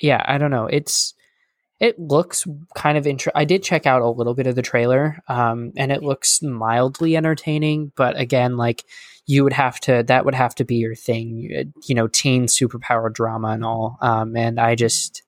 yeah, 0.01 0.23
I 0.27 0.39
don't 0.39 0.51
know. 0.51 0.67
It's 0.67 1.15
it 1.81 1.99
looks 1.99 2.47
kind 2.75 2.99
of 2.99 3.07
interesting. 3.07 3.41
I 3.41 3.47
did 3.47 3.63
check 3.63 3.87
out 3.87 4.03
a 4.03 4.09
little 4.09 4.35
bit 4.35 4.47
of 4.47 4.55
the 4.55 4.63
trailer, 4.63 5.19
um, 5.29 5.73
and 5.77 5.91
it 5.91 6.03
looks 6.03 6.43
mildly 6.43 7.17
entertaining. 7.17 7.91
But 7.97 8.19
again, 8.21 8.59
like 8.59 8.85
you 9.27 9.43
would 9.45 9.55
have 9.55 9.81
to, 9.81 10.05
that 10.07 10.27
would 10.27 10.35
have 10.35 10.55
to 10.57 10.65
be 10.65 10.77
your 10.77 10.95
thing, 10.95 11.73
you 11.87 11.95
know, 11.95 12.07
teen 12.07 12.47
superpower 12.47 13.13
drama 13.13 13.49
and 13.49 13.65
all. 13.65 13.97
Um, 14.03 14.37
and 14.37 14.61
I 14.61 14.75
just, 14.75 15.23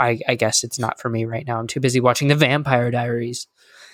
I, 0.00 0.18
I 0.26 0.34
guess 0.34 0.64
it's 0.64 0.78
not 0.78 0.98
for 0.98 1.10
me 1.10 1.26
right 1.26 1.46
now. 1.46 1.58
I'm 1.58 1.66
too 1.66 1.80
busy 1.80 2.00
watching 2.00 2.28
the 2.28 2.34
Vampire 2.34 2.90
Diaries. 2.90 3.46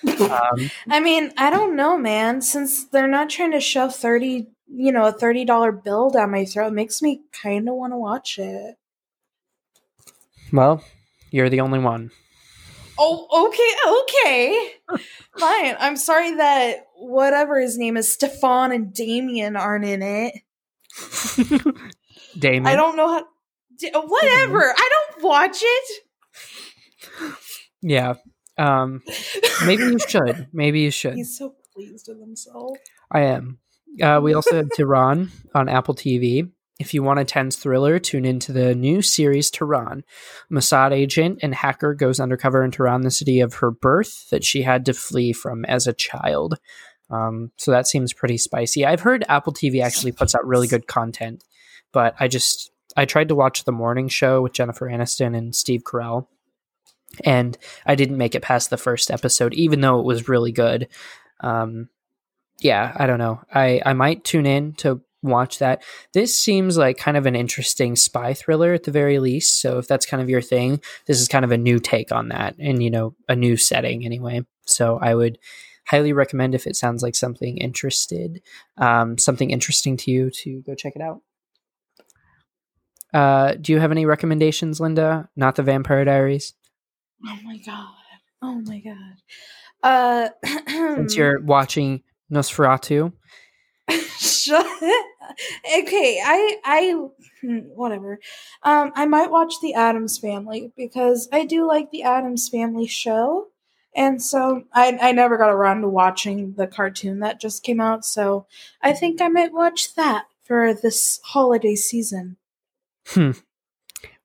Um, 0.06 0.70
I 0.88 1.00
mean, 1.00 1.32
I 1.36 1.50
don't 1.50 1.74
know, 1.74 1.98
man. 1.98 2.42
Since 2.42 2.86
they're 2.86 3.08
not 3.08 3.30
trying 3.30 3.52
to 3.52 3.60
shove 3.60 3.94
thirty, 3.96 4.48
you 4.68 4.92
know, 4.92 5.06
a 5.06 5.12
thirty 5.12 5.44
dollar 5.44 5.72
bill 5.72 6.10
down 6.10 6.30
my 6.30 6.44
throat, 6.44 6.72
makes 6.74 7.00
me 7.00 7.22
kind 7.32 7.68
of 7.68 7.74
want 7.74 7.92
to 7.92 7.98
watch 7.98 8.38
it. 8.38 8.76
Well, 10.52 10.84
you're 11.34 11.50
the 11.50 11.62
only 11.62 11.80
one. 11.80 12.12
Oh, 12.96 13.48
okay, 13.48 13.72
okay. 14.00 15.02
Fine. 15.38 15.76
I'm 15.80 15.96
sorry 15.96 16.36
that 16.36 16.86
whatever 16.94 17.60
his 17.60 17.76
name 17.76 17.96
is, 17.96 18.12
Stefan 18.12 18.70
and 18.70 18.94
Damien 18.94 19.56
aren't 19.56 19.84
in 19.84 20.00
it. 20.00 20.34
Damien. 22.38 22.68
I 22.68 22.76
don't 22.76 22.96
know 22.96 23.08
how. 23.08 23.26
Whatever. 24.06 24.62
I 24.62 24.90
don't 24.92 25.24
watch 25.24 25.58
it. 25.60 26.02
Yeah. 27.82 28.14
Um. 28.56 29.02
Maybe 29.66 29.82
you 29.82 29.98
should. 29.98 30.46
Maybe 30.52 30.82
you 30.82 30.92
should. 30.92 31.14
He's 31.14 31.36
so 31.36 31.56
pleased 31.74 32.06
with 32.08 32.20
himself. 32.20 32.76
I 33.10 33.22
am. 33.22 33.58
Uh, 34.00 34.20
we 34.22 34.34
also 34.34 34.54
have 34.54 34.70
Tehran 34.76 35.32
on 35.52 35.68
Apple 35.68 35.96
TV. 35.96 36.52
If 36.80 36.92
you 36.92 37.02
want 37.04 37.20
a 37.20 37.24
tense 37.24 37.56
thriller, 37.56 37.98
tune 38.00 38.24
into 38.24 38.52
the 38.52 38.74
new 38.74 39.00
series 39.00 39.50
Tehran. 39.50 40.02
Mossad 40.50 40.92
agent 40.92 41.38
and 41.40 41.54
hacker 41.54 41.94
goes 41.94 42.18
undercover 42.18 42.64
in 42.64 42.72
Tehran, 42.72 43.02
the 43.02 43.10
city 43.10 43.40
of 43.40 43.54
her 43.54 43.70
birth 43.70 44.28
that 44.30 44.44
she 44.44 44.62
had 44.62 44.84
to 44.86 44.92
flee 44.94 45.32
from 45.32 45.64
as 45.66 45.86
a 45.86 45.92
child. 45.92 46.58
Um, 47.10 47.52
so 47.56 47.70
that 47.70 47.86
seems 47.86 48.12
pretty 48.12 48.38
spicy. 48.38 48.84
I've 48.84 49.00
heard 49.00 49.24
Apple 49.28 49.52
TV 49.52 49.82
actually 49.82 50.12
puts 50.12 50.34
out 50.34 50.46
really 50.46 50.66
good 50.66 50.86
content, 50.88 51.44
but 51.92 52.14
I 52.18 52.26
just 52.26 52.72
I 52.96 53.04
tried 53.04 53.28
to 53.28 53.34
watch 53.34 53.64
the 53.64 53.72
morning 53.72 54.08
show 54.08 54.42
with 54.42 54.52
Jennifer 54.52 54.88
Aniston 54.88 55.36
and 55.36 55.54
Steve 55.54 55.84
Carell, 55.84 56.26
and 57.24 57.56
I 57.86 57.94
didn't 57.94 58.18
make 58.18 58.34
it 58.34 58.42
past 58.42 58.70
the 58.70 58.76
first 58.76 59.10
episode, 59.10 59.54
even 59.54 59.80
though 59.80 60.00
it 60.00 60.06
was 60.06 60.28
really 60.28 60.52
good. 60.52 60.88
Um, 61.40 61.88
yeah, 62.60 62.92
I 62.96 63.06
don't 63.06 63.18
know. 63.18 63.42
I 63.52 63.80
I 63.84 63.92
might 63.92 64.24
tune 64.24 64.46
in 64.46 64.72
to 64.74 65.00
watch 65.24 65.58
that. 65.58 65.82
This 66.12 66.40
seems 66.40 66.76
like 66.76 66.98
kind 66.98 67.16
of 67.16 67.26
an 67.26 67.34
interesting 67.34 67.96
spy 67.96 68.34
thriller 68.34 68.72
at 68.72 68.84
the 68.84 68.90
very 68.90 69.18
least. 69.18 69.60
So 69.60 69.78
if 69.78 69.88
that's 69.88 70.06
kind 70.06 70.22
of 70.22 70.28
your 70.28 70.42
thing, 70.42 70.80
this 71.06 71.20
is 71.20 71.28
kind 71.28 71.44
of 71.44 71.50
a 71.50 71.58
new 71.58 71.78
take 71.78 72.12
on 72.12 72.28
that 72.28 72.54
and, 72.58 72.82
you 72.82 72.90
know, 72.90 73.14
a 73.28 73.34
new 73.34 73.56
setting 73.56 74.04
anyway. 74.04 74.42
So 74.66 74.98
I 75.00 75.14
would 75.14 75.38
highly 75.86 76.12
recommend 76.12 76.54
if 76.54 76.66
it 76.66 76.76
sounds 76.76 77.02
like 77.02 77.14
something 77.14 77.58
interested, 77.58 78.42
um, 78.76 79.18
something 79.18 79.50
interesting 79.50 79.96
to 79.98 80.10
you 80.10 80.30
to 80.30 80.62
go 80.62 80.74
check 80.74 80.94
it 80.96 81.02
out. 81.02 81.20
Uh, 83.12 83.54
do 83.60 83.72
you 83.72 83.78
have 83.78 83.92
any 83.92 84.06
recommendations, 84.06 84.80
Linda? 84.80 85.28
Not 85.36 85.54
the 85.54 85.62
Vampire 85.62 86.04
Diaries. 86.04 86.54
Oh 87.24 87.38
my 87.44 87.58
god! 87.58 87.94
Oh 88.42 88.60
my 88.66 88.80
god! 88.80 89.14
Uh, 89.82 90.28
Since 90.96 91.16
you're 91.16 91.40
watching 91.40 92.02
Nosferatu, 92.32 93.12
okay, 95.78 96.20
I 96.24 96.56
I 96.64 97.08
hmm, 97.40 97.58
whatever. 97.58 98.18
Um, 98.62 98.92
I 98.94 99.06
might 99.06 99.30
watch 99.30 99.54
the 99.60 99.74
Addams 99.74 100.18
Family 100.18 100.72
because 100.76 101.28
I 101.32 101.44
do 101.44 101.66
like 101.66 101.90
the 101.90 102.02
Addams 102.02 102.48
Family 102.48 102.86
show, 102.86 103.48
and 103.94 104.22
so 104.22 104.64
I 104.72 104.98
I 105.00 105.12
never 105.12 105.36
got 105.36 105.50
around 105.50 105.82
to 105.82 105.88
watching 105.88 106.54
the 106.54 106.66
cartoon 106.66 107.20
that 107.20 107.40
just 107.40 107.62
came 107.62 107.80
out. 107.80 108.04
So 108.04 108.46
I 108.82 108.92
think 108.92 109.20
I 109.20 109.28
might 109.28 109.52
watch 109.52 109.94
that 109.94 110.26
for 110.42 110.74
this 110.74 111.20
holiday 111.24 111.74
season. 111.74 112.36
Hmm. 113.08 113.32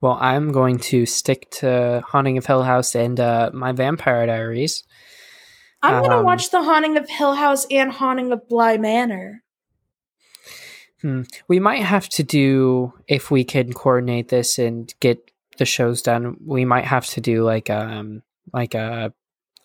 Well, 0.02 0.18
I'm 0.22 0.52
going 0.52 0.80
to 0.80 1.06
stick 1.06 1.52
to 1.52 2.02
Haunting 2.08 2.38
of 2.38 2.46
Hill 2.46 2.64
House 2.64 2.96
and 2.96 3.20
uh, 3.20 3.52
my 3.54 3.74
Vampire 3.74 4.26
Diaries. 4.26 4.84
I'm 5.82 6.02
gonna 6.02 6.20
um, 6.20 6.26
watch 6.26 6.52
the 6.52 6.64
Haunting 6.64 6.98
of 6.98 7.10
Hill 7.10 7.36
House 7.36 7.66
and 7.72 7.92
Haunting 7.92 8.32
of 8.32 8.48
Bly 8.48 8.78
Manor. 8.78 9.44
Hmm. 11.02 11.22
We 11.48 11.60
might 11.60 11.82
have 11.82 12.10
to 12.10 12.24
do 12.24 12.94
if 13.08 13.32
we 13.32 13.44
can 13.44 13.74
coordinate 13.74 14.28
this 14.30 14.60
and 14.60 14.94
get 15.00 15.20
the 15.58 15.66
shows 15.66 16.02
done. 16.02 16.38
We 16.46 16.66
might 16.66 16.86
have 16.86 17.06
to 17.08 17.22
do 17.22 17.44
like 17.44 17.70
um 17.70 18.22
like 18.54 18.74
a 18.76 19.14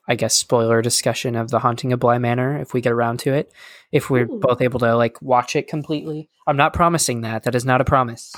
I 0.06 0.16
guess 0.16 0.34
spoiler 0.34 0.82
discussion 0.82 1.34
of 1.34 1.50
the 1.50 1.58
Haunting 1.60 1.92
of 1.92 1.98
Bly 2.00 2.18
Manor 2.18 2.58
if 2.58 2.74
we 2.74 2.80
get 2.82 2.92
around 2.92 3.20
to 3.20 3.32
it. 3.32 3.50
If 3.90 4.10
we're 4.10 4.26
Ooh. 4.30 4.38
both 4.40 4.60
able 4.60 4.80
to 4.80 4.94
like 4.96 5.20
watch 5.22 5.56
it 5.56 5.66
completely. 5.66 6.28
I'm 6.46 6.56
not 6.58 6.74
promising 6.74 7.22
that. 7.22 7.44
That 7.44 7.54
is 7.54 7.64
not 7.64 7.80
a 7.80 7.84
promise. 7.84 8.34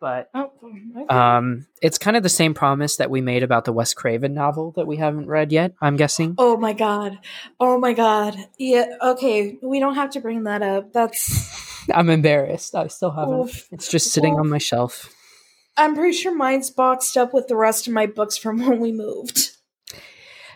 but 0.00 0.28
Oh, 0.34 0.50
okay. 0.62 1.06
um, 1.08 1.66
it's 1.80 1.98
kind 1.98 2.16
of 2.16 2.22
the 2.24 2.28
same 2.28 2.52
promise 2.52 2.96
that 2.96 3.10
we 3.10 3.20
made 3.20 3.42
about 3.44 3.64
the 3.64 3.72
Wes 3.72 3.94
Craven 3.94 4.34
novel 4.34 4.72
that 4.76 4.86
we 4.88 4.96
haven't 4.96 5.28
read 5.28 5.52
yet. 5.52 5.72
I'm 5.80 5.96
guessing. 5.96 6.34
oh 6.36 6.56
my 6.56 6.72
god. 6.72 7.18
Oh 7.60 7.78
my 7.78 7.92
god. 7.92 8.36
Yeah. 8.58 8.86
Okay. 9.00 9.56
We 9.62 9.78
don't 9.80 9.94
have 9.94 10.10
to 10.10 10.20
bring 10.20 10.42
that 10.44 10.62
up. 10.62 10.92
That's. 10.92 11.72
I'm 11.94 12.10
embarrassed. 12.10 12.74
I 12.74 12.86
still 12.88 13.10
haven't. 13.10 13.40
Oof. 13.40 13.68
It's 13.72 13.90
just 13.90 14.12
sitting 14.12 14.34
Oof. 14.34 14.40
on 14.40 14.48
my 14.48 14.58
shelf. 14.58 15.12
I'm 15.76 15.94
pretty 15.94 16.16
sure 16.16 16.34
mine's 16.34 16.70
boxed 16.70 17.16
up 17.16 17.34
with 17.34 17.48
the 17.48 17.56
rest 17.56 17.86
of 17.86 17.92
my 17.92 18.06
books 18.06 18.36
from 18.36 18.58
when 18.66 18.80
we 18.80 18.92
moved. 18.92 19.50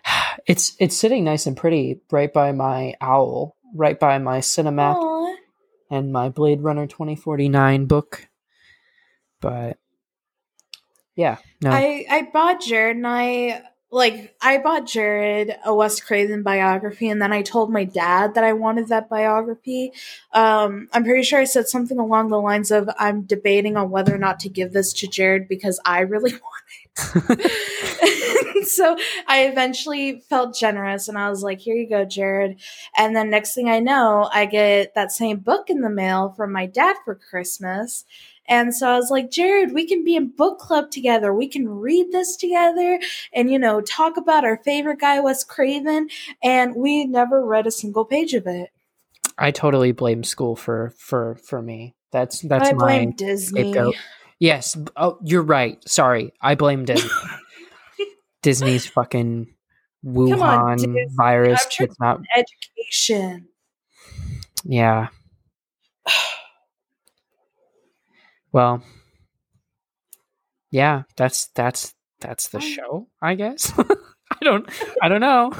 It's 0.46 0.74
it's 0.80 0.96
sitting 0.96 1.24
nice 1.24 1.46
and 1.46 1.54
pretty 1.54 2.00
right 2.10 2.32
by 2.32 2.52
my 2.52 2.94
owl, 3.02 3.56
right 3.74 4.00
by 4.00 4.16
my 4.16 4.38
Cinemac 4.38 4.94
Aw. 4.94 5.36
and 5.90 6.10
my 6.10 6.30
Blade 6.30 6.62
Runner 6.62 6.86
2049 6.86 7.84
book. 7.84 8.26
But 9.42 9.76
yeah, 11.16 11.36
no. 11.60 11.70
I 11.70 12.06
I 12.08 12.28
bought 12.32 12.62
Jared 12.62 12.96
and 12.96 13.06
I 13.06 13.62
like 13.90 14.34
I 14.40 14.58
bought 14.58 14.86
Jared 14.86 15.56
a 15.64 15.74
Wes 15.74 16.00
Craven 16.00 16.42
biography 16.42 17.08
and 17.08 17.22
then 17.22 17.32
I 17.32 17.42
told 17.42 17.72
my 17.72 17.84
dad 17.84 18.34
that 18.34 18.44
I 18.44 18.52
wanted 18.52 18.88
that 18.88 19.08
biography. 19.08 19.92
Um 20.32 20.88
I'm 20.92 21.04
pretty 21.04 21.22
sure 21.22 21.40
I 21.40 21.44
said 21.44 21.68
something 21.68 21.98
along 21.98 22.28
the 22.28 22.40
lines 22.40 22.70
of 22.70 22.90
I'm 22.98 23.22
debating 23.22 23.76
on 23.76 23.90
whether 23.90 24.14
or 24.14 24.18
not 24.18 24.40
to 24.40 24.48
give 24.48 24.72
this 24.72 24.92
to 24.94 25.06
Jared 25.06 25.48
because 25.48 25.80
I 25.84 26.00
really 26.00 26.32
want 26.32 26.64
it. 26.77 26.77
so 28.64 28.96
I 29.26 29.44
eventually 29.44 30.20
felt 30.28 30.56
generous 30.56 31.08
and 31.08 31.18
I 31.18 31.30
was 31.30 31.42
like, 31.42 31.60
here 31.60 31.76
you 31.76 31.88
go, 31.88 32.04
Jared. 32.04 32.60
And 32.96 33.14
then 33.14 33.30
next 33.30 33.54
thing 33.54 33.68
I 33.68 33.80
know, 33.80 34.28
I 34.32 34.46
get 34.46 34.94
that 34.94 35.12
same 35.12 35.38
book 35.38 35.70
in 35.70 35.80
the 35.80 35.90
mail 35.90 36.34
from 36.36 36.52
my 36.52 36.66
dad 36.66 36.96
for 37.04 37.14
Christmas. 37.14 38.04
And 38.48 38.74
so 38.74 38.88
I 38.88 38.96
was 38.96 39.10
like, 39.10 39.30
Jared, 39.30 39.74
we 39.74 39.86
can 39.86 40.04
be 40.04 40.16
in 40.16 40.30
book 40.30 40.58
club 40.58 40.90
together. 40.90 41.34
We 41.34 41.48
can 41.48 41.68
read 41.68 42.12
this 42.12 42.34
together 42.34 42.98
and, 43.32 43.50
you 43.50 43.58
know, 43.58 43.82
talk 43.82 44.16
about 44.16 44.44
our 44.44 44.56
favorite 44.64 45.00
guy, 45.00 45.20
Wes 45.20 45.44
Craven. 45.44 46.08
And 46.42 46.74
we 46.74 47.04
never 47.04 47.44
read 47.44 47.66
a 47.66 47.70
single 47.70 48.06
page 48.06 48.32
of 48.32 48.46
it. 48.46 48.70
I 49.36 49.50
totally 49.50 49.92
blame 49.92 50.24
school 50.24 50.56
for 50.56 50.92
for 50.96 51.36
for 51.36 51.62
me. 51.62 51.94
That's 52.10 52.40
that's 52.40 52.70
I 52.70 52.72
my 52.72 52.78
blame 52.78 53.10
Disney. 53.12 53.72
scapegoat. 53.72 53.94
Yes. 54.40 54.76
Oh, 54.96 55.18
you're 55.24 55.42
right. 55.42 55.78
Sorry, 55.88 56.32
I 56.40 56.54
blame 56.54 56.84
Disney. 56.84 57.10
Disney's 58.42 58.86
fucking 58.86 59.48
Wuhan 60.04 60.40
on, 60.40 60.96
virus. 61.16 61.66
I'm 61.80 61.84
It's 61.86 62.00
not. 62.00 62.20
Education. 62.36 63.48
Yeah. 64.64 65.08
Well. 68.50 68.82
Yeah, 70.70 71.02
that's 71.16 71.48
that's 71.48 71.94
that's 72.20 72.48
the 72.48 72.60
show. 72.60 73.08
I 73.20 73.34
guess. 73.34 73.72
I 73.78 74.38
don't. 74.42 74.68
I 75.02 75.08
don't 75.08 75.20
know. 75.20 75.52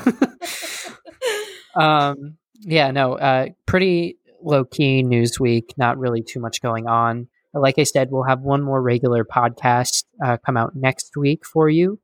um. 1.80 2.38
Yeah. 2.60 2.90
No. 2.90 3.14
Uh. 3.18 3.48
Pretty 3.66 4.18
low 4.42 4.64
key 4.64 5.02
news 5.02 5.38
week. 5.38 5.74
Not 5.76 5.98
really 5.98 6.22
too 6.22 6.40
much 6.40 6.62
going 6.62 6.86
on. 6.86 7.28
Like 7.54 7.78
I 7.78 7.84
said, 7.84 8.10
we'll 8.10 8.24
have 8.24 8.40
one 8.40 8.62
more 8.62 8.80
regular 8.82 9.24
podcast 9.24 10.04
uh, 10.24 10.36
come 10.44 10.56
out 10.56 10.76
next 10.76 11.16
week 11.16 11.46
for 11.46 11.68
you. 11.68 11.98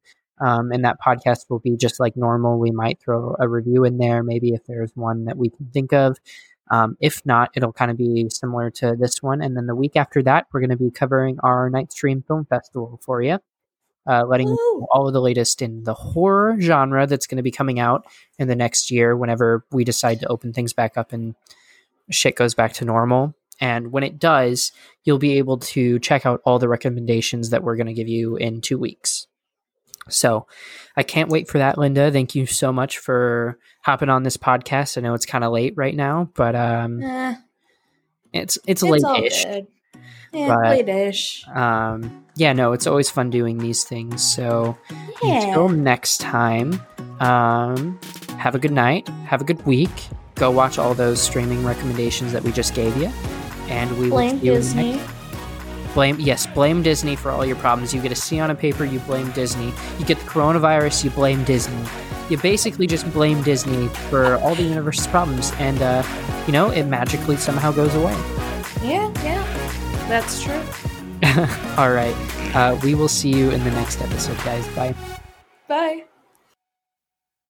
Um, 0.45 0.73
and 0.73 0.85
that 0.85 0.99
podcast 1.05 1.49
will 1.49 1.61
be 1.61 1.77
just 1.77 2.01
like 2.01 2.17
normal. 2.17 2.59
We 2.59 2.71
might 2.71 3.01
throw 3.01 3.37
a 3.39 3.49
review 3.49 3.85
in 3.85 3.99
there, 3.99 4.23
maybe 4.23 4.51
if 4.51 4.65
there's 4.67 4.91
one 4.95 5.27
that 5.27 5.37
we 5.37 5.51
can 5.51 5.67
think 5.73 5.93
of. 5.93 6.19
Um, 6.71 6.97
if 7.01 7.25
not, 7.27 7.51
it'll 7.55 7.73
kind 7.73 7.91
of 7.91 7.97
be 7.97 8.27
similar 8.31 8.71
to 8.71 8.97
this 8.99 9.23
one. 9.23 9.43
And 9.43 9.57
then 9.57 9.67
the 9.67 9.75
week 9.75 9.97
after 9.97 10.23
that, 10.23 10.47
we're 10.53 10.61
going 10.61 10.71
to 10.71 10.77
be 10.77 10.91
covering 10.91 11.39
our 11.43 11.71
Nightstream 11.71 12.27
Film 12.27 12.47
Festival 12.47 12.99
for 13.05 13.23
you, 13.23 13.39
uh, 14.09 14.25
letting 14.27 14.49
you 14.49 14.59
Woo. 14.59 14.81
know 14.81 14.87
all 14.91 15.07
of 15.07 15.13
the 15.13 15.21
latest 15.21 15.61
in 15.61 15.85
the 15.85 15.95
horror 15.95 16.57
genre 16.59 17.07
that's 17.07 17.27
going 17.27 17.37
to 17.37 17.43
be 17.43 17.51
coming 17.51 17.79
out 17.79 18.07
in 18.39 18.49
the 18.49 18.57
next 18.57 18.91
year 18.91 19.17
whenever 19.17 19.65
we 19.71 19.85
decide 19.85 20.21
to 20.21 20.27
open 20.29 20.53
things 20.53 20.73
back 20.73 20.97
up 20.97 21.13
and 21.13 21.35
shit 22.11 22.35
goes 22.35 22.55
back 22.55 22.73
to 22.75 22.85
normal. 22.85 23.35
And 23.61 23.93
when 23.93 24.03
it 24.03 24.19
does, 24.19 24.73
you'll 25.05 25.19
be 25.19 25.39
able 25.39 25.59
to 25.59 25.99
check 26.01 26.27
out 26.27 26.41
all 26.45 26.59
the 26.59 26.69
recommendations 26.69 27.51
that 27.51 27.63
we're 27.63 27.77
going 27.77 27.87
to 27.87 27.93
give 27.95 28.09
you 28.09 28.37
in 28.37 28.61
two 28.61 28.79
weeks. 28.79 29.27
So 30.09 30.47
I 30.97 31.03
can't 31.03 31.31
wait 31.31 31.49
for 31.49 31.59
that, 31.59 31.79
Linda. 31.79 32.11
Thank 32.11 32.35
you 32.35 32.45
so 32.47 32.73
much 32.73 32.99
for 32.99 33.59
hopping 33.83 34.11
on 34.11 34.23
this 34.23 34.37
podcast. 34.37 34.99
I 34.99 35.01
know 35.01 35.15
it's 35.15 35.25
kind 35.27 35.45
of 35.45 35.53
late 35.53 35.75
right 35.77 35.95
now, 35.95 36.31
but 36.35 36.55
um, 36.55 37.03
Eh, 37.03 37.35
it's 38.33 38.59
it's 38.67 38.83
it's 38.83 39.03
late-ish. 39.05 39.45
Yeah, 40.33 40.49
but- 40.49 40.69
late-ish. 40.69 41.47
Um, 41.55 42.25
yeah, 42.37 42.53
no, 42.53 42.73
it's 42.73 42.87
always 42.87 43.09
fun 43.09 43.31
doing 43.31 43.59
these 43.59 43.85
things. 43.85 44.21
So 44.23 44.77
Yeah. 45.23 45.47
until 45.47 45.69
next 45.69 46.19
time, 46.21 46.81
um, 47.21 47.99
have 48.37 48.55
a 48.55 48.59
good 48.59 48.73
night. 48.73 49.09
Have 49.27 49.41
a 49.41 49.45
good 49.45 49.65
week. 49.65 49.91
Go 50.35 50.51
watch 50.51 50.79
all 50.79 50.95
those 50.95 51.23
streaming 51.23 51.65
recommendations 51.65 52.33
that 52.33 52.43
we 52.43 52.51
just 52.51 52.75
gave 52.75 52.95
you, 52.97 53.07
and 53.69 53.91
we 53.99 54.05
will 54.05 54.17
Blame 54.17 54.41
see 54.41 54.47
you 54.47 54.53
next 54.55 54.67
Disney. 54.73 55.01
Blame 55.95 56.17
yes, 56.19 56.47
blame 56.47 56.83
Disney 56.83 57.15
for 57.15 57.31
all 57.31 57.45
your 57.47 57.57
problems. 57.57 57.95
You 57.95 58.03
get 58.03 58.11
a 58.11 58.17
C 58.17 58.41
on 58.41 58.51
a 58.51 58.55
paper, 58.55 58.85
you 58.85 58.99
blame 59.01 59.31
Disney. 59.31 59.73
You 59.99 60.05
get 60.05 60.19
the 60.19 60.25
coronavirus, 60.25 61.05
you 61.05 61.11
blame 61.11 61.45
Disney. 61.45 61.85
You 62.29 62.39
basically 62.39 62.87
just 62.87 63.11
blame 63.13 63.43
Disney 63.43 63.89
for 64.11 64.37
all 64.37 64.55
the 64.55 64.63
universe's 64.63 65.07
problems, 65.07 65.53
and 65.59 65.81
uh, 65.83 66.03
you 66.47 66.53
know 66.53 66.71
it 66.71 66.85
magically 66.85 67.37
somehow 67.37 67.71
goes 67.71 67.95
away. 67.95 68.15
Yeah, 68.83 69.13
yeah. 69.23 69.45
That's 70.09 70.43
true. 70.43 70.63
all 71.77 71.93
right, 71.93 72.15
uh, 72.55 72.79
we 72.83 72.95
will 72.95 73.09
see 73.09 73.31
you 73.31 73.51
in 73.51 73.63
the 73.63 73.71
next 73.71 74.01
episode, 74.03 74.37
guys. 74.39 74.67
Bye. 74.75 74.95
Bye. 75.69 76.05